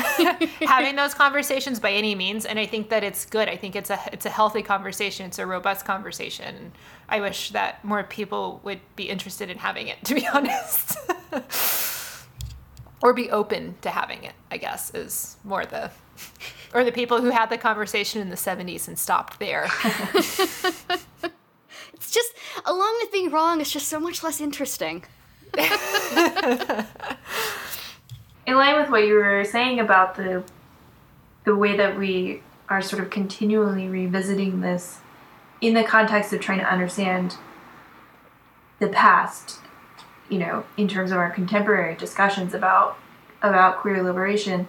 having 0.67 0.97
those 0.97 1.13
conversations 1.13 1.79
by 1.79 1.91
any 1.91 2.13
means 2.13 2.45
and 2.45 2.59
i 2.59 2.65
think 2.65 2.89
that 2.89 3.05
it's 3.05 3.23
good. 3.25 3.47
I 3.47 3.55
think 3.55 3.73
it's 3.73 3.89
a 3.89 3.97
it's 4.11 4.25
a 4.25 4.29
healthy 4.29 4.61
conversation. 4.61 5.27
It's 5.27 5.39
a 5.39 5.45
robust 5.45 5.85
conversation. 5.85 6.73
I 7.07 7.21
wish 7.21 7.51
that 7.51 7.85
more 7.85 8.03
people 8.03 8.59
would 8.65 8.81
be 8.97 9.05
interested 9.09 9.49
in 9.49 9.59
having 9.59 9.87
it 9.87 10.03
to 10.03 10.13
be 10.13 10.27
honest. 10.27 10.97
Or 13.01 13.13
be 13.13 13.31
open 13.31 13.75
to 13.81 13.89
having 13.89 14.23
it 14.25 14.33
i 14.51 14.57
guess 14.57 14.93
is 14.93 15.37
more 15.45 15.65
the 15.65 15.89
or 16.73 16.83
the 16.83 16.91
people 16.91 17.21
who 17.21 17.29
had 17.29 17.49
the 17.49 17.57
conversation 17.57 18.21
in 18.21 18.29
the 18.29 18.35
70s 18.35 18.89
and 18.89 18.99
stopped 18.99 19.39
there. 19.39 19.69
It's 21.93 22.11
just 22.11 22.33
along 22.65 22.97
with 23.01 23.11
being 23.11 23.31
wrong, 23.31 23.61
it's 23.61 23.71
just 23.71 23.87
so 23.87 23.99
much 23.99 24.21
less 24.21 24.41
interesting. 24.41 25.05
In 28.45 28.55
line 28.55 28.79
with 28.79 28.89
what 28.89 29.05
you 29.05 29.15
were 29.15 29.43
saying 29.43 29.79
about 29.79 30.15
the 30.15 30.43
the 31.45 31.55
way 31.55 31.77
that 31.77 31.97
we 31.97 32.41
are 32.69 32.81
sort 32.81 33.01
of 33.01 33.09
continually 33.09 33.87
revisiting 33.87 34.61
this 34.61 34.99
in 35.61 35.73
the 35.73 35.83
context 35.83 36.33
of 36.33 36.41
trying 36.41 36.59
to 36.59 36.71
understand 36.71 37.35
the 38.79 38.87
past 38.87 39.59
you 40.29 40.37
know 40.37 40.65
in 40.77 40.87
terms 40.87 41.11
of 41.11 41.17
our 41.17 41.29
contemporary 41.29 41.95
discussions 41.95 42.53
about 42.53 42.97
about 43.41 43.77
queer 43.77 44.03
liberation 44.03 44.67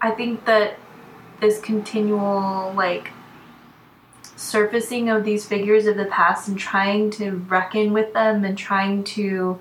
i 0.00 0.10
think 0.10 0.44
that 0.46 0.78
this 1.40 1.60
continual 1.60 2.72
like 2.74 3.10
surfacing 4.42 5.08
of 5.08 5.24
these 5.24 5.46
figures 5.46 5.86
of 5.86 5.96
the 5.96 6.06
past 6.06 6.48
and 6.48 6.58
trying 6.58 7.10
to 7.10 7.32
reckon 7.48 7.92
with 7.92 8.12
them 8.12 8.44
and 8.44 8.58
trying 8.58 9.04
to 9.04 9.58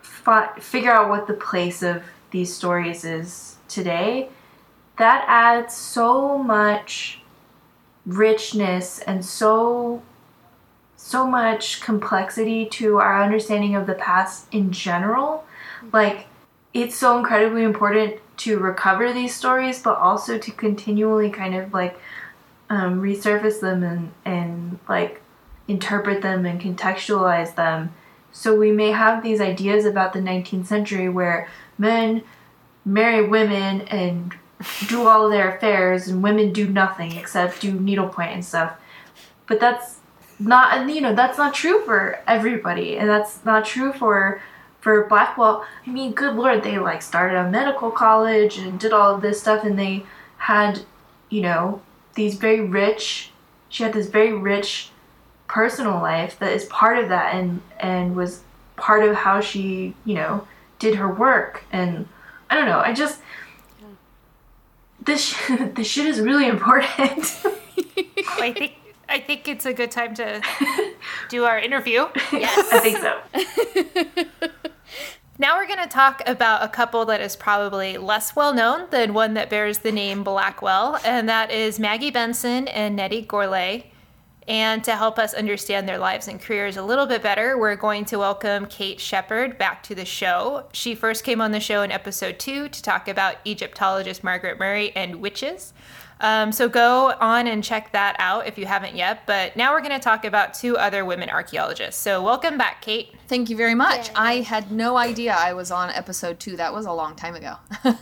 fi- 0.00 0.52
figure 0.58 0.92
out 0.92 1.08
what 1.08 1.26
the 1.26 1.34
place 1.34 1.82
of 1.82 2.02
these 2.30 2.54
stories 2.54 3.04
is 3.04 3.56
today, 3.68 4.28
that 4.98 5.24
adds 5.26 5.74
so 5.74 6.38
much 6.38 7.20
richness 8.06 8.98
and 9.00 9.24
so 9.24 10.02
so 10.96 11.26
much 11.26 11.80
complexity 11.80 12.64
to 12.64 12.98
our 12.98 13.20
understanding 13.20 13.74
of 13.74 13.86
the 13.86 13.94
past 13.94 14.46
in 14.52 14.70
general. 14.70 15.44
Like 15.92 16.26
it's 16.72 16.94
so 16.94 17.18
incredibly 17.18 17.64
important 17.64 18.20
to 18.38 18.58
recover 18.58 19.12
these 19.12 19.34
stories, 19.34 19.82
but 19.82 19.98
also 19.98 20.38
to 20.38 20.50
continually 20.52 21.28
kind 21.28 21.54
of 21.54 21.74
like 21.74 21.98
um, 22.72 23.02
resurface 23.02 23.60
them 23.60 23.82
and 23.82 24.12
and 24.24 24.78
like 24.88 25.20
interpret 25.68 26.22
them 26.22 26.46
and 26.46 26.60
contextualize 26.60 27.54
them 27.54 27.92
so 28.32 28.56
we 28.56 28.72
may 28.72 28.90
have 28.90 29.22
these 29.22 29.40
ideas 29.40 29.84
about 29.84 30.14
the 30.14 30.18
19th 30.18 30.66
century 30.66 31.08
where 31.08 31.48
men 31.76 32.24
marry 32.84 33.28
women 33.28 33.82
and 33.82 34.34
do 34.88 35.06
all 35.06 35.28
their 35.28 35.54
affairs 35.54 36.08
and 36.08 36.22
women 36.22 36.52
do 36.52 36.66
nothing 36.66 37.12
except 37.12 37.60
do 37.60 37.72
needlepoint 37.72 38.32
and 38.32 38.44
stuff. 38.44 38.72
But 39.46 39.60
that's 39.60 39.98
not 40.38 40.88
you 40.88 41.02
know, 41.02 41.14
that's 41.14 41.36
not 41.36 41.52
true 41.52 41.82
for 41.84 42.20
everybody 42.26 42.96
and 42.96 43.08
that's 43.08 43.44
not 43.44 43.66
true 43.66 43.92
for 43.92 44.40
for 44.80 45.04
Blackwell. 45.04 45.66
I 45.86 45.90
mean, 45.90 46.12
good 46.12 46.34
lord, 46.34 46.62
they 46.62 46.78
like 46.78 47.02
started 47.02 47.36
a 47.36 47.50
medical 47.50 47.90
college 47.90 48.56
and 48.56 48.80
did 48.80 48.94
all 48.94 49.14
of 49.14 49.20
this 49.20 49.40
stuff 49.40 49.62
and 49.62 49.78
they 49.78 50.06
had, 50.38 50.80
you 51.28 51.42
know, 51.42 51.82
these 52.14 52.36
very 52.36 52.60
rich, 52.60 53.30
she 53.68 53.82
had 53.82 53.92
this 53.92 54.08
very 54.08 54.32
rich 54.32 54.90
personal 55.48 55.94
life 55.94 56.38
that 56.38 56.52
is 56.52 56.64
part 56.66 56.98
of 56.98 57.08
that 57.10 57.34
and 57.34 57.60
and 57.78 58.16
was 58.16 58.42
part 58.76 59.04
of 59.04 59.14
how 59.14 59.40
she, 59.40 59.94
you 60.04 60.14
know, 60.14 60.46
did 60.78 60.94
her 60.94 61.12
work 61.12 61.64
and 61.72 62.08
I 62.48 62.54
don't 62.54 62.66
know, 62.66 62.80
I 62.80 62.92
just 62.92 63.20
this 65.04 65.34
this 65.74 65.86
shit 65.86 66.06
is 66.06 66.20
really 66.20 66.46
important. 66.48 67.40
I 68.40 68.52
think 68.56 68.74
I 69.08 69.20
think 69.20 69.48
it's 69.48 69.66
a 69.66 69.72
good 69.72 69.90
time 69.90 70.14
to 70.14 70.40
do 71.28 71.44
our 71.44 71.58
interview. 71.58 72.06
Yes. 72.32 72.72
I 72.72 72.78
think 72.78 72.98
so. 72.98 74.50
Now 75.38 75.56
we're 75.56 75.66
going 75.66 75.82
to 75.82 75.88
talk 75.88 76.22
about 76.26 76.62
a 76.62 76.68
couple 76.68 77.06
that 77.06 77.22
is 77.22 77.36
probably 77.36 77.96
less 77.96 78.36
well 78.36 78.52
known 78.52 78.88
than 78.90 79.14
one 79.14 79.32
that 79.34 79.48
bears 79.48 79.78
the 79.78 79.90
name 79.90 80.22
Blackwell, 80.22 81.00
and 81.06 81.26
that 81.26 81.50
is 81.50 81.80
Maggie 81.80 82.10
Benson 82.10 82.68
and 82.68 82.94
Nettie 82.94 83.24
Gourlay. 83.24 83.86
And 84.46 84.84
to 84.84 84.94
help 84.94 85.18
us 85.18 85.32
understand 85.32 85.88
their 85.88 85.96
lives 85.96 86.28
and 86.28 86.38
careers 86.38 86.76
a 86.76 86.82
little 86.82 87.06
bit 87.06 87.22
better, 87.22 87.56
we're 87.56 87.76
going 87.76 88.04
to 88.06 88.18
welcome 88.18 88.66
Kate 88.66 89.00
Sheppard 89.00 89.56
back 89.56 89.82
to 89.84 89.94
the 89.94 90.04
show. 90.04 90.66
She 90.72 90.94
first 90.94 91.24
came 91.24 91.40
on 91.40 91.52
the 91.52 91.60
show 91.60 91.82
in 91.82 91.90
episode 91.90 92.38
two 92.38 92.68
to 92.68 92.82
talk 92.82 93.08
about 93.08 93.36
Egyptologist 93.46 94.22
Margaret 94.22 94.58
Murray 94.58 94.94
and 94.94 95.16
witches. 95.16 95.72
Um, 96.22 96.52
so 96.52 96.68
go 96.68 97.14
on 97.20 97.46
and 97.46 97.62
check 97.62 97.92
that 97.92 98.16
out 98.18 98.46
if 98.46 98.56
you 98.56 98.64
haven't 98.64 98.96
yet. 98.96 99.26
But 99.26 99.56
now 99.56 99.72
we're 99.72 99.80
going 99.80 99.92
to 99.92 99.98
talk 99.98 100.24
about 100.24 100.54
two 100.54 100.78
other 100.78 101.04
women 101.04 101.28
archaeologists. 101.28 102.00
So 102.00 102.22
welcome 102.22 102.56
back, 102.56 102.80
Kate. 102.80 103.12
Thank 103.28 103.50
you 103.50 103.56
very 103.56 103.74
much. 103.74 104.08
Yay. 104.08 104.14
I 104.16 104.40
had 104.40 104.72
no 104.72 104.96
idea 104.96 105.34
I 105.36 105.52
was 105.52 105.70
on 105.70 105.90
episode 105.90 106.40
two. 106.40 106.56
That 106.56 106.72
was 106.72 106.86
a 106.86 106.92
long 106.92 107.16
time 107.16 107.34
ago. 107.34 107.56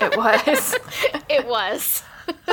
It 0.00 0.16
was. 0.16 0.76
it 1.28 1.46
was. 1.46 2.02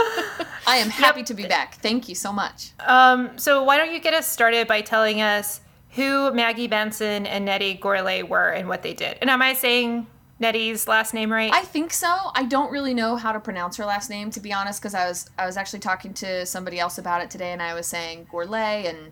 I 0.67 0.77
am 0.77 0.89
happy 0.89 1.23
to 1.23 1.33
be 1.33 1.45
back. 1.45 1.75
Thank 1.75 2.09
you 2.09 2.15
so 2.15 2.33
much. 2.33 2.71
Um, 2.79 3.37
so 3.37 3.63
why 3.63 3.77
don't 3.77 3.93
you 3.93 3.99
get 3.99 4.13
us 4.13 4.27
started 4.27 4.67
by 4.67 4.81
telling 4.81 5.21
us 5.21 5.61
who 5.91 6.33
Maggie 6.33 6.67
Benson 6.67 7.25
and 7.25 7.45
Nettie 7.45 7.77
Gourlay 7.77 8.27
were 8.27 8.49
and 8.49 8.67
what 8.67 8.83
they 8.83 8.93
did? 8.93 9.17
And 9.21 9.29
am 9.29 9.41
I 9.41 9.53
saying 9.53 10.07
Nettie's 10.39 10.87
last 10.87 11.13
name 11.13 11.31
right? 11.31 11.51
I 11.51 11.63
think 11.63 11.91
so. 11.91 12.15
I 12.35 12.43
don't 12.43 12.71
really 12.71 12.93
know 12.93 13.15
how 13.15 13.31
to 13.31 13.39
pronounce 13.39 13.77
her 13.77 13.85
last 13.85 14.09
name 14.09 14.29
to 14.31 14.39
be 14.39 14.53
honest, 14.53 14.81
because 14.81 14.93
I 14.93 15.07
was 15.07 15.29
I 15.37 15.45
was 15.45 15.57
actually 15.57 15.79
talking 15.79 16.13
to 16.15 16.45
somebody 16.45 16.79
else 16.79 16.97
about 16.97 17.21
it 17.21 17.29
today, 17.29 17.51
and 17.51 17.61
I 17.61 17.73
was 17.73 17.87
saying 17.87 18.27
Gourlay, 18.31 18.87
and 18.87 19.11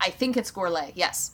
I 0.00 0.10
think 0.10 0.36
it's 0.36 0.50
Gourlay. 0.50 0.92
Yes. 0.94 1.32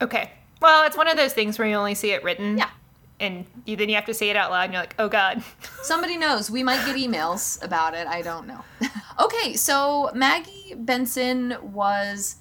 okay. 0.00 0.30
Well, 0.62 0.86
it's 0.86 0.96
one 0.96 1.08
of 1.08 1.16
those 1.16 1.32
things 1.32 1.58
where 1.58 1.66
you 1.66 1.74
only 1.74 1.94
see 1.94 2.12
it 2.12 2.22
written. 2.22 2.58
Yeah. 2.58 2.70
And 3.18 3.44
you, 3.66 3.76
then 3.76 3.90
you 3.90 3.96
have 3.96 4.06
to 4.06 4.14
say 4.14 4.30
it 4.30 4.36
out 4.36 4.50
loud, 4.50 4.64
and 4.64 4.72
you're 4.72 4.82
like, 4.82 4.94
oh 4.98 5.08
God. 5.08 5.42
Somebody 5.82 6.16
knows. 6.16 6.50
We 6.50 6.62
might 6.62 6.84
get 6.86 6.96
emails 6.96 7.62
about 7.62 7.94
it. 7.94 8.06
I 8.06 8.22
don't 8.22 8.46
know. 8.46 8.62
okay, 9.20 9.54
so 9.54 10.10
Maggie 10.14 10.74
Benson 10.76 11.56
was 11.60 12.36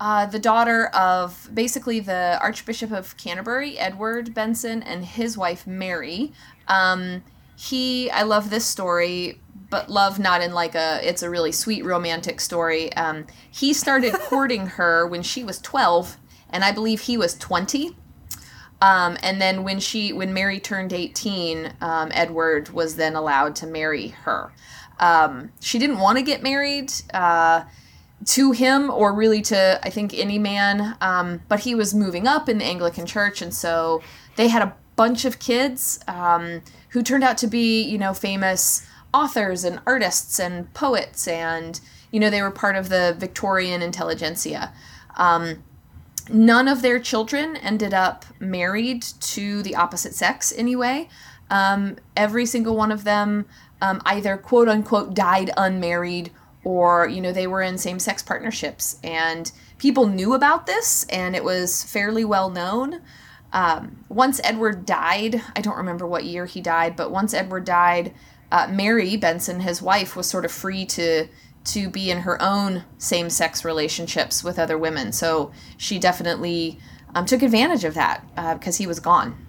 uh, 0.00 0.24
the 0.24 0.38
daughter 0.38 0.86
of 0.86 1.50
basically 1.52 2.00
the 2.00 2.38
Archbishop 2.40 2.90
of 2.90 3.16
Canterbury, 3.18 3.78
Edward 3.78 4.32
Benson, 4.32 4.82
and 4.82 5.04
his 5.04 5.36
wife 5.36 5.66
Mary. 5.66 6.32
Um, 6.68 7.22
he, 7.54 8.10
I 8.10 8.22
love 8.22 8.48
this 8.48 8.64
story, 8.64 9.38
but 9.68 9.90
love 9.90 10.18
not 10.18 10.40
in 10.40 10.54
like 10.54 10.74
a, 10.74 11.00
it's 11.02 11.22
a 11.22 11.28
really 11.28 11.52
sweet 11.52 11.84
romantic 11.84 12.40
story. 12.40 12.90
Um, 12.94 13.26
he 13.50 13.74
started 13.74 14.14
courting 14.20 14.68
her 14.68 15.06
when 15.06 15.22
she 15.22 15.44
was 15.44 15.60
12, 15.60 16.16
and 16.48 16.64
I 16.64 16.72
believe 16.72 17.02
he 17.02 17.18
was 17.18 17.34
20. 17.34 17.94
Um, 18.80 19.18
and 19.22 19.38
then 19.42 19.62
when 19.62 19.78
she 19.78 20.14
when 20.14 20.32
Mary 20.32 20.58
turned 20.58 20.94
18, 20.94 21.74
um, 21.82 22.10
Edward 22.14 22.70
was 22.70 22.96
then 22.96 23.14
allowed 23.14 23.54
to 23.56 23.66
marry 23.66 24.08
her. 24.08 24.54
Um, 24.98 25.52
she 25.60 25.78
didn't 25.78 25.98
want 25.98 26.16
to 26.16 26.22
get 26.24 26.42
married 26.42 26.90
uh, 27.12 27.64
to 28.26 28.52
him 28.52 28.90
or 28.90 29.12
really 29.12 29.40
to 29.42 29.80
I 29.82 29.90
think 29.90 30.14
any 30.14 30.38
man, 30.38 30.96
um, 31.00 31.40
but 31.48 31.60
he 31.60 31.74
was 31.74 31.94
moving 31.94 32.26
up 32.26 32.48
in 32.48 32.58
the 32.58 32.64
Anglican 32.64 33.06
Church, 33.06 33.40
and 33.40 33.54
so 33.54 34.02
they 34.36 34.48
had 34.48 34.62
a 34.62 34.74
bunch 34.96 35.24
of 35.24 35.38
kids 35.38 36.00
um, 36.06 36.62
who 36.90 37.02
turned 37.02 37.24
out 37.24 37.38
to 37.38 37.46
be 37.46 37.82
you 37.82 37.98
know 37.98 38.12
famous 38.12 38.86
authors 39.12 39.64
and 39.64 39.80
artists 39.86 40.38
and 40.38 40.72
poets, 40.74 41.26
and 41.26 41.80
you 42.10 42.20
know 42.20 42.30
they 42.30 42.42
were 42.42 42.50
part 42.50 42.76
of 42.76 42.88
the 42.88 43.16
Victorian 43.18 43.82
intelligentsia. 43.82 44.72
Um, 45.16 45.62
none 46.28 46.68
of 46.68 46.82
their 46.82 46.98
children 46.98 47.56
ended 47.56 47.94
up 47.94 48.24
married 48.38 49.02
to 49.02 49.62
the 49.62 49.74
opposite 49.74 50.14
sex 50.14 50.52
anyway. 50.56 51.08
Um, 51.50 51.96
every 52.16 52.46
single 52.46 52.76
one 52.76 52.92
of 52.92 53.04
them 53.04 53.46
um, 53.82 54.00
either 54.06 54.36
quote 54.36 54.68
unquote 54.68 55.14
died 55.14 55.50
unmarried 55.56 56.30
or, 56.64 57.08
you 57.08 57.20
know, 57.20 57.32
they 57.32 57.46
were 57.46 57.62
in 57.62 57.78
same 57.78 57.98
sex 57.98 58.22
partnerships. 58.22 58.98
And 59.02 59.50
people 59.78 60.06
knew 60.06 60.34
about 60.34 60.66
this 60.66 61.04
and 61.04 61.34
it 61.34 61.44
was 61.44 61.84
fairly 61.84 62.24
well 62.24 62.50
known. 62.50 63.00
Um, 63.52 64.04
once 64.08 64.40
Edward 64.44 64.86
died, 64.86 65.42
I 65.56 65.60
don't 65.60 65.76
remember 65.76 66.06
what 66.06 66.24
year 66.24 66.46
he 66.46 66.60
died, 66.60 66.96
but 66.96 67.10
once 67.10 67.34
Edward 67.34 67.64
died, 67.64 68.14
uh, 68.52 68.68
Mary 68.70 69.16
Benson, 69.16 69.60
his 69.60 69.80
wife, 69.82 70.16
was 70.16 70.28
sort 70.28 70.44
of 70.44 70.52
free 70.52 70.84
to 70.86 71.28
to 71.62 71.90
be 71.90 72.10
in 72.10 72.20
her 72.20 72.40
own 72.40 72.84
same-sex 72.96 73.66
relationships 73.66 74.42
with 74.42 74.58
other 74.58 74.78
women. 74.78 75.12
So 75.12 75.52
she 75.76 75.98
definitely 75.98 76.78
um, 77.14 77.26
took 77.26 77.42
advantage 77.42 77.84
of 77.84 77.92
that 77.94 78.24
because 78.58 78.76
uh, 78.76 78.82
he 78.82 78.86
was 78.86 78.98
gone. 78.98 79.46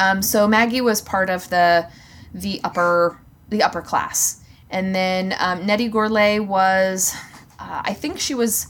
Um, 0.00 0.20
so 0.20 0.48
Maggie 0.48 0.80
was 0.80 1.00
part 1.00 1.30
of 1.30 1.48
the 1.48 1.88
the 2.34 2.60
upper 2.64 3.20
the 3.50 3.62
upper 3.62 3.82
class, 3.82 4.41
and 4.72 4.94
then 4.94 5.34
um, 5.38 5.64
Nettie 5.66 5.90
Gourlay 5.90 6.44
was, 6.44 7.14
uh, 7.58 7.82
I 7.84 7.94
think 7.94 8.18
she 8.18 8.34
was. 8.34 8.66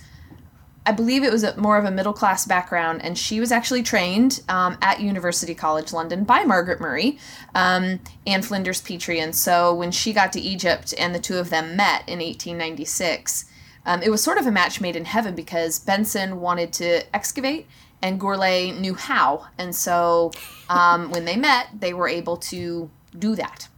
I 0.84 0.90
believe 0.90 1.22
it 1.22 1.30
was 1.30 1.44
a, 1.44 1.56
more 1.56 1.78
of 1.78 1.84
a 1.84 1.92
middle 1.92 2.12
class 2.12 2.44
background, 2.44 3.04
and 3.04 3.16
she 3.16 3.38
was 3.38 3.52
actually 3.52 3.84
trained 3.84 4.42
um, 4.48 4.76
at 4.82 4.98
University 4.98 5.54
College 5.54 5.92
London 5.92 6.24
by 6.24 6.42
Margaret 6.42 6.80
Murray 6.80 7.18
um, 7.54 8.00
and 8.26 8.44
Flinders 8.44 8.80
Petrie. 8.80 9.20
And 9.20 9.32
so 9.32 9.72
when 9.72 9.92
she 9.92 10.12
got 10.12 10.32
to 10.32 10.40
Egypt 10.40 10.92
and 10.98 11.14
the 11.14 11.20
two 11.20 11.38
of 11.38 11.50
them 11.50 11.76
met 11.76 12.02
in 12.08 12.18
1896, 12.18 13.44
um, 13.86 14.02
it 14.02 14.10
was 14.10 14.24
sort 14.24 14.38
of 14.38 14.46
a 14.48 14.50
match 14.50 14.80
made 14.80 14.96
in 14.96 15.04
heaven 15.04 15.36
because 15.36 15.78
Benson 15.78 16.40
wanted 16.40 16.72
to 16.72 17.04
excavate 17.14 17.68
and 18.02 18.20
Gourlay 18.20 18.76
knew 18.76 18.94
how. 18.94 19.46
And 19.58 19.72
so 19.74 20.32
um, 20.68 21.12
when 21.12 21.24
they 21.24 21.36
met, 21.36 21.68
they 21.78 21.94
were 21.94 22.08
able 22.08 22.36
to 22.38 22.90
do 23.16 23.36
that. 23.36 23.68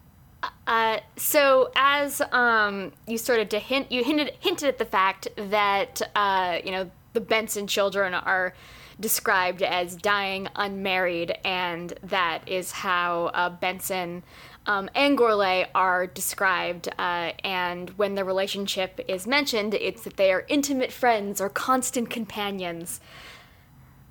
So 1.16 1.70
as 1.76 2.20
um, 2.32 2.92
you 3.06 3.18
started 3.18 3.50
to 3.50 3.58
hint, 3.58 3.92
you 3.92 4.02
hinted 4.02 4.32
hinted 4.40 4.68
at 4.68 4.78
the 4.78 4.84
fact 4.84 5.28
that 5.36 6.02
uh, 6.14 6.58
you 6.64 6.72
know 6.72 6.90
the 7.12 7.20
Benson 7.20 7.66
children 7.66 8.14
are 8.14 8.54
described 8.98 9.62
as 9.62 9.96
dying 9.96 10.48
unmarried, 10.56 11.36
and 11.44 11.94
that 12.02 12.48
is 12.48 12.72
how 12.72 13.26
uh, 13.26 13.50
Benson 13.50 14.22
um, 14.66 14.88
and 14.94 15.16
Gourlay 15.16 15.66
are 15.74 16.06
described. 16.06 16.88
Uh, 16.98 17.32
and 17.42 17.90
when 17.90 18.14
the 18.14 18.24
relationship 18.24 19.00
is 19.08 19.26
mentioned, 19.26 19.74
it's 19.74 20.02
that 20.02 20.16
they 20.16 20.32
are 20.32 20.44
intimate 20.48 20.92
friends 20.92 21.40
or 21.40 21.48
constant 21.48 22.10
companions. 22.10 23.00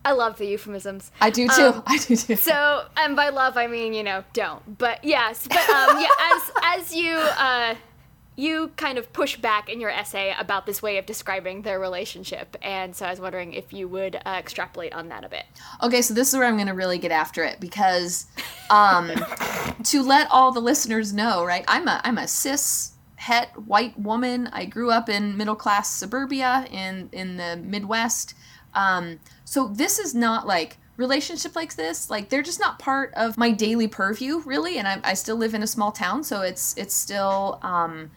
I 0.06 0.12
love 0.12 0.38
the 0.38 0.46
euphemisms. 0.46 1.12
I 1.22 1.30
do 1.30 1.48
too. 1.48 1.62
Um, 1.62 1.84
I 1.88 1.98
do 1.98 2.16
too. 2.16 2.36
So, 2.36 2.86
and 2.98 3.16
by 3.16 3.30
love, 3.30 3.58
I 3.58 3.68
mean 3.68 3.94
you 3.94 4.04
know 4.04 4.24
don't. 4.34 4.78
But 4.78 5.04
yes, 5.04 5.48
but 5.48 5.70
um, 5.70 6.00
yeah, 6.00 6.08
as 6.36 6.52
as 6.64 6.96
you 6.96 7.16
uh, 7.16 7.76
you 8.36 8.72
kind 8.76 8.98
of 8.98 9.14
push 9.14 9.38
back 9.38 9.70
in 9.70 9.80
your 9.80 9.92
essay 9.92 10.34
about 10.40 10.66
this 10.66 10.82
way 10.82 10.98
of 10.98 11.06
describing 11.06 11.62
their 11.62 11.80
relationship, 11.80 12.58
and 12.62 12.96
so 12.96 13.06
I 13.06 13.12
was 13.12 13.22
wondering 13.22 13.54
if 13.54 13.72
you 13.72 13.88
would 13.88 14.16
uh, 14.26 14.36
extrapolate 14.38 14.94
on 14.94 15.10
that 15.10 15.24
a 15.24 15.30
bit. 15.30 15.46
Okay, 15.82 16.02
so 16.02 16.14
this 16.14 16.34
is 16.34 16.38
where 16.38 16.48
I'm 16.48 16.56
going 16.56 16.68
to 16.68 16.74
really 16.74 16.98
get 16.98 17.12
after 17.12 17.44
it 17.44 17.60
because 17.60 18.26
um, 18.70 19.12
to 19.84 20.02
let 20.02 20.30
all 20.32 20.52
the 20.52 20.62
listeners 20.62 21.14
know, 21.14 21.46
right? 21.46 21.64
I'm 21.68 21.88
a 21.88 22.02
I'm 22.04 22.18
a 22.18 22.28
cis 22.28 22.92
het 23.16 23.50
white 23.68 23.98
woman. 23.98 24.50
I 24.52 24.66
grew 24.66 24.92
up 24.92 25.08
in 25.08 25.38
middle 25.38 25.56
class 25.56 25.96
suburbia 25.96 26.68
in 26.70 27.10
in 27.14 27.38
the 27.38 27.56
Midwest. 27.56 28.34
Um, 28.74 29.20
so 29.54 29.68
this 29.68 30.00
is 30.00 30.16
not 30.16 30.48
like 30.48 30.78
relationship 30.98 31.56
like 31.56 31.76
this 31.76 32.10
like 32.10 32.30
they're 32.30 32.42
just 32.42 32.60
not 32.60 32.80
part 32.80 33.14
of 33.14 33.38
my 33.38 33.52
daily 33.52 33.88
purview 33.88 34.40
really 34.46 34.80
and 34.80 34.88
I, 34.88 35.00
I 35.04 35.14
still 35.14 35.36
live 35.36 35.54
in 35.54 35.62
a 35.62 35.68
small 35.68 35.92
town 35.92 36.24
so 36.24 36.42
it's 36.42 36.76
it's 36.76 36.94
still 36.94 37.60
um, 37.62 38.10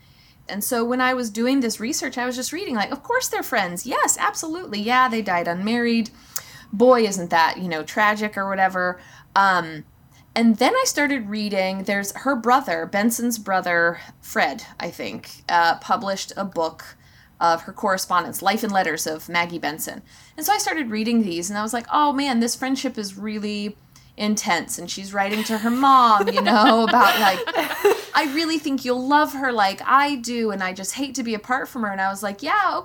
and 0.48 0.62
so 0.62 0.84
when 0.84 1.00
I 1.00 1.12
was 1.14 1.30
doing 1.30 1.58
this 1.58 1.80
research, 1.80 2.16
I 2.16 2.24
was 2.24 2.36
just 2.36 2.52
reading, 2.52 2.76
like, 2.76 2.92
of 2.92 3.02
course 3.02 3.26
they're 3.26 3.42
friends. 3.42 3.84
Yes, 3.84 4.16
absolutely. 4.16 4.80
Yeah, 4.80 5.08
they 5.08 5.20
died 5.20 5.48
unmarried. 5.48 6.10
Boy, 6.72 7.02
isn't 7.02 7.30
that, 7.30 7.58
you 7.58 7.68
know, 7.68 7.82
tragic 7.82 8.38
or 8.38 8.48
whatever. 8.48 9.00
Um, 9.34 9.84
and 10.36 10.56
then 10.56 10.72
I 10.72 10.84
started 10.86 11.30
reading, 11.30 11.82
there's 11.82 12.14
her 12.18 12.36
brother, 12.36 12.86
Benson's 12.86 13.38
brother, 13.38 13.98
Fred, 14.20 14.62
I 14.78 14.90
think, 14.90 15.42
uh, 15.48 15.78
published 15.78 16.32
a 16.36 16.44
book 16.44 16.96
of 17.40 17.62
her 17.62 17.72
correspondence, 17.72 18.42
Life 18.42 18.62
and 18.62 18.72
Letters 18.72 19.06
of 19.06 19.28
Maggie 19.28 19.58
Benson. 19.58 20.02
And 20.36 20.46
so 20.46 20.52
I 20.52 20.58
started 20.58 20.90
reading 20.90 21.22
these 21.22 21.50
and 21.50 21.58
I 21.58 21.62
was 21.62 21.72
like, 21.72 21.86
oh 21.92 22.12
man, 22.12 22.40
this 22.40 22.54
friendship 22.54 22.96
is 22.96 23.18
really 23.18 23.76
intense 24.16 24.78
and 24.78 24.90
she's 24.90 25.12
writing 25.12 25.44
to 25.44 25.58
her 25.58 25.70
mom, 25.70 26.28
you 26.28 26.40
know, 26.40 26.84
about 26.88 27.20
like 27.20 27.40
I 28.14 28.30
really 28.34 28.58
think 28.58 28.84
you'll 28.84 29.06
love 29.06 29.34
her 29.34 29.52
like 29.52 29.82
I 29.84 30.16
do 30.16 30.50
and 30.50 30.62
I 30.62 30.72
just 30.72 30.94
hate 30.94 31.14
to 31.16 31.22
be 31.22 31.34
apart 31.34 31.68
from 31.68 31.82
her 31.82 31.90
and 31.92 32.00
I 32.00 32.08
was 32.08 32.22
like, 32.22 32.42
yeah, 32.42 32.82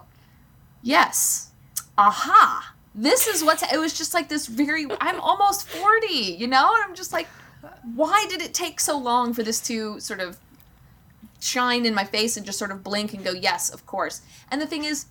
yes. 0.82 1.52
Aha. 1.98 2.74
This 2.94 3.28
is 3.28 3.44
what's 3.44 3.64
it 3.72 3.78
was 3.78 3.98
just 3.98 4.14
like 4.14 4.28
this 4.28 4.48
very 4.48 4.86
I'm 5.00 5.20
almost 5.22 5.68
40, 5.68 6.08
you 6.14 6.48
know? 6.48 6.74
And 6.76 6.84
I'm 6.84 6.96
just 6.96 7.14
like 7.14 7.28
why 7.96 8.26
did 8.28 8.42
it 8.42 8.54
take 8.54 8.80
so 8.80 8.98
long 8.98 9.34
for 9.34 9.44
this 9.44 9.62
to 9.62 10.00
sort 10.00 10.20
of 10.20 10.38
shine 11.42 11.86
in 11.86 11.94
my 11.94 12.04
face 12.04 12.38
and 12.38 12.46
just 12.46 12.60
sort 12.60 12.72
of 12.72 12.84
blink 12.84 13.14
and 13.14 13.24
go, 13.24 13.32
yes, 13.32 13.70
of 13.70 13.86
course. 13.86 14.22
And 14.50 14.62
the 14.62 14.68
thing 14.68 14.86
is, 14.86 15.08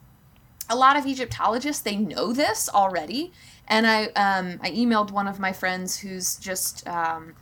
a 0.71 0.77
lot 0.77 0.97
of 0.97 1.05
Egyptologists 1.05 1.83
they 1.83 1.97
know 1.97 2.33
this 2.33 2.69
already, 2.73 3.33
and 3.67 3.87
I 3.87 4.05
um, 4.11 4.61
I 4.63 4.71
emailed 4.71 5.11
one 5.11 5.27
of 5.27 5.41
my 5.41 5.53
friends 5.53 5.99
who's 5.99 6.37
just 6.37 6.87
um, 6.87 7.35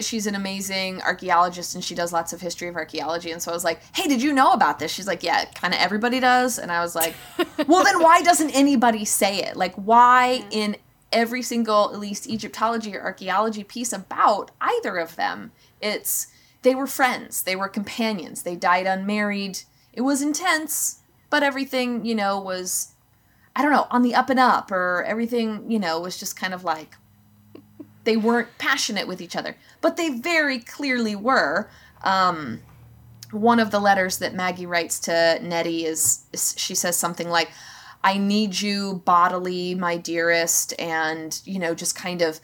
she's 0.00 0.26
an 0.26 0.34
amazing 0.34 1.00
archaeologist 1.02 1.76
and 1.76 1.84
she 1.84 1.94
does 1.94 2.12
lots 2.12 2.32
of 2.32 2.40
history 2.40 2.66
of 2.66 2.74
archaeology, 2.74 3.30
and 3.30 3.40
so 3.40 3.52
I 3.52 3.54
was 3.54 3.62
like, 3.62 3.80
hey, 3.94 4.08
did 4.08 4.20
you 4.20 4.32
know 4.32 4.52
about 4.52 4.80
this? 4.80 4.92
She's 4.92 5.06
like, 5.06 5.22
yeah, 5.22 5.44
kind 5.54 5.72
of 5.72 5.78
everybody 5.78 6.18
does, 6.18 6.58
and 6.58 6.72
I 6.72 6.80
was 6.80 6.96
like, 6.96 7.14
well, 7.68 7.84
then 7.84 8.02
why 8.02 8.22
doesn't 8.22 8.50
anybody 8.50 9.04
say 9.04 9.38
it? 9.38 9.56
Like, 9.56 9.74
why 9.76 10.44
in 10.50 10.76
every 11.12 11.42
single 11.42 11.92
at 11.94 12.00
least 12.00 12.28
Egyptology 12.28 12.96
or 12.96 13.02
archaeology 13.02 13.62
piece 13.62 13.92
about 13.92 14.50
either 14.60 14.96
of 14.96 15.14
them, 15.14 15.52
it's 15.80 16.26
they 16.64 16.74
were 16.74 16.86
friends, 16.88 17.42
they 17.42 17.54
were 17.54 17.68
companions, 17.68 18.42
they 18.42 18.56
died 18.56 18.86
unmarried. 18.86 19.60
It 19.92 20.00
was 20.00 20.20
intense, 20.20 21.02
but 21.30 21.44
everything, 21.44 22.04
you 22.04 22.14
know, 22.14 22.40
was, 22.40 22.94
I 23.54 23.62
don't 23.62 23.70
know, 23.70 23.86
on 23.90 24.02
the 24.02 24.14
up 24.14 24.30
and 24.30 24.40
up, 24.40 24.72
or 24.72 25.04
everything, 25.06 25.70
you 25.70 25.78
know, 25.78 26.00
was 26.00 26.18
just 26.18 26.36
kind 26.36 26.52
of 26.52 26.64
like, 26.64 26.96
they 28.02 28.16
weren't 28.16 28.48
passionate 28.58 29.06
with 29.06 29.20
each 29.20 29.36
other. 29.36 29.56
But 29.80 29.96
they 29.96 30.18
very 30.18 30.58
clearly 30.58 31.14
were. 31.14 31.70
Um, 32.02 32.60
one 33.30 33.60
of 33.60 33.70
the 33.70 33.78
letters 33.78 34.18
that 34.18 34.34
Maggie 34.34 34.66
writes 34.66 34.98
to 35.00 35.38
Nettie 35.42 35.84
is, 35.84 36.24
is 36.32 36.54
she 36.56 36.74
says 36.74 36.96
something 36.96 37.28
like, 37.28 37.50
I 38.02 38.18
need 38.18 38.60
you 38.60 39.02
bodily, 39.04 39.74
my 39.74 39.96
dearest, 39.96 40.78
and, 40.78 41.40
you 41.44 41.58
know, 41.58 41.74
just 41.74 41.94
kind 41.96 42.20
of 42.20 42.40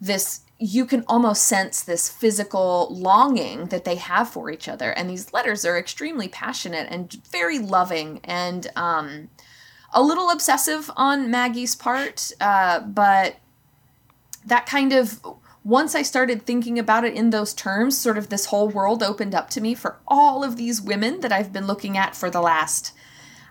this 0.00 0.40
you 0.62 0.84
can 0.84 1.02
almost 1.08 1.46
sense 1.46 1.82
this 1.82 2.10
physical 2.10 2.88
longing 2.90 3.66
that 3.66 3.84
they 3.84 3.94
have 3.94 4.28
for 4.28 4.50
each 4.50 4.68
other. 4.68 4.90
And 4.90 5.08
these 5.08 5.32
letters 5.32 5.64
are 5.64 5.78
extremely 5.78 6.28
passionate 6.28 6.86
and 6.90 7.10
very 7.30 7.58
loving 7.58 8.20
and 8.24 8.70
um, 8.76 9.30
a 9.94 10.02
little 10.02 10.28
obsessive 10.28 10.90
on 10.96 11.30
Maggie's 11.30 11.74
part. 11.74 12.30
Uh, 12.42 12.80
but 12.80 13.36
that 14.44 14.66
kind 14.66 14.92
of, 14.92 15.24
once 15.64 15.94
I 15.94 16.02
started 16.02 16.44
thinking 16.44 16.78
about 16.78 17.04
it 17.04 17.14
in 17.14 17.30
those 17.30 17.54
terms, 17.54 17.96
sort 17.96 18.18
of 18.18 18.28
this 18.28 18.46
whole 18.46 18.68
world 18.68 19.02
opened 19.02 19.34
up 19.34 19.48
to 19.50 19.62
me 19.62 19.74
for 19.74 19.96
all 20.06 20.44
of 20.44 20.56
these 20.56 20.82
women 20.82 21.20
that 21.20 21.32
I've 21.32 21.54
been 21.54 21.66
looking 21.66 21.96
at 21.96 22.14
for 22.14 22.28
the 22.28 22.42
last. 22.42 22.92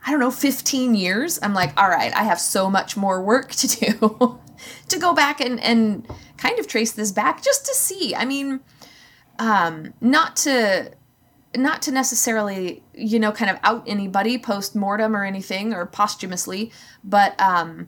I 0.09 0.11
don't 0.11 0.21
know, 0.21 0.31
15 0.31 0.95
years. 0.95 1.37
I'm 1.43 1.53
like, 1.53 1.79
all 1.79 1.87
right, 1.87 2.11
I 2.15 2.23
have 2.23 2.39
so 2.39 2.67
much 2.67 2.97
more 2.97 3.21
work 3.21 3.51
to 3.51 3.67
do 3.67 4.39
to 4.87 4.97
go 4.97 5.13
back 5.13 5.39
and, 5.39 5.59
and 5.59 6.03
kind 6.35 6.57
of 6.57 6.65
trace 6.65 6.91
this 6.93 7.11
back 7.11 7.43
just 7.43 7.63
to 7.67 7.75
see. 7.75 8.15
I 8.15 8.25
mean, 8.25 8.61
um, 9.37 9.93
not 10.01 10.35
to 10.37 10.93
not 11.55 11.83
to 11.83 11.91
necessarily 11.91 12.81
you 12.95 13.19
know 13.19 13.31
kind 13.31 13.51
of 13.51 13.57
out 13.63 13.83
anybody 13.85 14.39
post 14.39 14.75
mortem 14.75 15.15
or 15.15 15.23
anything 15.23 15.75
or 15.75 15.85
posthumously, 15.85 16.71
but 17.03 17.39
um, 17.39 17.87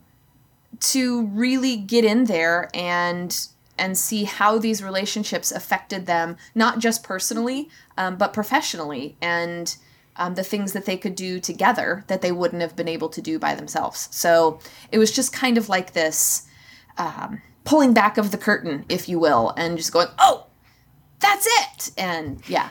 to 0.80 1.26
really 1.26 1.76
get 1.76 2.06
in 2.06 2.26
there 2.26 2.70
and 2.76 3.48
and 3.80 3.98
see 3.98 4.26
how 4.26 4.60
these 4.60 4.84
relationships 4.84 5.52
affected 5.52 6.06
them 6.06 6.38
not 6.54 6.78
just 6.78 7.04
personally 7.04 7.68
um, 7.98 8.16
but 8.16 8.32
professionally 8.32 9.18
and 9.24 9.78
um, 10.22 10.36
the 10.36 10.44
things 10.44 10.74
that 10.74 10.86
they 10.86 10.98
could 10.98 11.16
do 11.16 11.40
together 11.40 12.04
that 12.08 12.22
they 12.22 12.32
wouldn't 12.32 12.62
have 12.62 12.76
been 12.76 12.88
able 12.88 13.10
to 13.10 13.22
do 13.22 13.40
by 13.40 13.56
themselves 13.56 14.08
so 14.12 14.60
it 14.92 14.98
was 14.98 15.12
just 15.12 15.34
kind 15.34 15.58
of 15.58 15.70
like 15.70 15.94
this 15.94 16.48
um, 16.98 17.42
pulling 17.64 17.94
back 17.94 18.18
of 18.18 18.32
the 18.32 18.38
curtain, 18.38 18.86
if 18.90 19.08
you 19.08 19.20
will, 19.20 19.54
and 19.58 19.78
just 19.78 19.92
going, 19.92 20.08
oh, 20.20 20.48
that's 21.20 21.48
it. 21.48 21.92
And 21.98 22.42
yeah. 22.48 22.70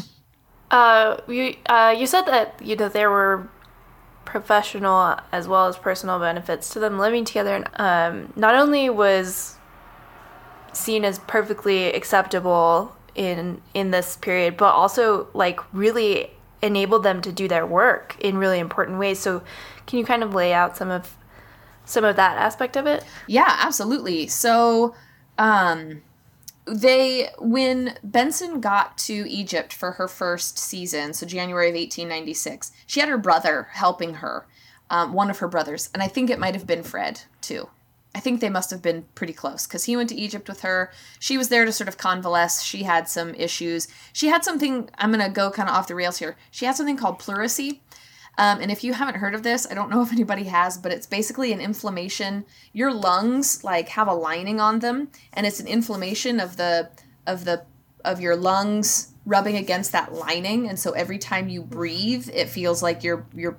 uh, 0.70 1.18
you 1.28 1.56
uh, 1.66 1.94
you 1.96 2.06
said 2.06 2.22
that 2.22 2.60
you 2.62 2.76
know 2.76 2.88
there 2.88 3.10
were 3.10 3.48
professional 4.24 5.18
as 5.30 5.46
well 5.46 5.66
as 5.68 5.76
personal 5.76 6.18
benefits 6.18 6.70
to 6.70 6.80
them 6.80 6.98
living 6.98 7.24
together, 7.24 7.54
and 7.54 7.68
um, 7.76 8.32
not 8.36 8.54
only 8.54 8.90
was 8.90 9.56
seen 10.72 11.04
as 11.04 11.18
perfectly 11.20 11.92
acceptable 11.92 12.94
in 13.14 13.62
in 13.72 13.92
this 13.92 14.16
period, 14.16 14.56
but 14.56 14.74
also 14.74 15.28
like 15.32 15.60
really 15.72 16.30
enabled 16.66 17.02
them 17.02 17.22
to 17.22 17.32
do 17.32 17.48
their 17.48 17.66
work 17.66 18.16
in 18.20 18.36
really 18.36 18.58
important 18.58 18.98
ways. 18.98 19.18
So, 19.18 19.42
can 19.86 19.98
you 19.98 20.04
kind 20.04 20.22
of 20.22 20.34
lay 20.34 20.52
out 20.52 20.76
some 20.76 20.90
of 20.90 21.16
some 21.84 22.04
of 22.04 22.16
that 22.16 22.36
aspect 22.36 22.76
of 22.76 22.86
it? 22.86 23.04
Yeah, 23.26 23.56
absolutely. 23.62 24.26
So, 24.26 24.94
um, 25.38 26.02
they 26.66 27.30
when 27.38 27.96
Benson 28.02 28.60
got 28.60 28.98
to 28.98 29.30
Egypt 29.30 29.72
for 29.72 29.92
her 29.92 30.08
first 30.08 30.58
season, 30.58 31.14
so 31.14 31.24
January 31.24 31.68
of 31.68 31.74
1896, 31.74 32.72
she 32.86 33.00
had 33.00 33.08
her 33.08 33.18
brother 33.18 33.68
helping 33.72 34.14
her, 34.14 34.46
um, 34.90 35.12
one 35.12 35.30
of 35.30 35.38
her 35.38 35.48
brothers, 35.48 35.88
and 35.94 36.02
I 36.02 36.08
think 36.08 36.28
it 36.28 36.40
might 36.40 36.54
have 36.54 36.66
been 36.66 36.82
Fred 36.82 37.22
too. 37.40 37.68
I 38.16 38.20
think 38.20 38.40
they 38.40 38.48
must 38.48 38.70
have 38.70 38.80
been 38.80 39.04
pretty 39.14 39.34
close 39.34 39.66
because 39.66 39.84
he 39.84 39.94
went 39.94 40.08
to 40.08 40.14
Egypt 40.14 40.48
with 40.48 40.62
her. 40.62 40.90
She 41.18 41.36
was 41.36 41.50
there 41.50 41.66
to 41.66 41.70
sort 41.70 41.86
of 41.86 41.98
convalesce. 41.98 42.62
She 42.62 42.84
had 42.84 43.10
some 43.10 43.34
issues. 43.34 43.88
She 44.14 44.28
had 44.28 44.42
something. 44.42 44.88
I'm 44.96 45.10
gonna 45.10 45.28
go 45.28 45.50
kind 45.50 45.68
of 45.68 45.74
off 45.74 45.86
the 45.86 45.94
rails 45.94 46.16
here. 46.16 46.34
She 46.50 46.64
had 46.64 46.76
something 46.76 46.96
called 46.96 47.18
pleurisy, 47.18 47.82
um, 48.38 48.62
and 48.62 48.70
if 48.70 48.82
you 48.82 48.94
haven't 48.94 49.16
heard 49.16 49.34
of 49.34 49.42
this, 49.42 49.66
I 49.70 49.74
don't 49.74 49.90
know 49.90 50.00
if 50.06 50.12
anybody 50.12 50.44
has, 50.44 50.78
but 50.78 50.92
it's 50.92 51.06
basically 51.06 51.52
an 51.52 51.60
inflammation. 51.60 52.46
Your 52.72 52.90
lungs 52.90 53.62
like 53.62 53.90
have 53.90 54.08
a 54.08 54.14
lining 54.14 54.60
on 54.60 54.78
them, 54.78 55.10
and 55.34 55.46
it's 55.46 55.60
an 55.60 55.66
inflammation 55.66 56.40
of 56.40 56.56
the 56.56 56.88
of 57.26 57.44
the 57.44 57.66
of 58.02 58.22
your 58.22 58.34
lungs 58.34 59.12
rubbing 59.26 59.56
against 59.56 59.92
that 59.92 60.14
lining, 60.14 60.70
and 60.70 60.78
so 60.78 60.92
every 60.92 61.18
time 61.18 61.50
you 61.50 61.60
breathe, 61.60 62.30
it 62.32 62.48
feels 62.48 62.82
like 62.82 63.04
you're 63.04 63.26
you're 63.34 63.58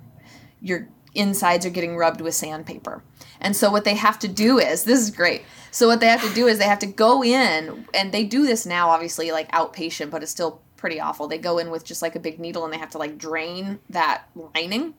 your 0.60 0.80
your 0.80 0.88
insides 1.14 1.64
are 1.66 1.70
getting 1.70 1.96
rubbed 1.96 2.20
with 2.20 2.34
sandpaper. 2.34 3.02
And 3.40 3.54
so 3.54 3.70
what 3.70 3.84
they 3.84 3.94
have 3.94 4.18
to 4.20 4.28
do 4.28 4.58
is 4.58 4.84
this 4.84 5.00
is 5.00 5.10
great. 5.10 5.42
So 5.70 5.86
what 5.86 6.00
they 6.00 6.08
have 6.08 6.22
to 6.22 6.34
do 6.34 6.46
is 6.46 6.58
they 6.58 6.64
have 6.64 6.78
to 6.80 6.86
go 6.86 7.22
in 7.22 7.86
and 7.94 8.12
they 8.12 8.24
do 8.24 8.44
this 8.44 8.66
now 8.66 8.88
obviously 8.88 9.30
like 9.30 9.50
outpatient, 9.52 10.10
but 10.10 10.22
it's 10.22 10.32
still 10.32 10.60
pretty 10.76 11.00
awful. 11.00 11.28
They 11.28 11.38
go 11.38 11.58
in 11.58 11.70
with 11.70 11.84
just 11.84 12.02
like 12.02 12.16
a 12.16 12.20
big 12.20 12.38
needle 12.38 12.64
and 12.64 12.72
they 12.72 12.78
have 12.78 12.90
to 12.90 12.98
like 12.98 13.18
drain 13.18 13.78
that 13.90 14.24
lining. 14.34 14.94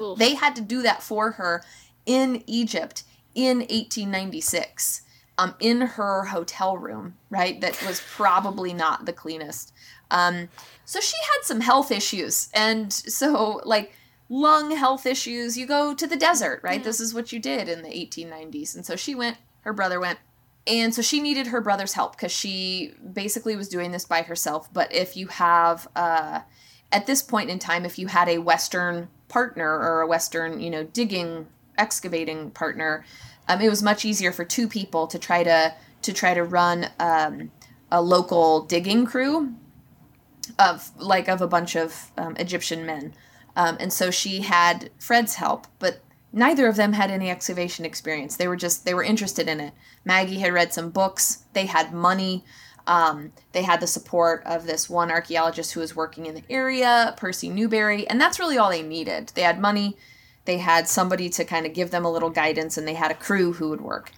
Oof. 0.00 0.18
They 0.18 0.34
had 0.34 0.56
to 0.56 0.62
do 0.62 0.82
that 0.82 1.02
for 1.02 1.32
her 1.32 1.62
in 2.06 2.42
Egypt 2.46 3.04
in 3.34 3.58
1896. 3.58 5.02
Um, 5.36 5.56
in 5.58 5.80
her 5.80 6.26
hotel 6.26 6.78
room, 6.78 7.16
right? 7.28 7.60
That 7.60 7.84
was 7.84 8.00
probably 8.08 8.72
not 8.72 9.04
the 9.04 9.12
cleanest. 9.12 9.72
Um, 10.12 10.48
so 10.84 11.00
she 11.00 11.16
had 11.16 11.42
some 11.44 11.60
health 11.60 11.90
issues. 11.90 12.50
And 12.54 12.92
so, 12.92 13.60
like, 13.64 13.92
lung 14.28 14.76
health 14.76 15.06
issues, 15.06 15.56
you 15.56 15.66
go 15.66 15.94
to 15.94 16.06
the 16.06 16.16
desert, 16.16 16.60
right? 16.62 16.80
Yeah. 16.80 16.84
This 16.84 17.00
is 17.00 17.14
what 17.14 17.32
you 17.32 17.38
did 17.38 17.68
in 17.68 17.82
the 17.82 17.88
1890s. 17.88 18.74
And 18.74 18.84
so 18.84 18.96
she 18.96 19.14
went, 19.14 19.38
her 19.62 19.72
brother 19.72 20.00
went, 20.00 20.18
and 20.66 20.94
so 20.94 21.02
she 21.02 21.20
needed 21.20 21.48
her 21.48 21.60
brother's 21.60 21.92
help 21.92 22.16
because 22.16 22.32
she 22.32 22.94
basically 23.12 23.56
was 23.56 23.68
doing 23.68 23.90
this 23.90 24.04
by 24.04 24.22
herself 24.22 24.72
but 24.72 24.92
if 24.92 25.16
you 25.16 25.26
have 25.28 25.88
uh, 25.96 26.40
at 26.92 27.06
this 27.06 27.22
point 27.22 27.50
in 27.50 27.58
time 27.58 27.84
if 27.84 27.98
you 27.98 28.06
had 28.06 28.28
a 28.28 28.38
western 28.38 29.08
partner 29.28 29.68
or 29.68 30.00
a 30.00 30.06
western 30.06 30.60
you 30.60 30.70
know 30.70 30.84
digging 30.84 31.46
excavating 31.76 32.50
partner 32.50 33.04
um, 33.48 33.60
it 33.60 33.68
was 33.68 33.82
much 33.82 34.04
easier 34.04 34.32
for 34.32 34.44
two 34.44 34.68
people 34.68 35.06
to 35.06 35.18
try 35.18 35.42
to 35.42 35.74
to 36.02 36.12
try 36.12 36.34
to 36.34 36.42
run 36.42 36.88
um, 36.98 37.50
a 37.90 38.00
local 38.00 38.62
digging 38.62 39.04
crew 39.04 39.52
of 40.58 40.90
like 40.98 41.28
of 41.28 41.40
a 41.40 41.46
bunch 41.46 41.74
of 41.76 42.10
um, 42.16 42.36
egyptian 42.38 42.86
men 42.86 43.12
um, 43.56 43.76
and 43.80 43.92
so 43.92 44.10
she 44.10 44.40
had 44.40 44.90
fred's 44.98 45.34
help 45.34 45.66
but 45.78 46.00
neither 46.34 46.66
of 46.66 46.76
them 46.76 46.92
had 46.92 47.10
any 47.10 47.30
excavation 47.30 47.84
experience. 47.84 48.36
They 48.36 48.48
were 48.48 48.56
just 48.56 48.84
they 48.84 48.92
were 48.92 49.04
interested 49.04 49.48
in 49.48 49.60
it. 49.60 49.72
Maggie 50.04 50.40
had 50.40 50.52
read 50.52 50.74
some 50.74 50.90
books. 50.90 51.44
They 51.54 51.66
had 51.66 51.94
money. 51.94 52.44
Um, 52.86 53.32
they 53.52 53.62
had 53.62 53.80
the 53.80 53.86
support 53.86 54.42
of 54.44 54.66
this 54.66 54.90
one 54.90 55.10
archaeologist 55.10 55.72
who 55.72 55.80
was 55.80 55.96
working 55.96 56.26
in 56.26 56.34
the 56.34 56.44
area 56.50 57.14
percy 57.16 57.48
newberry 57.48 58.06
and 58.08 58.20
that's 58.20 58.38
really 58.38 58.58
all 58.58 58.68
they 58.68 58.82
needed. 58.82 59.32
They 59.34 59.42
had 59.42 59.58
money. 59.58 59.96
They 60.44 60.58
had 60.58 60.86
somebody 60.86 61.30
to 61.30 61.44
kind 61.44 61.64
of 61.64 61.72
give 61.72 61.90
them 61.90 62.04
a 62.04 62.12
little 62.12 62.28
guidance 62.28 62.76
and 62.76 62.86
they 62.86 62.94
had 62.94 63.10
a 63.10 63.14
crew 63.14 63.54
who 63.54 63.70
would 63.70 63.80
work. 63.80 64.12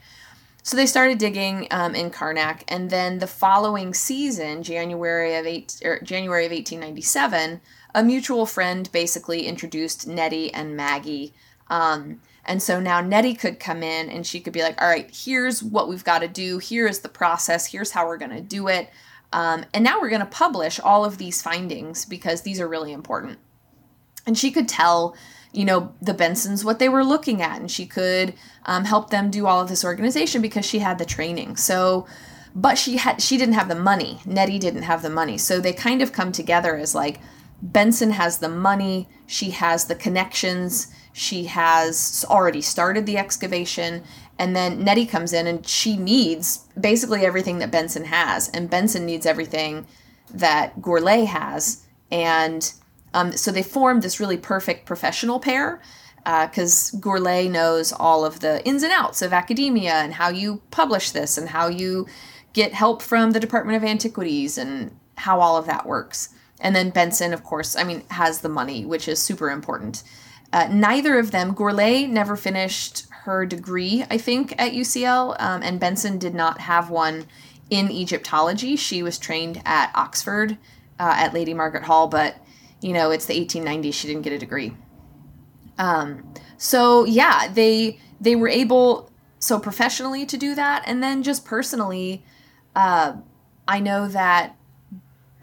So 0.65 0.77
they 0.77 0.87
started 0.87 1.19
digging 1.19 1.69
um, 1.71 1.95
in 1.95 2.11
Karnak, 2.11 2.63
and 2.67 2.91
then 2.91 3.21
the 3.21 3.29
following 3.29 3.95
season, 3.95 4.65
January 4.65 5.37
of 5.37 5.47
eight, 5.47 5.81
er, 5.85 6.01
January 6.03 6.45
of 6.45 6.51
1897, 6.51 7.61
a 7.97 8.05
mutual 8.05 8.47
friend 8.47 8.89
basically 8.93 9.47
introduced 9.47 10.07
Nettie 10.07 10.55
and 10.55 10.77
Maggie 10.77 11.33
um, 11.69 12.21
And 12.45 12.63
so 12.63 12.79
now 12.79 13.01
Nettie 13.01 13.35
could 13.35 13.59
come 13.59 13.83
in 13.83 14.09
and 14.09 14.25
she 14.25 14.41
could 14.41 14.53
be 14.53 14.63
like, 14.63 14.81
all 14.81 14.89
right, 14.89 15.11
here's 15.13 15.63
what 15.63 15.89
we've 15.89 16.05
got 16.05 16.21
to 16.21 16.29
do. 16.29 16.59
Here 16.59 16.87
is 16.87 17.01
the 17.01 17.09
process. 17.09 17.67
Here's 17.67 17.91
how 17.91 18.07
we're 18.07 18.19
going 18.19 18.31
to 18.31 18.41
do 18.41 18.69
it. 18.69 18.89
Um, 19.33 19.65
and 19.75 19.83
now 19.83 20.01
we're 20.01 20.11
going 20.11 20.21
to 20.21 20.27
publish 20.27 20.79
all 20.79 21.05
of 21.05 21.19
these 21.19 21.43
findings 21.43 22.05
because 22.05 22.43
these 22.43 22.61
are 22.61 22.69
really 22.69 22.93
important. 22.93 23.39
And 24.25 24.39
she 24.39 24.53
could 24.53 24.69
tell, 24.69 25.17
you 25.53 25.65
know, 25.65 25.93
the 26.01 26.15
Bensons 26.15 26.65
what 26.65 26.79
they 26.79 26.89
were 26.89 27.05
looking 27.05 27.43
at, 27.43 27.61
and 27.61 27.71
she 27.71 27.87
could 27.87 28.35
um, 28.65 28.85
help 28.85 29.11
them 29.11 29.31
do 29.31 29.47
all 29.47 29.61
of 29.61 29.69
this 29.69 29.85
organization 29.85 30.41
because 30.41 30.65
she 30.65 30.79
had 30.79 30.99
the 30.99 31.05
training. 31.05 31.57
So, 31.57 32.07
but 32.55 32.79
she 32.79 32.97
had 32.97 33.21
she 33.21 33.37
didn't 33.37 33.55
have 33.55 33.69
the 33.69 33.75
money. 33.75 34.21
Nettie 34.25 34.59
didn't 34.59 34.83
have 34.83 35.03
the 35.03 35.11
money. 35.11 35.39
So 35.39 35.61
they 35.61 35.73
kind 35.73 36.03
of 36.03 36.13
come 36.13 36.33
together 36.33 36.77
as 36.77 36.95
like 36.95 37.21
Benson 37.63 38.11
has 38.11 38.39
the 38.39 38.49
money, 38.49 39.09
she 39.27 39.51
has 39.51 39.87
the 39.87 39.95
connections, 39.95 40.89
she 41.13 41.45
has 41.45 42.25
already 42.29 42.61
started 42.61 43.07
the 43.07 43.17
excavation, 43.17 44.03
and 44.39 44.55
then 44.55 44.85
Nettie 44.85 45.07
comes 45.07 45.33
in 45.33 45.47
and 45.47 45.67
she 45.67 45.97
needs 45.97 46.67
basically 46.79 47.25
everything 47.25 47.59
that 47.59 47.71
Benson 47.71 48.05
has, 48.05 48.49
and 48.51 48.69
Benson 48.69 49.07
needs 49.07 49.25
everything 49.25 49.87
that 50.33 50.81
Gourlay 50.81 51.27
has. 51.27 51.87
And 52.11 52.73
um, 53.15 53.33
so 53.33 53.51
they 53.51 53.63
formed 53.63 54.03
this 54.03 54.21
really 54.21 54.37
perfect 54.37 54.85
professional 54.85 55.41
pair 55.41 55.81
because 56.19 56.93
uh, 56.93 56.99
Gourlay 56.99 57.51
knows 57.51 57.93
all 57.93 58.25
of 58.25 58.41
the 58.41 58.63
ins 58.67 58.83
and 58.83 58.93
outs 58.93 59.23
of 59.23 59.33
academia 59.33 59.95
and 59.95 60.13
how 60.13 60.29
you 60.29 60.61
publish 60.71 61.13
this 61.13 61.39
and 61.39 61.49
how 61.49 61.69
you 61.69 62.07
get 62.53 62.75
help 62.75 63.01
from 63.01 63.31
the 63.31 63.41
Department 63.41 63.77
of 63.77 63.85
Antiquities 63.85 64.59
and 64.59 64.95
how 65.17 65.41
all 65.41 65.57
of 65.57 65.67
that 65.67 65.87
works. 65.87 66.31
And 66.61 66.75
then 66.75 66.91
Benson, 66.91 67.33
of 67.33 67.45
course, 67.45 67.77
I 67.77 67.85
mean, 67.85 68.03
has 68.11 68.41
the 68.41 68.49
money, 68.49 68.85
which 68.85 69.09
is 69.09 69.21
super 69.21 69.51
important. 69.51 70.03
Uh, 70.53 70.69
neither 70.71 71.19
of 71.19 71.31
them, 71.31 71.55
Gourlay 71.55 72.09
never 72.09 72.37
finished 72.37 73.07
her 73.11 73.45
degree, 73.45 74.05
I 74.09 74.19
think, 74.19 74.55
at 74.61 74.73
UCL, 74.73 75.37
um, 75.41 75.63
and 75.63 75.81
Benson 75.81 76.19
did 76.19 76.35
not 76.35 76.61
have 76.61 76.91
one 76.91 77.27
in 77.69 77.91
Egyptology. 77.91 78.77
She 78.77 79.03
was 79.03 79.19
trained 79.19 79.61
at 79.65 79.91
Oxford 79.95 80.57
uh, 80.99 81.15
at 81.17 81.35
Lady 81.35 81.53
Margaret 81.53 81.85
Hall, 81.85 82.07
but 82.07 82.37
you 82.81 82.93
know, 82.93 83.11
it's 83.11 83.27
the 83.27 83.35
1890s. 83.35 83.95
She 83.95 84.07
didn't 84.07 84.23
get 84.23 84.33
a 84.33 84.39
degree. 84.39 84.73
Um, 85.79 86.33
so 86.57 87.05
yeah, 87.05 87.49
they 87.49 87.99
they 88.21 88.37
were 88.37 88.49
able 88.49 89.11
so 89.39 89.59
professionally 89.59 90.25
to 90.27 90.37
do 90.37 90.55
that, 90.55 90.85
and 90.87 91.03
then 91.03 91.23
just 91.23 91.45
personally, 91.45 92.25
uh, 92.75 93.15
I 93.69 93.81
know 93.81 94.09
that 94.09 94.57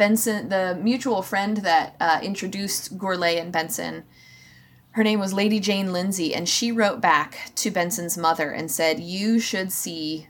Benson, 0.04 0.50
the 0.50 0.78
mutual 0.82 1.22
friend 1.22 1.56
that 1.56 1.96
uh, 1.98 2.20
introduced 2.22 2.98
Gourlay 2.98 3.40
and 3.40 3.54
Benson, 3.54 4.04
her 4.92 5.02
name 5.02 5.18
was 5.18 5.32
Lady 5.32 5.62
Jane 5.62 5.94
Lindsay, 5.94 6.36
and 6.36 6.50
she 6.50 6.74
wrote 6.74 7.00
back 7.00 7.54
to 7.56 7.72
Benson's 7.72 8.18
mother 8.18 8.52
and 8.52 8.70
said, 8.70 9.00
"You 9.00 9.40
should 9.40 9.72
see, 9.72 10.28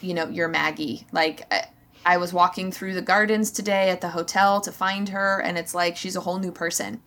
you 0.00 0.12
know, 0.12 0.26
your 0.26 0.48
Maggie. 0.48 1.06
Like, 1.12 1.46
I, 1.52 1.68
I 2.04 2.16
was 2.16 2.32
walking 2.32 2.72
through 2.72 2.94
the 2.94 3.00
gardens 3.00 3.52
today 3.52 3.90
at 3.90 4.00
the 4.00 4.08
hotel 4.08 4.60
to 4.62 4.72
find 4.72 5.10
her, 5.10 5.40
and 5.40 5.56
it's 5.56 5.72
like 5.72 5.96
she's 5.96 6.16
a 6.16 6.22
whole 6.22 6.40
new 6.40 6.50
person 6.50 7.00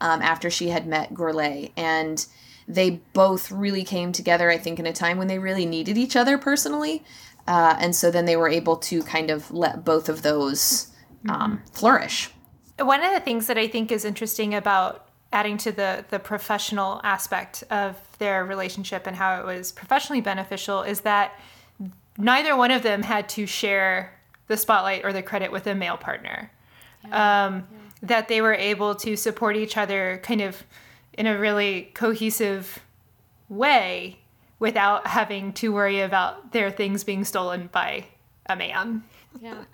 um, 0.00 0.22
after 0.22 0.50
she 0.50 0.68
had 0.68 0.86
met 0.86 1.14
Gourlay, 1.14 1.72
and." 1.76 2.24
They 2.68 3.00
both 3.14 3.50
really 3.50 3.82
came 3.82 4.12
together, 4.12 4.48
I 4.48 4.56
think, 4.56 4.78
in 4.78 4.86
a 4.86 4.92
time 4.92 5.18
when 5.18 5.26
they 5.26 5.40
really 5.40 5.66
needed 5.66 5.98
each 5.98 6.14
other 6.14 6.38
personally. 6.38 7.02
Uh, 7.44 7.74
and 7.80 7.96
so 7.96 8.12
then 8.12 8.26
they 8.26 8.36
were 8.36 8.48
able 8.48 8.76
to 8.76 9.02
kind 9.02 9.28
of 9.28 9.50
let 9.50 9.84
both 9.84 10.08
of 10.08 10.22
those 10.22 10.90
um, 11.28 11.58
mm-hmm. 11.58 11.66
flourish. 11.72 12.30
One 12.78 13.04
of 13.04 13.12
the 13.12 13.20
things 13.20 13.46
that 13.46 13.58
I 13.58 13.68
think 13.68 13.92
is 13.92 14.04
interesting 14.04 14.54
about 14.54 15.08
adding 15.32 15.56
to 15.58 15.70
the 15.70 16.04
the 16.10 16.18
professional 16.18 17.00
aspect 17.04 17.62
of 17.70 17.96
their 18.18 18.44
relationship 18.44 19.06
and 19.06 19.16
how 19.16 19.40
it 19.40 19.44
was 19.44 19.72
professionally 19.72 20.20
beneficial 20.20 20.82
is 20.82 21.02
that 21.02 21.38
neither 22.18 22.56
one 22.56 22.70
of 22.70 22.82
them 22.82 23.02
had 23.02 23.28
to 23.28 23.46
share 23.46 24.12
the 24.46 24.56
spotlight 24.56 25.04
or 25.04 25.12
the 25.12 25.22
credit 25.22 25.52
with 25.52 25.66
a 25.66 25.74
male 25.74 25.96
partner. 25.96 26.50
Yeah. 27.04 27.46
Um, 27.46 27.54
yeah. 27.54 27.78
That 28.02 28.28
they 28.28 28.40
were 28.40 28.54
able 28.54 28.94
to 28.96 29.16
support 29.16 29.56
each 29.56 29.76
other 29.76 30.20
kind 30.22 30.40
of 30.40 30.64
in 31.12 31.26
a 31.26 31.38
really 31.38 31.90
cohesive 31.94 32.78
way 33.48 34.18
without 34.58 35.06
having 35.06 35.52
to 35.54 35.72
worry 35.72 36.00
about 36.00 36.52
their 36.52 36.70
things 36.70 37.04
being 37.04 37.24
stolen 37.24 37.68
by 37.72 38.06
a 38.46 38.56
man. 38.56 39.02
Yeah. 39.40 39.64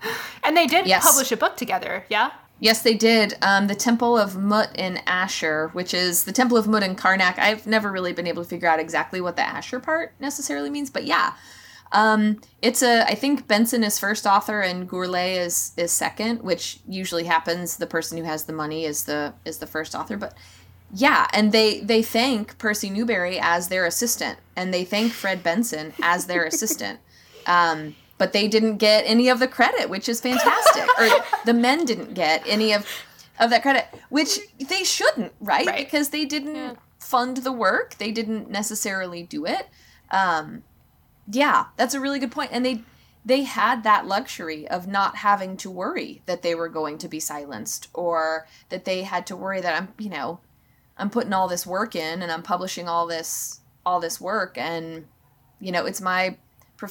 And 0.43 0.55
they 0.55 0.67
did 0.67 0.87
yes. 0.87 1.05
publish 1.05 1.31
a 1.31 1.37
book 1.37 1.57
together, 1.57 2.05
yeah? 2.09 2.31
Yes, 2.59 2.81
they 2.81 2.95
did. 2.95 3.35
Um, 3.41 3.67
the 3.67 3.75
Temple 3.75 4.17
of 4.17 4.35
Mut 4.35 4.71
in 4.75 4.97
Asher, 5.05 5.69
which 5.73 5.93
is 5.93 6.23
the 6.23 6.31
Temple 6.31 6.57
of 6.57 6.67
Mut 6.67 6.83
in 6.83 6.95
Karnak. 6.95 7.37
I've 7.37 7.67
never 7.67 7.91
really 7.91 8.13
been 8.13 8.27
able 8.27 8.43
to 8.43 8.49
figure 8.49 8.67
out 8.67 8.79
exactly 8.79 9.21
what 9.21 9.35
the 9.35 9.43
Asher 9.43 9.79
part 9.79 10.13
necessarily 10.19 10.69
means, 10.69 10.89
but 10.89 11.05
yeah. 11.05 11.33
Um, 11.91 12.41
it's 12.61 12.81
a. 12.81 13.05
I 13.07 13.15
think 13.15 13.47
Benson 13.47 13.83
is 13.83 13.97
first 13.97 14.25
author 14.25 14.61
and 14.61 14.89
Gourlay 14.89 15.37
is 15.37 15.71
is 15.77 15.91
second, 15.91 16.41
which 16.41 16.79
usually 16.87 17.23
happens. 17.23 17.77
The 17.77 17.87
person 17.87 18.17
who 18.17 18.25
has 18.25 18.43
the 18.43 18.53
money 18.53 18.83
is 18.83 19.05
the 19.05 19.33
is 19.45 19.59
the 19.59 19.67
first 19.67 19.95
author, 19.95 20.17
but 20.17 20.33
yeah, 20.93 21.27
and 21.31 21.53
they 21.53 21.79
they 21.79 22.01
thank 22.01 22.57
Percy 22.57 22.89
Newberry 22.89 23.39
as 23.39 23.69
their 23.69 23.85
assistant, 23.85 24.39
and 24.55 24.73
they 24.73 24.83
thank 24.83 25.13
Fred 25.13 25.43
Benson 25.43 25.93
as 26.01 26.25
their 26.25 26.43
assistant. 26.45 26.99
Um, 27.49 27.95
but 28.17 28.33
they 28.33 28.47
didn't 28.47 28.77
get 28.77 29.03
any 29.05 29.29
of 29.29 29.39
the 29.39 29.47
credit, 29.47 29.89
which 29.89 30.09
is 30.09 30.19
fantastic. 30.21 30.87
or 30.99 31.09
the 31.45 31.53
men 31.53 31.85
didn't 31.85 32.13
get 32.13 32.43
any 32.45 32.73
of 32.73 32.85
of 33.39 33.49
that 33.51 33.61
credit, 33.61 33.85
which 34.09 34.39
they 34.57 34.83
shouldn't, 34.83 35.31
right? 35.39 35.67
right. 35.67 35.77
Because 35.77 36.09
they 36.09 36.25
didn't 36.25 36.55
yeah. 36.55 36.73
fund 36.99 37.37
the 37.37 37.51
work. 37.51 37.95
They 37.99 38.11
didn't 38.11 38.49
necessarily 38.49 39.21
do 39.23 39.45
it. 39.45 39.67
Um, 40.09 40.63
yeah, 41.31 41.65
that's 41.75 41.93
a 41.93 41.99
really 41.99 42.19
good 42.19 42.31
point. 42.31 42.51
And 42.51 42.65
they 42.65 42.83
they 43.25 43.43
had 43.43 43.83
that 43.83 44.07
luxury 44.07 44.67
of 44.69 44.87
not 44.87 45.17
having 45.17 45.57
to 45.57 45.69
worry 45.69 46.21
that 46.27 46.43
they 46.43 46.55
were 46.55 46.69
going 46.69 46.97
to 46.97 47.09
be 47.09 47.19
silenced 47.19 47.89
or 47.93 48.47
that 48.69 48.85
they 48.85 49.03
had 49.03 49.27
to 49.27 49.35
worry 49.35 49.59
that 49.59 49.75
I'm, 49.75 49.93
you 49.97 50.09
know, 50.09 50.39
I'm 50.97 51.09
putting 51.09 51.33
all 51.33 51.49
this 51.49 51.67
work 51.67 51.93
in 51.93 52.21
and 52.21 52.31
I'm 52.31 52.41
publishing 52.41 52.87
all 52.87 53.05
this 53.05 53.59
all 53.85 53.99
this 53.99 54.21
work 54.21 54.57
and 54.57 55.07
you 55.59 55.71
know, 55.71 55.85
it's 55.85 56.01
my 56.01 56.37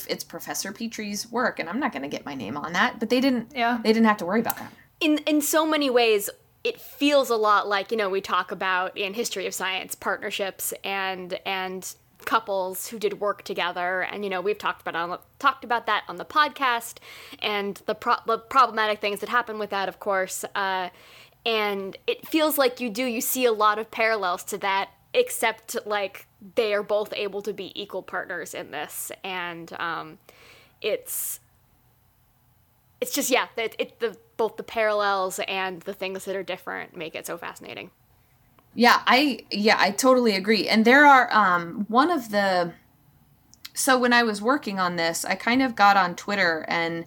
it's 0.09 0.25
Professor 0.25 0.73
Petrie's 0.73 1.31
work, 1.31 1.59
and 1.59 1.69
I'm 1.69 1.81
not 1.81 1.93
going 1.93 2.03
to 2.03 2.09
get 2.09 2.25
my 2.25 2.35
name 2.35 2.57
on 2.57 2.73
that. 2.73 2.99
But 2.99 3.11
they 3.11 3.21
didn't. 3.21 3.53
Yeah. 3.55 3.79
They 3.83 3.93
didn't 3.93 4.07
have 4.07 4.19
to 4.19 4.27
worry 4.27 4.41
about 4.41 4.57
that. 4.57 4.73
In 5.01 5.19
in 5.19 5.41
so 5.41 5.67
many 5.67 5.91
ways, 5.91 6.31
it 6.65 6.81
feels 6.81 7.31
a 7.31 7.37
lot 7.37 7.69
like 7.69 7.91
you 7.91 7.97
know 7.97 8.11
we 8.11 8.21
talk 8.21 8.51
about 8.51 8.97
in 8.97 9.15
history 9.15 9.47
of 9.47 9.55
science 9.55 9.95
partnerships 9.95 10.75
and 10.83 11.39
and 11.47 11.95
couples 12.25 12.89
who 12.89 12.99
did 12.99 13.21
work 13.21 13.45
together 13.45 14.03
and 14.03 14.25
you 14.25 14.31
know 14.31 14.41
we've 14.41 14.59
talked 14.59 14.81
about 14.87 14.97
on, 14.97 15.19
talked 15.39 15.65
about 15.65 15.87
that 15.87 16.03
on 16.09 16.17
the 16.17 16.25
podcast 16.25 16.97
and 17.41 17.83
the, 17.87 17.95
pro- 17.95 18.17
the 18.27 18.39
problematic 18.39 19.01
things 19.01 19.21
that 19.21 19.29
happen 19.29 19.59
with 19.59 19.71
that 19.71 19.89
of 19.89 20.01
course 20.01 20.45
uh, 20.55 20.89
and 21.45 21.97
it 22.07 22.27
feels 22.27 22.59
like 22.59 22.81
you 22.81 22.91
do 22.91 23.05
you 23.05 23.21
see 23.21 23.45
a 23.45 23.53
lot 23.53 23.79
of 23.79 23.91
parallels 23.91 24.43
to 24.43 24.59
that 24.59 24.91
except 25.17 25.77
like 25.87 26.27
they 26.55 26.75
are 26.75 26.83
both 26.83 27.13
able 27.15 27.41
to 27.41 27.53
be 27.55 27.73
equal 27.81 28.03
partners 28.03 28.53
in 28.53 28.71
this 28.71 29.11
and 29.25 29.73
um, 29.81 30.19
it's 30.83 31.41
it's 33.01 33.15
just 33.15 33.31
yeah 33.31 33.47
it, 33.57 33.75
it 33.79 33.99
the 33.99 34.17
both 34.37 34.59
the 34.59 34.63
parallels 34.63 35.41
and 35.49 35.81
the 35.83 35.95
things 35.95 36.27
that 36.27 36.37
are 36.37 36.43
different 36.43 36.95
make 36.95 37.15
it 37.17 37.27
so 37.27 37.37
fascinating. 37.39 37.91
Yeah 38.75 39.01
i 39.07 39.41
yeah 39.51 39.77
i 39.79 39.91
totally 39.91 40.37
agree. 40.37 40.69
And 40.69 40.85
there 40.85 41.07
are 41.07 41.33
um 41.33 41.87
one 41.89 42.11
of 42.11 42.31
the 42.31 42.73
so 43.73 43.99
when 43.99 44.13
i 44.13 44.23
was 44.23 44.41
working 44.43 44.79
on 44.79 44.97
this 44.97 45.25
i 45.25 45.35
kind 45.35 45.63
of 45.63 45.75
got 45.75 45.97
on 45.97 46.15
twitter 46.15 46.65
and 46.69 47.05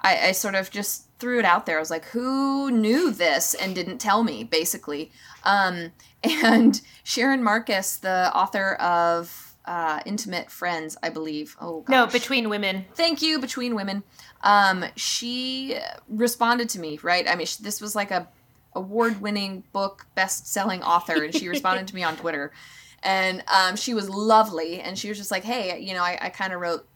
i 0.00 0.28
i 0.28 0.32
sort 0.32 0.54
of 0.54 0.70
just 0.70 1.07
threw 1.18 1.38
it 1.38 1.44
out 1.44 1.66
there 1.66 1.76
i 1.76 1.80
was 1.80 1.90
like 1.90 2.04
who 2.06 2.70
knew 2.70 3.10
this 3.10 3.54
and 3.54 3.74
didn't 3.74 3.98
tell 3.98 4.22
me 4.22 4.44
basically 4.44 5.10
um 5.44 5.90
and 6.24 6.80
Sharon 7.04 7.42
Marcus, 7.42 7.96
the 7.96 8.34
author 8.34 8.74
of 8.74 9.56
uh, 9.64 10.00
Intimate 10.06 10.50
Friends, 10.50 10.96
I 11.02 11.10
believe. 11.10 11.56
Oh, 11.60 11.80
gosh. 11.82 11.90
no, 11.90 12.06
Between 12.06 12.48
Women. 12.48 12.86
Thank 12.94 13.22
you, 13.22 13.38
Between 13.38 13.74
Women. 13.74 14.02
Um, 14.42 14.84
she 14.96 15.78
responded 16.08 16.68
to 16.70 16.80
me, 16.80 16.98
right? 17.02 17.28
I 17.28 17.34
mean, 17.34 17.46
this 17.60 17.80
was 17.80 17.94
like 17.94 18.10
a 18.10 18.28
award-winning 18.74 19.64
book, 19.72 20.06
best-selling 20.14 20.82
author, 20.82 21.22
and 21.22 21.34
she 21.34 21.48
responded 21.48 21.86
to 21.88 21.94
me 21.94 22.02
on 22.02 22.16
Twitter, 22.16 22.52
and 23.02 23.44
um, 23.46 23.76
she 23.76 23.94
was 23.94 24.08
lovely, 24.08 24.80
and 24.80 24.98
she 24.98 25.08
was 25.08 25.18
just 25.18 25.30
like, 25.30 25.44
"Hey, 25.44 25.80
you 25.80 25.94
know, 25.94 26.02
I, 26.02 26.18
I 26.20 26.28
kind 26.30 26.52
of 26.52 26.60
wrote 26.60 26.87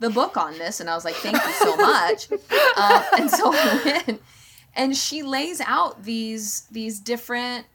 the 0.00 0.10
book 0.10 0.36
on 0.36 0.56
this," 0.58 0.80
and 0.80 0.88
I 0.88 0.94
was 0.94 1.04
like, 1.04 1.16
"Thank 1.16 1.36
you 1.36 1.52
so 1.52 1.76
much," 1.76 2.28
uh, 2.76 3.04
and 3.18 3.30
so 3.30 3.52
I 3.52 4.02
went, 4.06 4.22
and 4.74 4.96
she 4.96 5.22
lays 5.22 5.60
out 5.60 6.04
these 6.04 6.62
these 6.70 7.00
different 7.00 7.66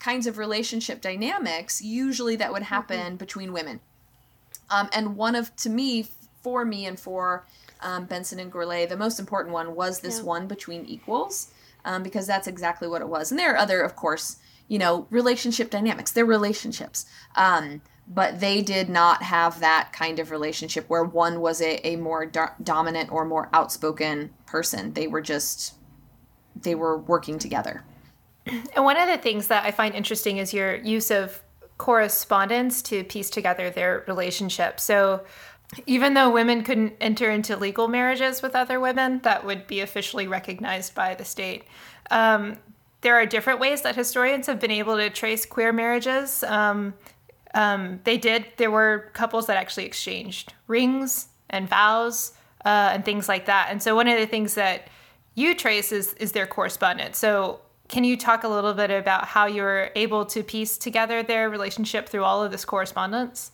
kinds 0.00 0.26
of 0.26 0.38
relationship 0.38 1.00
dynamics 1.00 1.82
usually 1.82 2.36
that 2.36 2.52
would 2.52 2.62
mm-hmm. 2.62 2.74
happen 2.74 2.98
mm-hmm. 2.98 3.16
between 3.16 3.52
women. 3.52 3.80
Um, 4.70 4.88
and 4.92 5.16
one 5.16 5.34
of, 5.34 5.54
to 5.56 5.70
me, 5.70 6.06
for 6.42 6.64
me 6.64 6.86
and 6.86 6.98
for 6.98 7.44
um, 7.80 8.04
Benson 8.06 8.38
and 8.38 8.52
Gourlay, 8.52 8.88
the 8.88 8.96
most 8.96 9.18
important 9.18 9.52
one 9.52 9.74
was 9.74 10.00
this 10.00 10.18
yeah. 10.18 10.24
one 10.24 10.46
between 10.46 10.84
equals, 10.86 11.52
um, 11.84 12.02
because 12.02 12.26
that's 12.26 12.46
exactly 12.46 12.88
what 12.88 13.00
it 13.00 13.08
was. 13.08 13.30
And 13.30 13.38
there 13.38 13.54
are 13.54 13.58
other, 13.58 13.80
of 13.82 13.96
course, 13.96 14.36
you 14.68 14.78
know, 14.78 15.06
relationship 15.10 15.70
dynamics. 15.70 16.10
They're 16.10 16.24
relationships. 16.24 17.06
Um, 17.36 17.80
but 18.08 18.40
they 18.40 18.62
did 18.62 18.88
not 18.88 19.22
have 19.22 19.60
that 19.60 19.92
kind 19.92 20.18
of 20.18 20.30
relationship 20.30 20.88
where 20.88 21.04
one 21.04 21.40
was 21.40 21.60
a, 21.60 21.84
a 21.86 21.96
more 21.96 22.24
do- 22.24 22.46
dominant 22.62 23.10
or 23.10 23.24
more 23.24 23.48
outspoken 23.52 24.30
person. 24.46 24.92
They 24.92 25.08
were 25.08 25.20
just, 25.20 25.74
they 26.54 26.74
were 26.74 26.98
working 26.98 27.38
together. 27.38 27.84
And 28.46 28.84
one 28.84 28.96
of 28.96 29.08
the 29.08 29.18
things 29.18 29.48
that 29.48 29.64
I 29.64 29.72
find 29.72 29.94
interesting 29.94 30.36
is 30.36 30.54
your 30.54 30.76
use 30.76 31.10
of 31.10 31.42
correspondence 31.78 32.80
to 32.82 33.02
piece 33.04 33.28
together 33.28 33.70
their 33.70 34.04
relationship. 34.06 34.78
So 34.78 35.24
even 35.84 36.14
though 36.14 36.30
women 36.30 36.62
couldn't 36.62 36.94
enter 37.00 37.28
into 37.28 37.56
legal 37.56 37.88
marriages 37.88 38.40
with 38.40 38.54
other 38.54 38.78
women 38.78 39.20
that 39.24 39.44
would 39.44 39.66
be 39.66 39.80
officially 39.80 40.28
recognized 40.28 40.94
by 40.94 41.16
the 41.16 41.24
state, 41.24 41.64
um, 42.12 42.56
there 43.00 43.16
are 43.16 43.26
different 43.26 43.58
ways 43.58 43.82
that 43.82 43.96
historians 43.96 44.46
have 44.46 44.60
been 44.60 44.70
able 44.70 44.96
to 44.96 45.10
trace 45.10 45.44
queer 45.44 45.72
marriages. 45.72 46.44
Um, 46.44 46.94
um, 47.56 48.00
they 48.04 48.18
did, 48.18 48.46
there 48.56 48.70
were 48.70 49.10
couples 49.14 49.46
that 49.46 49.56
actually 49.56 49.86
exchanged 49.86 50.52
rings 50.68 51.28
and 51.50 51.68
vows 51.68 52.32
uh, 52.64 52.90
and 52.92 53.04
things 53.04 53.28
like 53.28 53.46
that. 53.46 53.68
And 53.70 53.82
so 53.82 53.96
one 53.96 54.08
of 54.08 54.18
the 54.18 54.26
things 54.26 54.54
that 54.54 54.88
you 55.34 55.54
trace 55.54 55.90
is, 55.92 56.14
is 56.14 56.32
their 56.32 56.46
correspondence. 56.46 57.18
So 57.18 57.60
can 57.88 58.04
you 58.04 58.16
talk 58.16 58.44
a 58.44 58.48
little 58.48 58.74
bit 58.74 58.90
about 58.90 59.24
how 59.26 59.46
you 59.46 59.62
were 59.62 59.90
able 59.94 60.24
to 60.26 60.42
piece 60.42 60.76
together 60.78 61.22
their 61.22 61.50
relationship 61.50 62.08
through 62.08 62.24
all 62.24 62.42
of 62.44 62.50
this 62.50 62.64
correspondence? 62.64 63.52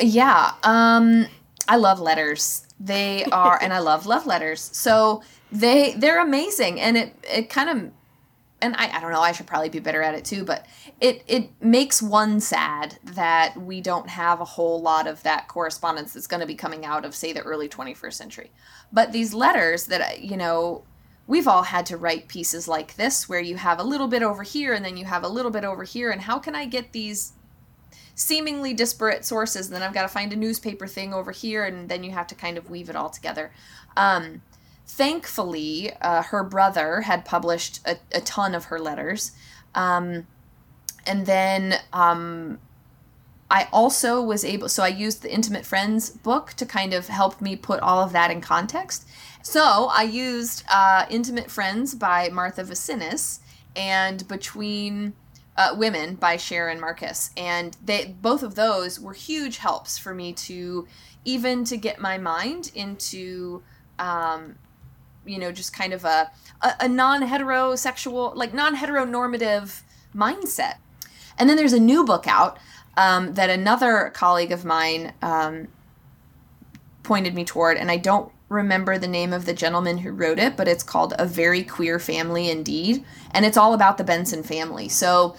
Yeah. 0.00 0.52
Um, 0.62 1.26
I 1.68 1.76
love 1.76 2.00
letters. 2.00 2.66
They 2.80 3.24
are, 3.26 3.58
and 3.62 3.72
I 3.72 3.78
love 3.78 4.06
love 4.06 4.26
letters. 4.26 4.60
So 4.72 5.22
they 5.52 5.94
they're 5.94 6.20
amazing, 6.20 6.80
and 6.80 6.96
it 6.96 7.14
it 7.22 7.50
kind 7.50 7.68
of, 7.68 7.92
and 8.62 8.74
I, 8.76 8.96
I 8.96 9.00
don't 9.00 9.12
know. 9.12 9.20
I 9.20 9.32
should 9.32 9.46
probably 9.46 9.68
be 9.68 9.78
better 9.78 10.02
at 10.02 10.14
it 10.14 10.24
too, 10.24 10.44
but 10.44 10.66
it 11.00 11.24
it 11.26 11.50
makes 11.62 12.02
one 12.02 12.40
sad 12.40 12.98
that 13.02 13.56
we 13.56 13.80
don't 13.80 14.08
have 14.08 14.40
a 14.40 14.44
whole 14.44 14.80
lot 14.80 15.06
of 15.06 15.22
that 15.22 15.48
correspondence 15.48 16.12
that's 16.12 16.26
going 16.26 16.40
to 16.40 16.46
be 16.46 16.54
coming 16.54 16.84
out 16.84 17.04
of 17.04 17.14
say 17.14 17.32
the 17.32 17.40
early 17.42 17.68
21st 17.68 18.12
century. 18.12 18.50
But 18.92 19.12
these 19.12 19.34
letters 19.34 19.86
that 19.86 20.20
you 20.20 20.36
know 20.36 20.84
we've 21.30 21.46
all 21.46 21.62
had 21.62 21.86
to 21.86 21.96
write 21.96 22.26
pieces 22.26 22.66
like 22.66 22.96
this 22.96 23.28
where 23.28 23.40
you 23.40 23.56
have 23.56 23.78
a 23.78 23.84
little 23.84 24.08
bit 24.08 24.22
over 24.22 24.42
here 24.42 24.74
and 24.74 24.84
then 24.84 24.96
you 24.96 25.04
have 25.04 25.22
a 25.22 25.28
little 25.28 25.52
bit 25.52 25.64
over 25.64 25.84
here 25.84 26.10
and 26.10 26.22
how 26.22 26.40
can 26.40 26.56
i 26.56 26.66
get 26.66 26.90
these 26.90 27.34
seemingly 28.16 28.74
disparate 28.74 29.24
sources 29.24 29.66
and 29.66 29.76
then 29.76 29.82
i've 29.82 29.94
got 29.94 30.02
to 30.02 30.08
find 30.08 30.32
a 30.32 30.36
newspaper 30.36 30.88
thing 30.88 31.14
over 31.14 31.30
here 31.30 31.64
and 31.64 31.88
then 31.88 32.02
you 32.02 32.10
have 32.10 32.26
to 32.26 32.34
kind 32.34 32.58
of 32.58 32.68
weave 32.68 32.90
it 32.90 32.96
all 32.96 33.08
together 33.08 33.52
um, 33.96 34.42
thankfully 34.92 35.92
uh, 36.00 36.22
her 36.22 36.44
brother 36.44 37.02
had 37.02 37.24
published 37.24 37.80
a, 37.86 37.96
a, 38.12 38.20
ton 38.20 38.54
of 38.54 38.66
her 38.66 38.78
letters 38.78 39.32
um, 39.74 40.26
and 41.06 41.26
then 41.26 41.74
um, 41.92 42.58
I 43.50 43.66
also 43.72 44.22
was 44.22 44.44
able, 44.44 44.68
so 44.68 44.84
I 44.84 44.88
used 44.88 45.22
the 45.22 45.32
Intimate 45.32 45.66
Friends 45.66 46.10
book 46.10 46.52
to 46.54 46.64
kind 46.64 46.94
of 46.94 47.08
help 47.08 47.40
me 47.40 47.56
put 47.56 47.80
all 47.80 47.98
of 47.98 48.12
that 48.12 48.30
in 48.30 48.40
context. 48.40 49.08
So 49.42 49.88
I 49.90 50.02
used 50.02 50.62
uh, 50.70 51.06
Intimate 51.10 51.50
Friends 51.50 51.94
by 51.94 52.28
Martha 52.28 52.62
Vicinus 52.62 53.40
and 53.74 54.26
Between 54.28 55.14
uh, 55.56 55.74
Women 55.76 56.14
by 56.14 56.36
Sharon 56.36 56.80
Marcus, 56.80 57.30
and 57.36 57.76
they 57.84 58.14
both 58.22 58.44
of 58.44 58.54
those 58.54 59.00
were 59.00 59.12
huge 59.12 59.58
helps 59.58 59.98
for 59.98 60.14
me 60.14 60.32
to 60.32 60.86
even 61.24 61.64
to 61.64 61.76
get 61.76 62.00
my 62.00 62.18
mind 62.18 62.70
into, 62.74 63.62
um, 63.98 64.56
you 65.24 65.38
know, 65.38 65.52
just 65.52 65.72
kind 65.72 65.92
of 65.92 66.04
a 66.04 66.30
a, 66.62 66.72
a 66.80 66.88
non 66.88 67.22
heterosexual, 67.22 68.34
like 68.34 68.54
non 68.54 68.76
heteronormative 68.76 69.82
mindset. 70.14 70.74
And 71.38 71.48
then 71.48 71.56
there's 71.56 71.72
a 71.72 71.80
new 71.80 72.04
book 72.04 72.26
out 72.26 72.58
um, 72.96 73.34
that 73.34 73.50
another 73.50 74.10
colleague 74.14 74.52
of 74.52 74.64
mine 74.64 75.12
um, 75.22 75.68
pointed 77.02 77.34
me 77.34 77.44
toward, 77.44 77.76
and 77.76 77.90
I 77.90 77.96
don't 77.96 78.30
remember 78.48 78.98
the 78.98 79.08
name 79.08 79.32
of 79.32 79.46
the 79.46 79.54
gentleman 79.54 79.98
who 79.98 80.10
wrote 80.10 80.38
it, 80.38 80.56
but 80.56 80.68
it's 80.68 80.82
called 80.82 81.14
A 81.18 81.24
Very 81.24 81.62
Queer 81.62 81.98
Family 81.98 82.50
Indeed, 82.50 83.04
and 83.30 83.46
it's 83.46 83.56
all 83.56 83.74
about 83.74 83.96
the 83.96 84.04
Benson 84.04 84.42
family. 84.42 84.88
So, 84.88 85.36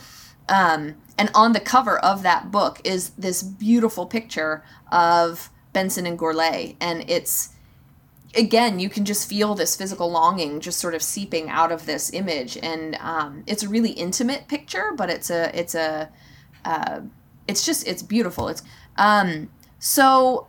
um, 0.50 0.96
and 1.18 1.30
on 1.36 1.52
the 1.52 1.60
cover 1.60 2.00
of 2.00 2.24
that 2.24 2.52
book 2.52 2.82
is 2.84 3.12
this 3.12 3.44
beautiful 3.44 4.06
picture 4.06 4.64
of 4.92 5.50
Benson 5.74 6.06
and 6.06 6.18
Gourlay, 6.18 6.78
and 6.80 7.08
it's 7.10 7.50
again 8.36 8.80
you 8.80 8.90
can 8.90 9.06
just 9.06 9.28
feel 9.28 9.56
this 9.56 9.76
physical 9.76 10.10
longing 10.10 10.60
just 10.60 10.80
sort 10.80 10.96
of 10.96 11.02
seeping 11.02 11.50
out 11.50 11.72
of 11.72 11.86
this 11.86 12.12
image, 12.14 12.58
and 12.58 12.96
um, 12.96 13.44
it's 13.48 13.64
a 13.64 13.70
really 13.70 13.92
intimate 13.92 14.48
picture, 14.48 14.92
but 14.96 15.10
it's 15.10 15.30
a 15.30 15.58
it's 15.58 15.76
a 15.76 16.10
uh, 16.66 17.02
it's 17.48 17.66
just 17.66 17.88
it's 17.88 18.02
beautiful. 18.02 18.48
It's 18.48 18.64
um, 18.98 19.50
so 19.80 20.48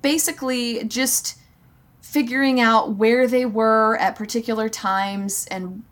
basically 0.00 0.84
just 0.84 1.38
figuring 2.00 2.60
out 2.60 2.96
where 2.96 3.26
they 3.26 3.46
were 3.46 3.96
at 3.98 4.16
particular 4.16 4.68
times 4.68 5.46
and 5.50 5.82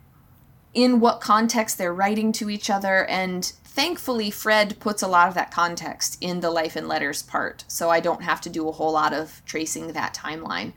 in 0.74 1.01
what 1.01 1.20
context 1.20 1.78
they're 1.78 1.95
writing 1.95 2.32
to 2.32 2.49
each 2.49 2.70
other 2.70 3.07
and 3.07 3.53
thankfully 3.81 4.31
fred 4.31 4.78
puts 4.78 5.03
a 5.03 5.09
lot 5.09 5.28
of 5.28 5.35
that 5.35 5.51
context 5.51 6.18
in 6.20 6.41
the 6.41 6.51
life 6.51 6.76
and 6.76 6.87
letters 6.87 7.22
part 7.22 7.64
so 7.66 7.89
i 7.91 8.01
don't 8.01 8.22
have 8.22 8.41
to 8.41 8.51
do 8.51 8.68
a 8.68 8.72
whole 8.72 8.93
lot 8.93 9.12
of 9.12 9.43
tracing 9.47 9.89
that 9.93 10.14
timeline. 10.14 10.72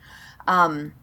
Um, 0.48 0.94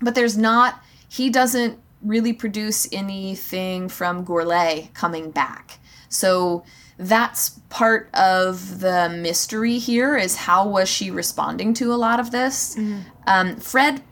but 0.00 0.14
there's 0.14 0.36
not 0.36 0.82
he 1.08 1.30
doesn't 1.30 1.78
really 2.02 2.32
produce 2.32 2.86
anything 2.92 3.88
from 3.88 4.24
gourlay 4.24 4.92
coming 4.94 5.30
back. 5.30 5.78
So 6.08 6.64
that's 6.98 7.60
part 7.68 8.08
of 8.14 8.80
the 8.80 9.08
mystery 9.08 9.78
here 9.78 10.16
is 10.16 10.36
how 10.36 10.68
was 10.68 10.88
she 10.88 11.10
responding 11.10 11.74
to 11.74 11.92
a 11.92 11.96
lot 11.96 12.20
of 12.20 12.30
this? 12.30 12.74
Mm-hmm. 12.74 13.00
um, 13.26 13.56
fred 13.56 14.02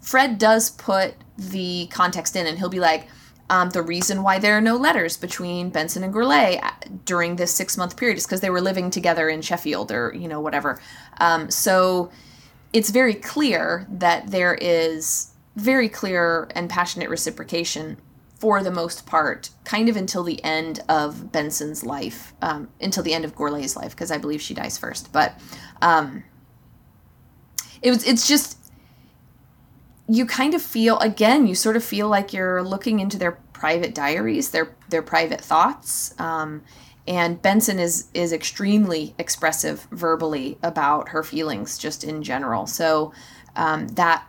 fred 0.00 0.38
does 0.38 0.70
put 0.70 1.14
the 1.36 1.88
context 1.90 2.36
in 2.36 2.46
and 2.46 2.58
he'll 2.58 2.68
be 2.68 2.80
like 2.80 3.08
um, 3.48 3.70
the 3.70 3.82
reason 3.82 4.22
why 4.22 4.38
there 4.38 4.56
are 4.56 4.60
no 4.60 4.76
letters 4.76 5.16
between 5.16 5.70
benson 5.70 6.02
and 6.02 6.12
gourlay 6.12 6.62
uh, 6.62 6.70
during 7.04 7.36
this 7.36 7.52
six 7.52 7.76
month 7.76 7.96
period 7.96 8.18
is 8.18 8.26
because 8.26 8.40
they 8.40 8.50
were 8.50 8.60
living 8.60 8.90
together 8.90 9.28
in 9.28 9.42
sheffield 9.42 9.90
or 9.92 10.14
you 10.14 10.28
know 10.28 10.40
whatever 10.40 10.80
um, 11.18 11.50
so 11.50 12.10
it's 12.72 12.90
very 12.90 13.14
clear 13.14 13.86
that 13.88 14.30
there 14.30 14.54
is 14.54 15.32
very 15.56 15.88
clear 15.88 16.48
and 16.54 16.68
passionate 16.68 17.08
reciprocation 17.08 17.96
for 18.38 18.62
the 18.62 18.70
most 18.70 19.06
part, 19.06 19.50
kind 19.64 19.88
of 19.88 19.96
until 19.96 20.22
the 20.22 20.42
end 20.44 20.80
of 20.88 21.32
Benson's 21.32 21.84
life, 21.84 22.34
um, 22.42 22.68
until 22.80 23.02
the 23.02 23.14
end 23.14 23.24
of 23.24 23.34
Gourlay's 23.34 23.76
life, 23.76 23.92
because 23.92 24.10
I 24.10 24.18
believe 24.18 24.42
she 24.42 24.52
dies 24.52 24.76
first. 24.76 25.10
But 25.10 25.40
um, 25.80 26.22
it 27.80 27.90
was, 27.90 28.06
it's 28.06 28.28
just, 28.28 28.58
you 30.08 30.26
kind 30.26 30.54
of 30.54 30.62
feel, 30.62 30.98
again, 31.00 31.46
you 31.46 31.54
sort 31.54 31.76
of 31.76 31.84
feel 31.84 32.08
like 32.08 32.32
you're 32.32 32.62
looking 32.62 33.00
into 33.00 33.18
their 33.18 33.32
private 33.52 33.94
diaries, 33.94 34.50
their 34.50 34.74
their 34.88 35.02
private 35.02 35.40
thoughts. 35.40 36.14
Um, 36.20 36.62
and 37.08 37.40
Benson 37.40 37.78
is 37.78 38.08
is 38.14 38.32
extremely 38.32 39.14
expressive 39.18 39.86
verbally 39.90 40.58
about 40.62 41.10
her 41.10 41.22
feelings, 41.22 41.78
just 41.78 42.04
in 42.04 42.22
general. 42.22 42.66
So 42.66 43.12
um, 43.56 43.88
that 43.88 44.26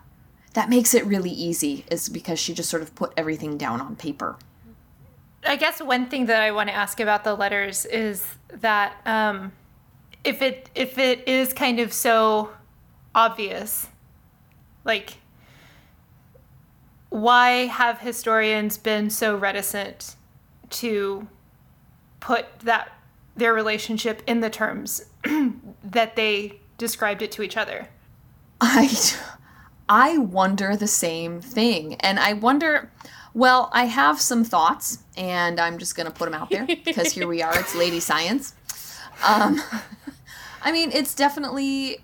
that 0.54 0.70
makes 0.70 0.94
it 0.94 1.06
really 1.06 1.30
easy 1.30 1.86
is 1.92 2.10
because 2.10 2.40
she 2.40 2.54
just 2.54 2.70
sort 2.70 2.82
of 2.82 2.96
put 2.96 3.14
everything 3.16 3.58
down 3.58 3.82
on 3.82 3.96
paper. 3.96 4.38
I 5.46 5.56
guess 5.56 5.82
one 5.82 6.08
thing 6.08 6.26
that 6.26 6.42
I 6.42 6.52
want 6.52 6.70
to 6.70 6.76
ask 6.76 7.00
about 7.00 7.24
the 7.24 7.36
letters 7.36 7.86
is 7.86 8.26
that 8.50 8.96
um, 9.06 9.52
if 10.24 10.42
it 10.42 10.70
if 10.74 10.98
it 10.98 11.28
is 11.28 11.54
kind 11.54 11.80
of 11.80 11.94
so 11.94 12.52
obvious, 13.14 13.88
like 14.84 15.18
why 17.10 17.68
have 17.68 18.00
historians 18.00 18.78
been 18.78 19.10
so 19.10 19.36
reticent 19.36 20.16
to 20.70 21.28
put 22.20 22.60
that 22.60 22.92
their 23.36 23.54
relationship 23.54 24.24
in 24.26 24.40
the 24.40 24.50
terms 24.50 25.06
that 25.84 26.16
they 26.16 26.60
described 26.78 27.22
it 27.22 27.32
to 27.32 27.44
each 27.44 27.56
other? 27.56 27.88
I 28.60 28.90
I 29.90 30.18
wonder 30.18 30.76
the 30.76 30.88
same 30.88 31.42
thing. 31.42 31.96
And 31.96 32.20
I 32.20 32.34
wonder, 32.34 32.92
well, 33.34 33.70
I 33.72 33.86
have 33.86 34.20
some 34.20 34.44
thoughts, 34.44 35.00
and 35.16 35.60
I'm 35.60 35.78
just 35.78 35.96
going 35.96 36.08
to 36.08 36.12
put 36.12 36.26
them 36.26 36.34
out 36.34 36.50
there 36.50 36.66
because 36.66 37.14
here 37.14 37.28
we 37.28 37.42
are. 37.42 37.58
It's 37.58 37.76
Lady 37.84 38.00
Science. 38.00 38.54
Um, 39.26 39.62
I 40.62 40.72
mean, 40.72 40.92
it's 40.92 41.16
definitely, 41.16 42.04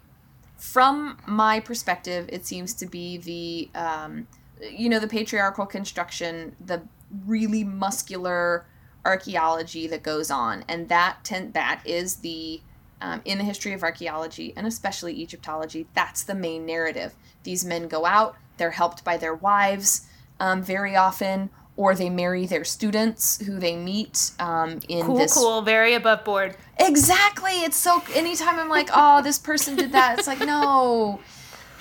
from 0.56 1.18
my 1.26 1.60
perspective, 1.60 2.30
it 2.32 2.46
seems 2.46 2.74
to 2.76 2.86
be 2.86 3.18
the, 3.18 3.78
um, 3.78 4.28
you 4.72 4.90
know, 4.90 5.00
the 5.00 5.08
patriarchal 5.08 5.66
construction, 5.66 6.56
the 6.64 6.82
really 7.26 7.64
muscular 7.64 8.66
archaeology 9.06 9.88
that 9.88 10.04
goes 10.04 10.32
on. 10.32 10.64
And 10.68 10.90
that, 10.90 11.18
ten- 11.24 11.52
that 11.52 11.82
is 11.86 12.18
the 12.18 12.62
um, 13.02 13.22
in 13.26 13.38
the 13.38 13.44
history 13.44 13.74
of 13.74 13.84
archaeology 13.84 14.54
and 14.56 14.66
especially 14.66 15.14
Egyptology, 15.22 15.88
that's 15.94 16.24
the 16.24 16.34
main 16.34 16.66
narrative. 16.66 17.14
These 17.44 17.66
men 17.66 17.90
go 17.90 18.06
out, 18.06 18.38
they're 18.58 18.72
helped 18.72 19.04
by 19.04 19.18
their 19.18 19.36
wives 19.36 20.08
um, 20.40 20.64
very 20.64 20.96
often, 20.96 21.50
or 21.76 21.96
they 21.96 22.10
marry 22.10 22.46
their 22.46 22.64
students 22.64 23.42
who 23.46 23.60
they 23.60 23.76
meet 23.76 24.32
um, 24.40 24.80
in 24.88 25.06
Cool, 25.06 25.18
this 25.18 25.34
cool, 25.34 25.62
very 25.62 25.96
above 25.96 26.24
board. 26.24 26.56
Exactly. 26.80 27.52
It's 27.52 27.76
so 27.76 28.02
anytime 28.14 28.58
I'm 28.58 28.70
like, 28.70 28.90
oh, 28.94 29.22
this 29.22 29.38
person 29.38 29.76
did 29.76 29.92
that, 29.92 30.20
it's 30.20 30.28
like, 30.28 30.40
no, 30.40 31.20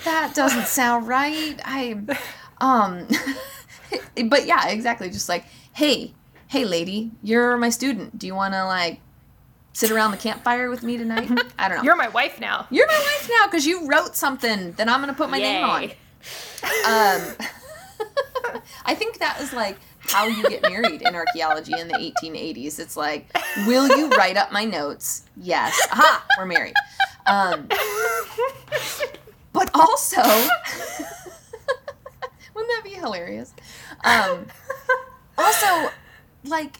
that 0.03 0.33
doesn't 0.35 0.67
sound 0.67 1.07
right. 1.07 1.59
I 1.63 2.01
um 2.63 3.07
but 4.29 4.45
yeah, 4.45 4.69
exactly. 4.69 5.09
Just 5.09 5.29
like, 5.29 5.45
hey, 5.73 6.13
hey 6.47 6.65
lady, 6.65 7.11
you're 7.21 7.57
my 7.57 7.69
student. 7.69 8.17
Do 8.17 8.27
you 8.27 8.35
wanna 8.35 8.65
like 8.65 8.99
sit 9.73 9.91
around 9.91 10.11
the 10.11 10.17
campfire 10.17 10.69
with 10.69 10.83
me 10.83 10.97
tonight? 10.97 11.29
I 11.59 11.67
don't 11.67 11.79
know. 11.79 11.83
You're 11.83 11.95
my 11.95 12.09
wife 12.09 12.39
now. 12.39 12.67
You're 12.69 12.87
my 12.87 12.93
wife 12.93 13.29
now 13.29 13.47
because 13.47 13.65
you 13.65 13.87
wrote 13.87 14.15
something 14.15 14.71
that 14.73 14.87
I'm 14.87 14.99
gonna 14.99 15.13
put 15.13 15.29
my 15.29 15.39
name 15.39 15.63
on. 15.63 15.83
Yay. 15.83 15.97
Um, 16.85 17.21
I 18.85 18.95
think 18.95 19.19
that 19.19 19.37
was 19.39 19.53
like 19.53 19.77
how 19.99 20.25
you 20.25 20.47
get 20.49 20.61
married 20.63 21.01
in 21.01 21.15
archaeology 21.15 21.73
in 21.77 21.87
the 21.87 21.95
1880s. 21.95 22.79
It's 22.79 22.97
like, 22.97 23.29
will 23.65 23.87
you 23.97 24.09
write 24.09 24.37
up 24.37 24.51
my 24.51 24.65
notes? 24.65 25.23
Yes. 25.37 25.79
Aha, 25.91 26.25
we're 26.37 26.45
married. 26.45 26.75
Um, 27.25 27.67
but 29.53 29.69
also, 29.73 30.21
wouldn't 32.63 32.83
that 32.83 32.89
be 32.89 32.95
hilarious? 32.95 33.53
Um, 34.03 34.47
also, 35.37 35.91
like, 36.43 36.77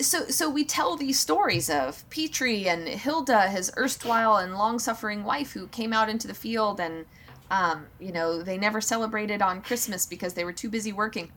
so 0.00 0.26
so 0.26 0.48
we 0.48 0.64
tell 0.64 0.96
these 0.96 1.20
stories 1.20 1.68
of 1.68 2.08
Petrie 2.10 2.68
and 2.68 2.88
Hilda, 2.88 3.48
his 3.48 3.70
erstwhile 3.76 4.36
and 4.36 4.56
long-suffering 4.56 5.24
wife, 5.24 5.52
who 5.52 5.66
came 5.68 5.92
out 5.92 6.08
into 6.08 6.26
the 6.26 6.34
field 6.34 6.80
and 6.80 7.04
um, 7.50 7.86
you 7.98 8.12
know, 8.12 8.42
they 8.42 8.58
never 8.58 8.80
celebrated 8.80 9.40
on 9.40 9.62
Christmas 9.62 10.04
because 10.04 10.34
they 10.34 10.44
were 10.44 10.52
too 10.52 10.68
busy 10.68 10.92
working. 10.92 11.32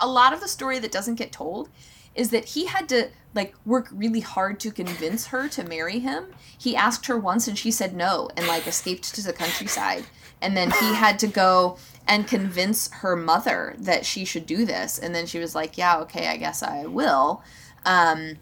A 0.00 0.08
lot 0.08 0.32
of 0.32 0.40
the 0.40 0.48
story 0.48 0.80
that 0.80 0.90
doesn't 0.90 1.14
get 1.14 1.30
told 1.30 1.68
is 2.16 2.30
that 2.30 2.44
he 2.46 2.66
had 2.66 2.88
to 2.88 3.10
like 3.32 3.54
work 3.64 3.88
really 3.92 4.20
hard 4.20 4.58
to 4.60 4.70
convince 4.70 5.26
her 5.26 5.48
to 5.48 5.64
marry 5.64 6.00
him. 6.00 6.26
He 6.58 6.76
asked 6.76 7.06
her 7.06 7.18
once 7.18 7.46
and 7.48 7.58
she 7.58 7.70
said 7.70 7.94
no 7.94 8.28
and 8.36 8.46
like 8.46 8.66
escaped 8.66 9.14
to 9.14 9.22
the 9.22 9.32
countryside. 9.32 10.04
And 10.40 10.56
then 10.56 10.70
he 10.72 10.94
had 10.94 11.18
to 11.20 11.26
go 11.26 11.78
and 12.06 12.26
convince 12.26 12.90
her 12.92 13.16
mother 13.16 13.74
that 13.78 14.04
she 14.04 14.24
should 14.24 14.46
do 14.46 14.64
this. 14.64 14.98
And 14.98 15.14
then 15.14 15.26
she 15.26 15.38
was 15.38 15.54
like, 15.54 15.78
"Yeah, 15.78 15.98
okay, 16.00 16.28
I 16.28 16.36
guess 16.36 16.62
I 16.62 16.86
will." 16.86 17.42
Um, 17.84 18.38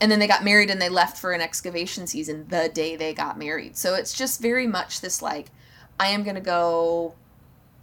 and 0.00 0.10
then 0.10 0.18
they 0.18 0.26
got 0.26 0.44
married 0.44 0.70
and 0.70 0.82
they 0.82 0.88
left 0.88 1.16
for 1.16 1.32
an 1.32 1.40
excavation 1.40 2.06
season 2.06 2.46
the 2.48 2.68
day 2.68 2.96
they 2.96 3.14
got 3.14 3.38
married. 3.38 3.76
So 3.76 3.94
it's 3.94 4.12
just 4.12 4.40
very 4.40 4.66
much 4.66 5.00
this 5.00 5.22
like 5.22 5.46
I 5.98 6.08
am 6.08 6.24
going 6.24 6.34
to 6.34 6.40
go 6.40 7.14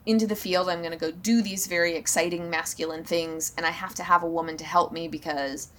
into 0.06 0.28
the 0.28 0.36
field. 0.36 0.70
I'm 0.70 0.80
going 0.80 0.92
to 0.92 0.98
go 0.98 1.12
do 1.12 1.42
these 1.42 1.68
very 1.68 1.96
exciting 1.96 2.50
masculine 2.50 3.04
things, 3.04 3.54
and 3.58 3.66
I 3.66 3.72
have 3.72 3.96
to 3.96 4.04
have 4.04 4.24
a 4.24 4.28
woman 4.28 4.58
to 4.58 4.66
help 4.66 4.92
me 4.92 5.08
because 5.08 5.70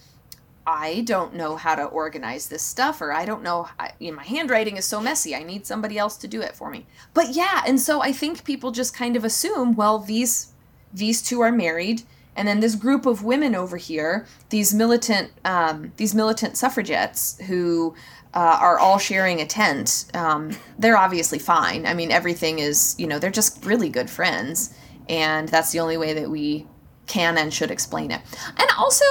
I 0.67 1.03
don't 1.03 1.35
know 1.35 1.57
how 1.57 1.75
to 1.75 1.85
organize 1.85 2.49
this 2.49 2.63
stuff, 2.63 3.01
or 3.01 3.13
I 3.13 3.25
don't 3.25 3.43
know. 3.43 3.69
I, 3.79 3.93
you 3.99 4.11
know, 4.11 4.19
my 4.19 4.25
handwriting 4.25 4.77
is 4.77 4.85
so 4.85 5.01
messy. 5.01 5.35
I 5.35 5.43
need 5.43 5.67
somebody 5.67 5.99
else 5.99 6.17
to 6.19 6.29
do 6.29 6.41
it 6.41 6.55
for 6.55 6.71
me. 6.71 6.87
But 7.15 7.35
yeah, 7.35 7.63
and 7.67 7.81
so 7.81 8.01
I 8.01 8.13
think 8.13 8.45
people 8.45 8.71
just 8.71 8.95
kind 8.95 9.17
of 9.17 9.25
assume, 9.25 9.75
well, 9.75 9.99
these 9.99 10.49
these 10.93 11.23
two 11.23 11.41
are 11.41 11.51
married, 11.51 12.03
and 12.37 12.47
then 12.47 12.61
this 12.61 12.75
group 12.75 13.07
of 13.07 13.25
women 13.25 13.55
over 13.55 13.77
here, 13.77 14.27
these 14.51 14.73
militant 14.73 15.33
um, 15.45 15.93
these 15.97 16.15
militant 16.15 16.57
suffragettes 16.57 17.41
who 17.47 17.95
uh, 18.35 18.59
are 18.61 18.79
all 18.79 18.99
sharing 18.99 19.41
a 19.41 19.47
tent. 19.47 20.07
Um, 20.15 20.57
they're 20.79 20.97
obviously 20.97 21.39
fine. 21.39 21.87
I 21.87 21.95
mean, 21.95 22.11
everything 22.11 22.59
is, 22.59 22.95
you 22.99 23.07
know, 23.07 23.19
they're 23.19 23.31
just 23.31 23.65
really 23.65 23.89
good 23.89 24.09
friends. 24.09 24.75
And 25.09 25.49
that's 25.49 25.73
the 25.73 25.81
only 25.81 25.97
way 25.97 26.15
that 26.15 26.31
we 26.31 26.67
can 27.07 27.37
and 27.37 27.53
should 27.53 27.71
explain 27.71 28.11
it. 28.11 28.21
And 28.57 28.71
also, 28.79 29.05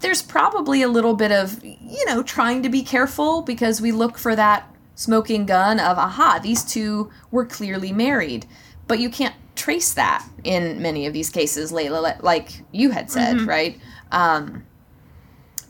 there's 0.00 0.22
probably 0.22 0.82
a 0.82 0.88
little 0.88 1.14
bit 1.14 1.30
of, 1.30 1.62
you 1.62 2.04
know, 2.06 2.22
trying 2.22 2.62
to 2.62 2.68
be 2.68 2.82
careful 2.82 3.42
because 3.42 3.80
we 3.80 3.92
look 3.92 4.18
for 4.18 4.34
that 4.34 4.74
smoking 4.94 5.46
gun 5.46 5.78
of, 5.78 5.98
aha, 5.98 6.40
these 6.42 6.64
two 6.64 7.10
were 7.30 7.46
clearly 7.46 7.92
married. 7.92 8.46
But 8.86 8.98
you 8.98 9.08
can't 9.10 9.34
trace 9.54 9.92
that 9.94 10.26
in 10.42 10.80
many 10.80 11.06
of 11.06 11.12
these 11.12 11.30
cases, 11.30 11.70
Leila, 11.70 12.16
like 12.20 12.62
you 12.72 12.90
had 12.90 13.10
said, 13.10 13.42
right? 13.42 13.78
Um, 14.10 14.64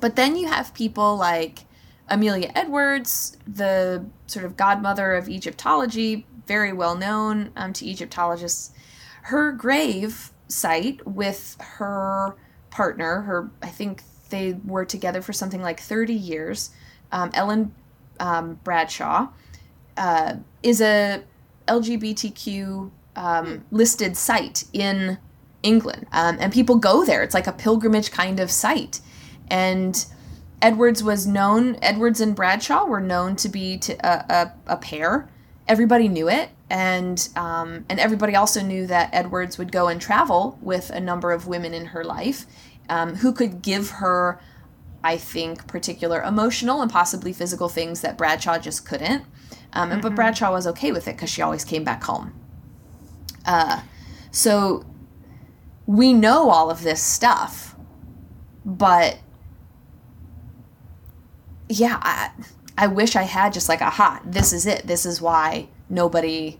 but 0.01 0.16
then 0.16 0.37
you 0.37 0.49
have 0.49 0.72
people 0.74 1.16
like 1.16 1.61
Amelia 2.09 2.51
Edwards, 2.55 3.37
the 3.47 4.05
sort 4.26 4.45
of 4.45 4.57
godmother 4.57 5.14
of 5.14 5.28
Egyptology, 5.28 6.26
very 6.47 6.72
well 6.72 6.97
known 6.97 7.51
um, 7.57 7.72
to 7.74 7.85
Egyptologists. 7.85 8.72
Her 9.22 9.53
grave 9.53 10.33
site 10.49 11.07
with 11.07 11.57
her 11.61 12.37
partner, 12.70 13.22
her 13.22 13.51
I 13.62 13.68
think 13.68 14.03
they 14.31 14.55
were 14.64 14.85
together 14.85 15.22
for 15.22 15.33
something 15.33 15.62
like 15.62 15.81
30 15.81 16.14
years, 16.14 16.70
um, 17.12 17.31
Ellen 17.35 17.74
um, 18.18 18.59
Braysher, 18.64 19.31
uh, 19.97 20.35
is 20.62 20.81
a 20.81 21.22
LGBTQ 21.68 22.91
um, 23.16 23.64
listed 23.70 24.16
site 24.16 24.64
in 24.72 25.18
England. 25.62 26.07
Um, 26.12 26.37
and 26.41 26.53
people 26.53 26.76
go 26.76 27.05
there. 27.05 27.22
It's 27.22 27.35
like 27.35 27.47
a 27.47 27.53
pilgrimage 27.53 28.11
kind 28.11 28.41
of 28.41 28.51
site. 28.51 29.01
And 29.49 30.05
Edwards 30.62 31.03
was 31.03 31.26
known, 31.26 31.76
Edwards 31.83 32.20
and 32.20 32.37
Braysher 32.37 32.87
were 32.87 33.01
known 33.01 33.37
to 33.37 33.49
be 33.49 33.78
to, 33.78 33.95
a, 34.07 34.24
a, 34.68 34.74
a 34.74 34.76
pair. 34.76 35.28
Everybody 35.68 36.09
knew 36.09 36.28
it. 36.28 36.51
And, 36.68 37.28
um, 37.35 37.85
and 37.89 37.99
everybody 37.99 38.37
also 38.37 38.62
knew 38.62 38.87
that 38.87 39.11
Edwards 39.12 39.59
would 39.59 39.72
go 39.72 39.89
and 39.89 40.01
travel 40.01 40.57
with 40.61 40.91
a 40.91 41.01
number 41.01 41.33
of 41.33 41.47
women 41.47 41.74
in 41.74 41.87
her 41.87 42.05
life 42.05 42.47
um, 42.91 43.14
who 43.16 43.32
could 43.32 43.62
give 43.62 43.91
her, 43.91 44.41
I 45.03 45.16
think, 45.16 45.66
particular 45.66 46.20
emotional 46.22 46.82
and 46.82 46.91
possibly 46.91 47.32
physical 47.32 47.68
things 47.68 48.01
that 48.03 48.18
Braysher 48.18 48.61
just 48.61 48.84
couldn't. 48.84 49.24
Um, 49.72 49.93
and, 49.93 50.03
But 50.03 50.14
Braysher 50.14 50.51
was 50.51 50.66
okay 50.66 50.91
with 50.93 51.07
it 51.09 51.16
because 51.16 51.30
she 51.30 51.41
always 51.41 51.64
came 51.64 51.84
back 51.84 52.03
home. 52.03 52.34
Uh, 53.47 53.82
so 54.32 54.84
we 55.86 56.12
know 56.12 56.51
all 56.51 56.70
of 56.70 56.82
this 56.82 57.03
stuff, 57.03 57.76
but 58.64 59.18
yeah, 61.68 61.99
I, 62.03 62.30
I 62.76 62.88
wish 62.88 63.14
I 63.14 63.22
had 63.22 63.53
just 63.53 63.68
like, 63.68 63.80
aha, 63.80 64.20
this 64.24 64.53
is 64.53 64.66
it. 64.66 64.86
This 64.86 65.07
is 65.07 65.20
why 65.20 65.68
nobody 65.88 66.59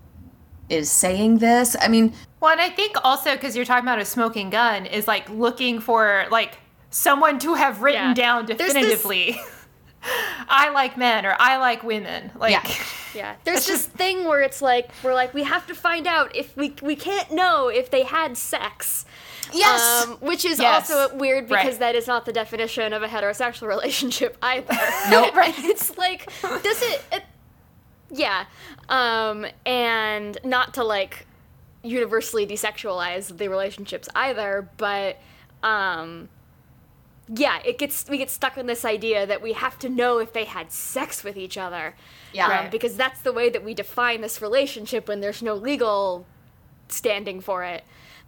is 0.71 0.91
saying 0.91 1.39
this. 1.39 1.77
I 1.81 1.89
mean, 1.89 2.12
Well, 2.41 2.53
and 2.53 2.61
I 2.61 2.71
think 2.71 2.97
also 3.05 3.35
because 3.35 3.55
you're 3.57 3.64
talking 3.64 3.85
about 3.85 3.99
a 3.99 4.05
smoking 4.05 4.51
gun 4.51 4.87
is 4.87 5.07
like 5.09 5.29
looking 5.29 5.81
for 5.81 6.25
like 6.31 6.59
someone 6.91 7.39
to 7.41 7.55
have 7.55 7.83
written 7.83 8.09
Yeah. 8.09 8.14
down 8.14 8.47
There's 8.47 8.59
this- 8.59 8.73
definitively. 8.73 9.41
I 10.49 10.71
like 10.71 10.97
men 10.97 11.27
or 11.27 11.37
I 11.39 11.59
like 11.59 11.83
women. 11.83 12.31
Like, 12.35 12.53
Yeah. 12.53 12.62
Yeah, 13.12 13.35
there's 13.43 13.66
this 13.66 13.87
thing 13.87 14.25
where 14.25 14.41
it's 14.41 14.62
like 14.62 14.89
we're 15.03 15.14
like 15.14 15.35
we 15.35 15.43
have 15.43 15.66
to 15.66 15.75
find 15.75 16.07
out 16.07 16.37
if 16.37 16.57
we 16.57 16.77
we 16.81 16.95
can't 16.95 17.33
know 17.33 17.66
if 17.66 17.91
they 17.91 18.05
had 18.05 18.37
sex. 18.39 19.05
yes. 19.53 20.07
Um, 20.07 20.12
which 20.21 20.45
is 20.45 20.61
Yes. 20.61 20.89
also 20.93 21.16
weird 21.16 21.49
because 21.49 21.64
Right. 21.73 21.79
that 21.81 21.95
is 21.97 22.07
not 22.07 22.25
the 22.25 22.33
definition 22.33 22.93
of 22.93 23.03
a 23.03 23.09
heterosexual 23.09 23.66
relationship 23.77 24.37
either. 24.43 24.79
Nope. 25.11 25.35
right? 25.35 25.53
It's 25.59 25.99
like 25.99 26.27
does 26.41 26.83
it, 26.83 27.03
it 27.11 27.25
yeah. 28.11 28.44
Um, 28.88 29.46
and 29.66 30.38
not 30.44 30.74
to 30.74 30.84
like 30.84 31.26
universally 31.82 32.46
desexualize 32.46 33.36
the 33.38 33.48
relationships 33.48 34.08
either, 34.14 34.68
but 34.76 35.18
um 35.62 36.28
yeah, 37.32 37.61
it 37.64 37.78
gets 37.78 38.08
we 38.08 38.18
get 38.18 38.28
stuck 38.28 38.58
in 38.58 38.66
this 38.66 38.84
idea 38.84 39.24
that 39.24 39.40
we 39.40 39.52
have 39.52 39.78
to 39.78 39.88
know 39.88 40.18
if 40.18 40.32
they 40.32 40.44
had 40.44 40.72
sex 40.72 41.22
with 41.22 41.36
each 41.36 41.56
other. 41.56 41.94
Yeah. 42.32 42.46
Um, 42.46 42.50
Right. 42.50 42.70
because 42.70 42.96
that's 42.96 43.20
the 43.20 43.32
way 43.32 43.48
that 43.50 43.62
we 43.64 43.72
define 43.72 44.20
this 44.20 44.42
relationship 44.42 45.06
when 45.08 45.20
there's 45.20 45.40
no 45.42 45.54
legal 45.54 46.26
standing 46.88 47.40
for 47.40 47.62
it. 47.64 47.84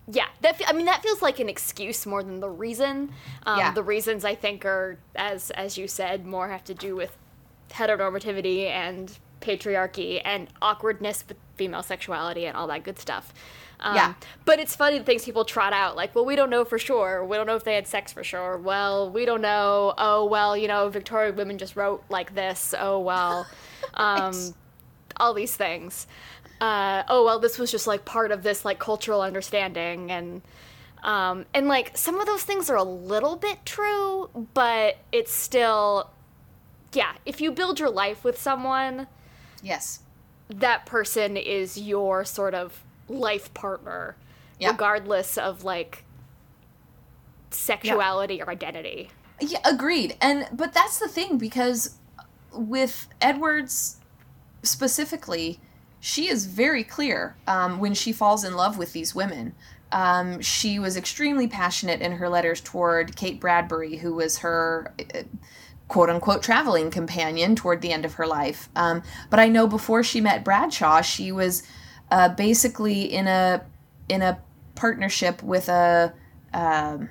Yeah, 0.07 0.27
that 0.41 0.57
fe- 0.57 0.65
I 0.69 0.73
mean 0.73 0.87
that 0.87 1.03
feels 1.03 1.21
like 1.21 1.41
an 1.41 1.49
excuse 1.49 2.07
more 2.07 2.23
than 2.23 2.41
the 2.41 2.49
reason. 2.49 3.13
Um, 3.45 3.59
Yeah. 3.59 3.73
The 3.73 3.83
reasons 3.83 4.25
I 4.25 4.35
think 4.37 4.65
are, 4.65 4.99
as 5.17 5.51
as 5.51 5.77
you 5.77 5.89
said, 5.89 6.25
more 6.25 6.49
have 6.49 6.65
to 6.65 6.75
do 6.75 6.95
with 6.97 7.17
heteronormativity 7.71 8.67
and 8.69 9.19
patriarchy 9.43 10.23
and 10.25 10.49
awkwardness 10.63 11.25
with 11.29 11.37
female 11.57 11.83
sexuality 11.83 12.47
and 12.47 12.57
all 12.57 12.67
that 12.69 12.85
good 12.85 12.99
stuff. 12.99 13.35
Um, 13.81 13.97
Yeah. 13.97 14.15
But 14.45 14.61
it's 14.61 14.75
funny 14.77 14.99
the 14.99 15.05
things 15.05 15.25
people 15.25 15.45
trot 15.45 15.73
out, 15.73 15.97
like, 15.97 16.15
well, 16.15 16.25
we 16.25 16.37
don't 16.37 16.51
know 16.51 16.65
for 16.65 16.79
sure. 16.79 17.25
We 17.25 17.37
don't 17.37 17.47
know 17.47 17.57
if 17.57 17.65
they 17.65 17.75
had 17.75 17.87
sex 17.87 18.13
for 18.13 18.23
sure. 18.25 18.57
Well, 18.57 19.11
we 19.11 19.25
don't 19.25 19.41
know. 19.43 19.93
Oh, 19.99 20.25
well, 20.25 20.57
you 20.57 20.69
know, 20.69 20.89
Victorian 20.89 21.37
women 21.37 21.59
just 21.59 21.77
wrote 21.77 22.05
like 22.09 22.35
this. 22.35 22.75
Oh, 22.79 23.01
well. 23.01 23.47
Um, 23.95 24.55
all 25.19 25.35
these 25.35 25.57
things. 25.57 26.07
Uh, 26.61 27.03
oh, 27.09 27.25
well, 27.25 27.41
this 27.41 27.59
was 27.59 27.71
just 27.71 27.89
like 27.89 28.05
part 28.05 28.31
of 28.31 28.45
this 28.45 28.65
like 28.65 28.79
cultural 28.79 29.21
understanding. 29.21 30.11
And, 30.11 30.41
um, 31.03 31.45
and 31.53 31.67
like 31.67 31.97
some 31.99 32.21
of 32.21 32.27
those 32.27 32.45
things 32.45 32.71
are 32.71 32.77
a 32.77 32.85
little 32.85 33.35
bit 33.37 33.59
true, 33.67 34.31
but 34.55 34.99
it's 35.11 35.33
still, 35.35 36.11
yeah, 36.93 37.15
if 37.27 37.41
you 37.41 37.51
build 37.51 37.81
your 37.81 37.91
life 37.91 38.23
with 38.23 38.41
someone, 38.41 39.09
yes. 39.63 40.01
that 40.49 40.85
person 40.87 41.37
is 41.37 41.79
your 41.79 42.25
sort 42.25 42.55
of 42.55 42.83
life 43.09 43.53
partner 43.55 44.17
Yeah. 44.59 44.71
regardless 44.71 45.39
of 45.39 45.65
like 45.65 46.05
sexuality 47.51 48.41
or 48.43 48.51
identity. 48.51 49.11
Yeah, 49.41 49.59
agreed. 49.65 50.17
And 50.21 50.47
but 50.53 50.73
that's 50.73 50.99
the 50.99 51.09
thing 51.09 51.39
because 51.39 51.97
with 52.53 53.09
Edwards 53.21 53.97
specifically, 54.63 55.59
she 56.01 56.29
is 56.29 56.47
very 56.47 56.85
clear 56.85 57.37
um, 57.47 57.79
when 57.79 57.95
she 57.95 58.13
falls 58.13 58.45
in 58.45 58.55
love 58.55 58.79
with 58.79 58.93
these 58.93 59.15
women. 59.15 59.55
Um, 59.91 60.41
she 60.41 60.79
was 60.79 60.97
extremely 60.97 61.47
passionate 61.47 62.01
in 62.01 62.13
her 62.13 62.29
letters 62.29 62.61
toward 62.61 63.15
Kate 63.17 63.39
Bradbury, 63.41 63.97
who 63.97 64.15
was 64.15 64.39
her 64.39 64.93
uh, 65.15 65.23
quote 65.93 66.09
unquote 66.09 66.43
traveling 66.43 66.91
companion 66.91 67.55
toward 67.55 67.83
the 67.83 67.93
end 67.93 68.07
of 68.07 68.15
her 68.15 68.27
life. 68.27 68.71
Um, 68.75 69.03
but 69.29 69.39
I 69.39 69.49
know 69.49 69.67
before 69.67 70.03
she 70.03 70.23
met 70.23 70.43
Braysher, 70.43 71.05
she 71.05 71.31
was 71.33 71.63
uh, 72.11 72.31
basically 72.31 73.03
in 73.03 73.27
a 73.27 73.63
in 74.09 74.23
a 74.23 74.39
partnership 74.75 75.43
with 75.43 75.69
a 75.69 76.15
um, 76.55 77.11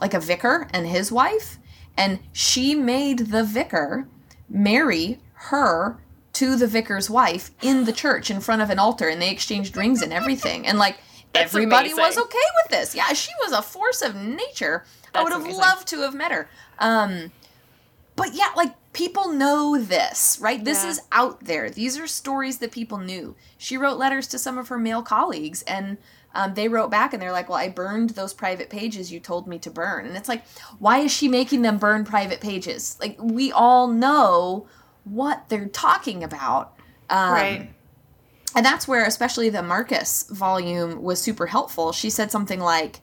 like 0.00 0.14
a 0.14 0.20
vicar 0.20 0.66
and 0.72 0.86
his 0.86 1.12
wife, 1.12 1.58
and 1.98 2.18
she 2.32 2.74
made 2.74 3.18
the 3.18 3.44
vicar 3.44 4.08
marry 4.48 5.20
her 5.50 5.98
to 6.32 6.56
the 6.56 6.66
vicar's 6.66 7.10
wife 7.10 7.50
in 7.60 7.84
the 7.84 7.92
church 7.92 8.30
in 8.30 8.40
front 8.40 8.62
of 8.62 8.70
an 8.70 8.78
altar, 8.78 9.06
and 9.06 9.20
they 9.20 9.30
exchanged 9.30 9.76
rings 9.76 10.00
and 10.00 10.12
everything, 10.12 10.66
and 10.66 10.78
like. 10.78 10.96
That's 11.34 11.52
Everybody 11.52 11.92
was 11.92 12.16
okay 12.16 12.38
with 12.62 12.70
this. 12.70 12.94
Yeah, 12.94 13.12
she 13.12 13.32
was 13.42 13.50
a 13.50 13.60
force 13.60 14.02
of 14.02 14.14
nature. 14.14 14.84
I 15.12 15.24
would 15.24 15.32
have 15.32 15.40
amazing. 15.40 15.60
loved 15.60 15.88
to 15.88 16.02
have 16.02 16.14
met 16.14 16.30
her. 16.30 16.48
Um, 16.78 17.32
but 18.16 18.34
yeah, 18.34 18.50
like 18.56 18.74
people 18.92 19.30
know 19.32 19.76
this, 19.78 20.38
right? 20.40 20.64
This 20.64 20.84
Yeah. 20.84 20.90
is 20.90 21.00
out 21.12 21.44
there. 21.44 21.68
These 21.70 21.98
are 21.98 22.06
stories 22.06 22.58
that 22.58 22.70
people 22.72 22.98
knew. 22.98 23.34
She 23.58 23.76
wrote 23.76 23.98
letters 23.98 24.26
to 24.28 24.38
some 24.38 24.56
of 24.58 24.68
her 24.68 24.78
male 24.78 25.02
colleagues, 25.02 25.62
and 25.62 25.98
um, 26.34 26.54
they 26.54 26.68
wrote 26.68 26.90
back 26.90 27.12
and 27.12 27.20
they're 27.22 27.32
like, 27.32 27.48
Well, 27.48 27.58
I 27.58 27.68
burned 27.68 28.10
those 28.10 28.32
private 28.34 28.68
pages 28.70 29.12
you 29.12 29.20
told 29.20 29.46
me 29.46 29.58
to 29.60 29.70
burn. 29.70 30.06
And 30.06 30.16
it's 30.16 30.28
like, 30.28 30.44
why 30.78 30.98
is 30.98 31.12
she 31.12 31.28
making 31.28 31.62
them 31.62 31.78
burn 31.78 32.04
private 32.04 32.40
pages? 32.40 32.96
Like, 33.00 33.16
we 33.20 33.52
all 33.52 33.86
know 33.88 34.66
what 35.04 35.48
they're 35.48 35.66
talking 35.68 36.24
about. 36.24 36.72
Um, 37.10 37.32
right. 37.34 37.70
and 38.56 38.64
that's 38.64 38.88
where 38.88 39.04
especially 39.04 39.50
the 39.50 39.62
marcus 39.62 40.24
volume 40.30 41.02
was 41.02 41.20
super 41.20 41.46
helpful 41.46 41.92
she 41.92 42.08
said 42.08 42.30
something 42.30 42.60
like 42.60 43.00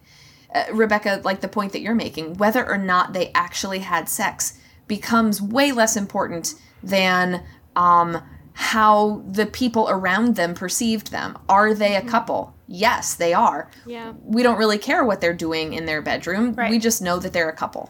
uh, 0.56 0.64
rebecca 0.74 1.22
like 1.24 1.42
the 1.42 1.48
point 1.48 1.72
that 1.74 1.82
you're 1.82 1.94
making 1.94 2.34
whether 2.38 2.68
or 2.68 2.80
not 2.80 3.14
they 3.14 3.32
actually 3.36 3.80
had 3.80 4.10
sex 4.10 4.58
becomes 4.96 5.42
way 5.42 5.72
less 5.72 5.96
important 5.96 6.54
than 6.84 7.42
um, 7.78 8.22
how 8.52 9.24
the 9.26 9.46
people 9.46 9.88
around 9.90 10.36
them 10.36 10.54
perceived 10.54 11.12
them 11.12 11.38
are 11.48 11.74
they 11.74 11.96
a 11.96 12.02
couple 12.02 12.54
yes 12.68 13.16
they 13.16 13.34
are 13.34 13.70
Yeah. 13.86 14.12
we 14.26 14.44
don't 14.44 14.58
really 14.58 14.78
care 14.78 15.06
what 15.06 15.22
they're 15.22 15.34
doing 15.48 15.72
in 15.74 15.86
their 15.86 16.02
bedroom 16.02 16.54
Right. 16.56 16.70
we 16.70 16.78
just 16.78 17.02
know 17.02 17.18
that 17.20 17.32
they're 17.32 17.50
a 17.50 17.56
couple 17.56 17.90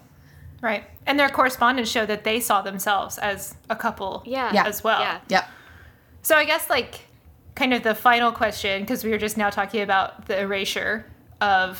Right. 0.61 0.83
And 1.07 1.19
their 1.19 1.29
correspondence 1.29 1.89
showed 1.89 2.07
that 2.09 2.23
they 2.23 2.39
saw 2.39 2.61
themselves 2.61 3.17
as 3.17 3.55
a 3.67 3.75
couple 3.75 4.21
Yeah. 4.25 4.53
Yeah. 4.53 4.67
as 4.67 4.83
well. 4.83 5.01
Yeah. 5.01 5.17
yep 5.27 5.45
So 6.21 6.35
I 6.35 6.45
guess 6.45 6.69
like 6.69 7.07
kind 7.55 7.73
of 7.73 7.81
the 7.81 7.95
final 7.95 8.31
question 8.31 8.81
because 8.83 9.03
we 9.03 9.09
were 9.09 9.17
just 9.17 9.37
now 9.37 9.49
talking 9.49 9.81
about 9.81 10.27
the 10.27 10.39
erasure 10.39 11.05
of 11.41 11.71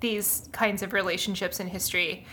these 0.00 0.48
kinds 0.50 0.82
of 0.82 0.92
relationships 0.92 1.60
in 1.60 1.68
history. 1.68 2.26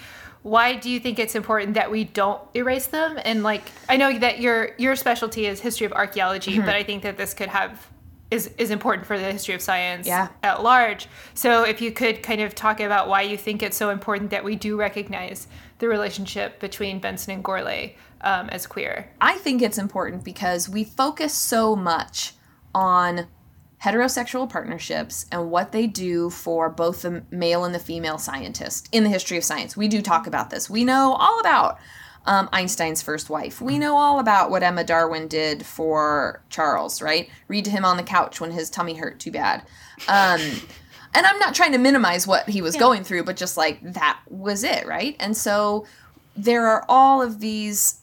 Why 0.45 0.75
do 0.75 0.91
you 0.91 0.99
think 0.99 1.17
it's 1.17 1.33
important 1.33 1.73
that 1.73 1.89
we 1.89 2.03
don't 2.03 2.39
erase 2.53 2.85
them? 2.85 3.17
And 3.25 3.41
like 3.41 3.63
I 3.89 3.97
know 3.97 4.15
that 4.19 4.39
your 4.39 4.75
your 4.77 4.95
specialty 4.95 5.47
is 5.47 5.59
history 5.59 5.87
of 5.87 5.91
archaeology, 5.93 6.59
but 6.59 6.75
I 6.75 6.83
think 6.83 7.01
that 7.01 7.17
this 7.17 7.33
could 7.33 7.49
have 7.49 7.89
is 8.29 8.51
is 8.59 8.69
important 8.69 9.07
for 9.07 9.17
the 9.17 9.31
history 9.31 9.55
of 9.55 9.61
science 9.63 10.05
Yeah. 10.05 10.27
at 10.43 10.61
large. 10.61 11.07
So 11.33 11.63
if 11.63 11.81
you 11.81 11.91
could 11.91 12.21
kind 12.21 12.41
of 12.41 12.53
talk 12.53 12.79
about 12.79 13.07
why 13.07 13.23
you 13.23 13.37
think 13.37 13.63
it's 13.63 13.75
so 13.75 13.89
important 13.89 14.29
that 14.29 14.43
we 14.43 14.55
do 14.55 14.77
recognize 14.77 15.47
the 15.79 15.87
relationship 15.87 16.59
between 16.59 16.99
Benson 16.99 17.33
and 17.33 17.43
Gourlay 17.43 17.95
um, 18.21 18.47
as 18.49 18.67
queer. 18.67 19.09
I 19.19 19.39
think 19.39 19.63
it's 19.63 19.79
important 19.79 20.23
because 20.23 20.69
we 20.69 20.83
focus 20.83 21.33
so 21.33 21.75
much 21.75 22.33
on 22.75 23.25
heterosexual 23.83 24.49
partnerships 24.49 25.25
and 25.31 25.51
what 25.51 25.71
they 25.71 25.87
do 25.87 26.29
for 26.29 26.69
both 26.69 27.01
the 27.03 27.23
male 27.29 27.63
and 27.65 27.75
the 27.75 27.79
female 27.79 28.17
scientist 28.17 28.89
in 28.91 29.03
the 29.03 29.09
history 29.09 29.37
of 29.37 29.43
science. 29.43 29.77
We 29.77 29.87
do 29.87 30.01
talk 30.01 30.27
about 30.27 30.49
this. 30.49 30.69
We 30.69 30.83
know 30.83 31.13
all 31.13 31.39
about 31.39 31.77
um, 32.25 32.49
Einstein's 32.51 33.01
first 33.01 33.29
wife. 33.29 33.61
We 33.61 33.77
know 33.77 33.95
all 33.95 34.19
about 34.19 34.49
what 34.49 34.63
Emma 34.63 34.83
Darwin 34.83 35.27
did 35.27 35.65
for 35.65 36.41
Charles, 36.49 37.01
right? 37.01 37.29
Read 37.47 37.65
to 37.65 37.71
him 37.71 37.85
on 37.85 37.97
the 37.97 38.03
couch 38.03 38.41
when 38.41 38.51
his 38.51 38.69
tummy 38.69 38.95
hurt 38.95 39.19
too 39.19 39.31
bad. 39.31 39.61
Um, 40.07 40.41
and 41.13 41.25
I'm 41.25 41.39
not 41.39 41.53
trying 41.53 41.73
to 41.73 41.77
minimize 41.77 42.25
what 42.25 42.49
he 42.49 42.61
was 42.61 42.75
going 42.75 43.03
through, 43.03 43.23
but 43.23 43.37
just 43.37 43.57
like 43.57 43.79
that 43.93 44.19
was 44.27 44.63
it, 44.63 44.87
right? 44.87 45.15
And 45.19 45.37
so 45.37 45.85
there 46.35 46.67
are 46.67 46.83
all 46.89 47.21
of 47.21 47.39
these 47.39 48.01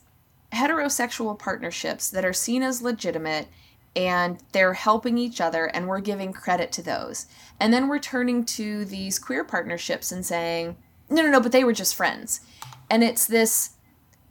heterosexual 0.53 1.37
partnerships 1.37 2.09
that 2.11 2.23
are 2.23 2.33
seen 2.33 2.63
as 2.63 2.81
legitimate 2.81 3.47
and 3.95 4.39
they're 4.51 4.73
helping 4.73 5.17
each 5.17 5.39
other 5.39 5.65
and 5.65 5.87
we're 5.87 5.99
giving 5.99 6.33
credit 6.33 6.71
to 6.73 6.81
those. 6.81 7.27
And 7.59 7.71
then 7.71 7.87
we're 7.87 7.99
turning 7.99 8.43
to 8.45 8.85
these 8.85 9.19
queer 9.19 9.43
partnerships 9.43 10.11
and 10.11 10.25
saying, 10.25 10.77
no, 11.09 11.21
no, 11.21 11.29
no, 11.29 11.39
but 11.39 11.51
they 11.51 11.63
were 11.63 11.73
just 11.73 11.95
friends. 11.95 12.41
And 12.89 13.03
it's 13.03 13.25
this 13.27 13.71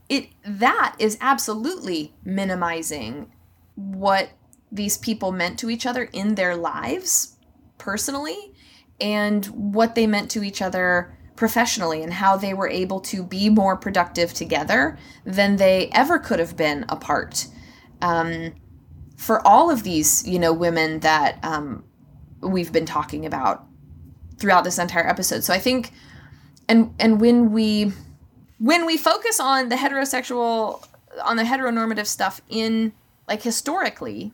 it 0.08 0.28
that 0.44 0.94
is 0.98 1.16
absolutely 1.20 2.12
minimizing 2.24 3.32
what 3.76 4.30
these 4.70 4.98
people 4.98 5.32
meant 5.32 5.58
to 5.58 5.70
each 5.70 5.86
other 5.86 6.04
in 6.12 6.34
their 6.34 6.56
lives 6.56 7.36
personally 7.78 8.52
and 9.00 9.46
what 9.46 9.94
they 9.94 10.06
meant 10.06 10.30
to 10.30 10.42
each 10.42 10.60
other 10.60 11.16
professionally 11.36 12.02
and 12.02 12.12
how 12.12 12.36
they 12.36 12.54
were 12.54 12.68
able 12.68 13.00
to 13.00 13.22
be 13.22 13.48
more 13.48 13.76
productive 13.76 14.32
together 14.32 14.98
than 15.24 15.56
they 15.56 15.88
ever 15.92 16.18
could 16.18 16.38
have 16.38 16.56
been 16.56 16.84
apart. 16.88 17.46
Um, 18.00 18.54
for 19.22 19.46
all 19.46 19.70
of 19.70 19.84
these, 19.84 20.26
you 20.26 20.36
know, 20.36 20.52
women 20.52 20.98
that 20.98 21.38
um, 21.44 21.84
we've 22.40 22.72
been 22.72 22.84
talking 22.84 23.24
about 23.24 23.64
throughout 24.36 24.64
this 24.64 24.80
entire 24.80 25.06
episode. 25.06 25.44
So 25.44 25.54
I 25.54 25.60
think, 25.60 25.92
and 26.68 26.92
and 26.98 27.20
when 27.20 27.52
we 27.52 27.92
when 28.58 28.84
we 28.84 28.96
focus 28.96 29.38
on 29.38 29.68
the 29.68 29.76
heterosexual 29.76 30.84
on 31.22 31.36
the 31.36 31.44
heteronormative 31.44 32.06
stuff 32.06 32.40
in 32.48 32.92
like 33.28 33.42
historically 33.42 34.32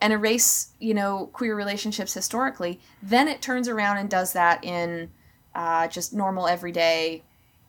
and 0.00 0.12
erase 0.12 0.68
you 0.78 0.94
know 0.94 1.30
queer 1.32 1.56
relationships 1.56 2.14
historically 2.14 2.78
then 3.02 3.26
it 3.26 3.40
turns 3.40 3.66
around 3.66 3.96
and 3.96 4.10
does 4.10 4.34
that 4.34 4.62
in 4.62 5.10
uh, 5.54 5.88
just 5.88 6.12
normal 6.12 6.46
everyday 6.46 7.22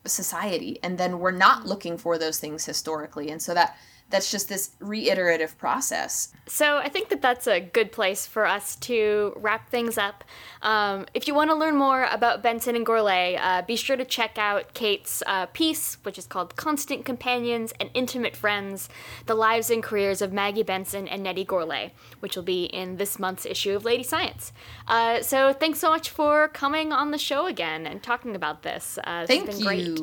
society 0.04 0.78
and 0.82 0.98
then 0.98 1.18
we're 1.18 1.30
not 1.30 1.66
looking 1.66 1.96
for 1.96 2.18
those 2.18 2.38
things 2.38 2.66
historically 2.66 3.30
and 3.30 3.40
so 3.40 3.54
that 3.54 3.76
that's 4.10 4.30
just 4.30 4.48
this 4.48 4.70
reiterative 4.80 5.56
process 5.58 6.32
So 6.46 6.78
I 6.78 6.88
think 6.88 7.10
that 7.10 7.22
that's 7.22 7.46
a 7.46 7.60
good 7.60 7.92
place 7.92 8.26
for 8.26 8.44
us 8.44 8.74
to 8.76 9.32
wrap 9.36 9.70
things 9.70 9.96
up. 9.96 10.24
Um, 10.62 11.06
if 11.14 11.28
you 11.28 11.34
want 11.34 11.50
to 11.50 11.56
learn 11.56 11.76
more 11.76 12.08
about 12.10 12.42
Benson 12.42 12.74
and 12.74 12.84
Gourlay, 12.84 13.38
uh, 13.40 13.62
be 13.62 13.76
sure 13.76 13.96
to 13.96 14.04
check 14.04 14.36
out 14.36 14.74
Kate's 14.74 15.22
uh, 15.26 15.46
piece, 15.46 15.96
which 16.02 16.18
is 16.18 16.26
called 16.26 16.56
"Constant 16.56 17.04
Companions 17.04 17.72
and 17.78 17.88
Intimate 17.94 18.36
Friends: 18.36 18.88
The 19.26 19.36
Lives 19.36 19.70
and 19.70 19.80
Careers 19.82 20.20
of 20.20 20.32
Maggie 20.32 20.64
Benson 20.64 21.06
and 21.06 21.22
Nettie 21.22 21.44
Gourlay," 21.44 21.92
which 22.18 22.34
will 22.34 22.42
be 22.42 22.64
in 22.64 22.96
this 22.96 23.18
month's 23.18 23.46
issue 23.46 23.76
of 23.76 23.84
Lady 23.84 24.02
Science. 24.02 24.52
Uh, 24.88 25.22
so 25.22 25.52
thanks 25.52 25.78
so 25.78 25.90
much 25.90 26.10
for 26.10 26.48
coming 26.48 26.92
on 26.92 27.12
the 27.12 27.18
show 27.18 27.46
again 27.46 27.86
and 27.86 28.02
talking 28.02 28.34
about 28.34 28.62
this. 28.62 28.98
Uh, 29.04 29.24
thank 29.26 29.56
you 29.58 29.64
great. 29.64 29.98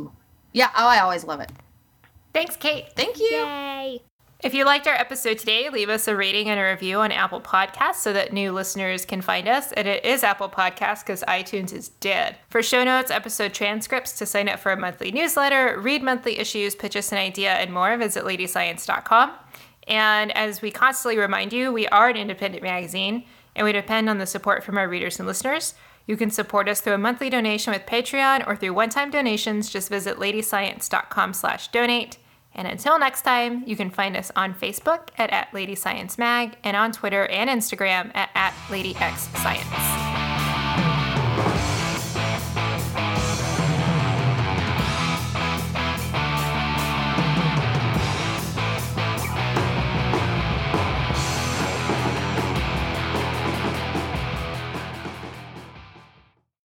yeah 0.53 0.69
oh 0.75 0.87
i 0.87 0.99
always 0.99 1.23
love 1.23 1.39
it 1.41 1.51
Thanks, 2.33 2.55
Kate. 2.55 2.85
thank 2.95 3.19
you 3.19 3.25
Yay! 3.25 4.01
If 4.43 4.53
you 4.53 4.65
liked 4.65 4.85
our 4.85 4.93
episode 4.93 5.39
today, 5.39 5.67
leave 5.71 5.89
us 5.89 6.07
a 6.07 6.15
rating 6.15 6.47
and 6.47 6.59
a 6.59 6.63
review 6.63 6.99
on 6.99 7.11
Apple 7.11 7.41
Podcasts 7.41 7.95
so 7.95 8.13
that 8.13 8.31
new 8.31 8.51
listeners 8.51 9.03
can 9.03 9.19
find 9.19 9.47
us. 9.47 9.71
And 9.71 9.87
it 9.87 10.05
is 10.05 10.23
Apple 10.23 10.47
Podcasts 10.47 10.99
because 10.99 11.23
iTunes 11.27 11.73
is 11.73 11.89
dead. 11.89 12.37
For 12.51 12.61
show 12.61 12.83
notes, 12.83 13.09
episode 13.09 13.55
transcripts, 13.55 14.15
to 14.19 14.27
sign 14.27 14.47
up 14.47 14.59
for 14.59 14.71
a 14.71 14.77
monthly 14.77 15.11
newsletter, 15.11 15.79
read 15.79 16.03
monthly 16.03 16.37
issues, 16.37 16.75
pitch 16.75 16.95
us 16.95 17.11
an 17.11 17.17
idea, 17.17 17.53
and 17.53 17.73
more, 17.73 17.97
visit 17.97 18.25
ladyscience.com. 18.25 19.31
And 19.87 20.31
as 20.37 20.61
we 20.61 20.69
constantly 20.69 21.17
remind 21.17 21.51
you, 21.51 21.73
we 21.73 21.87
are 21.87 22.07
an 22.07 22.15
independent 22.17 22.61
magazine 22.61 23.23
and 23.55 23.65
we 23.65 23.73
depend 23.73 24.07
on 24.07 24.19
the 24.19 24.27
support 24.27 24.63
from 24.63 24.77
our 24.77 24.87
readers 24.87 25.17
and 25.19 25.27
listeners. 25.27 25.73
You 26.07 26.17
can 26.17 26.31
support 26.31 26.67
us 26.67 26.81
through 26.81 26.93
a 26.93 26.97
monthly 26.97 27.29
donation 27.29 27.73
with 27.73 27.85
Patreon 27.85 28.47
or 28.47 28.55
through 28.55 28.73
one-time 28.73 29.11
donations. 29.11 29.69
Just 29.69 29.89
visit 29.89 30.17
ladyscience.com 30.17 31.33
slash 31.33 31.67
donate. 31.67 32.17
And 32.55 32.67
until 32.67 32.97
next 32.97 33.21
time, 33.21 33.63
you 33.67 33.75
can 33.75 33.91
find 33.91 34.17
us 34.17 34.31
on 34.35 34.55
Facebook 34.55 35.09
at, 35.17 35.29
at 35.29 35.53
Lady 35.53 35.75
Science 35.75 36.17
Mag 36.17 36.57
and 36.63 36.75
on 36.75 36.91
Twitter 36.91 37.27
and 37.27 37.49
Instagram 37.49 38.09
at, 38.15 38.29
at 38.33 38.53
LadyXScience. 38.69 40.26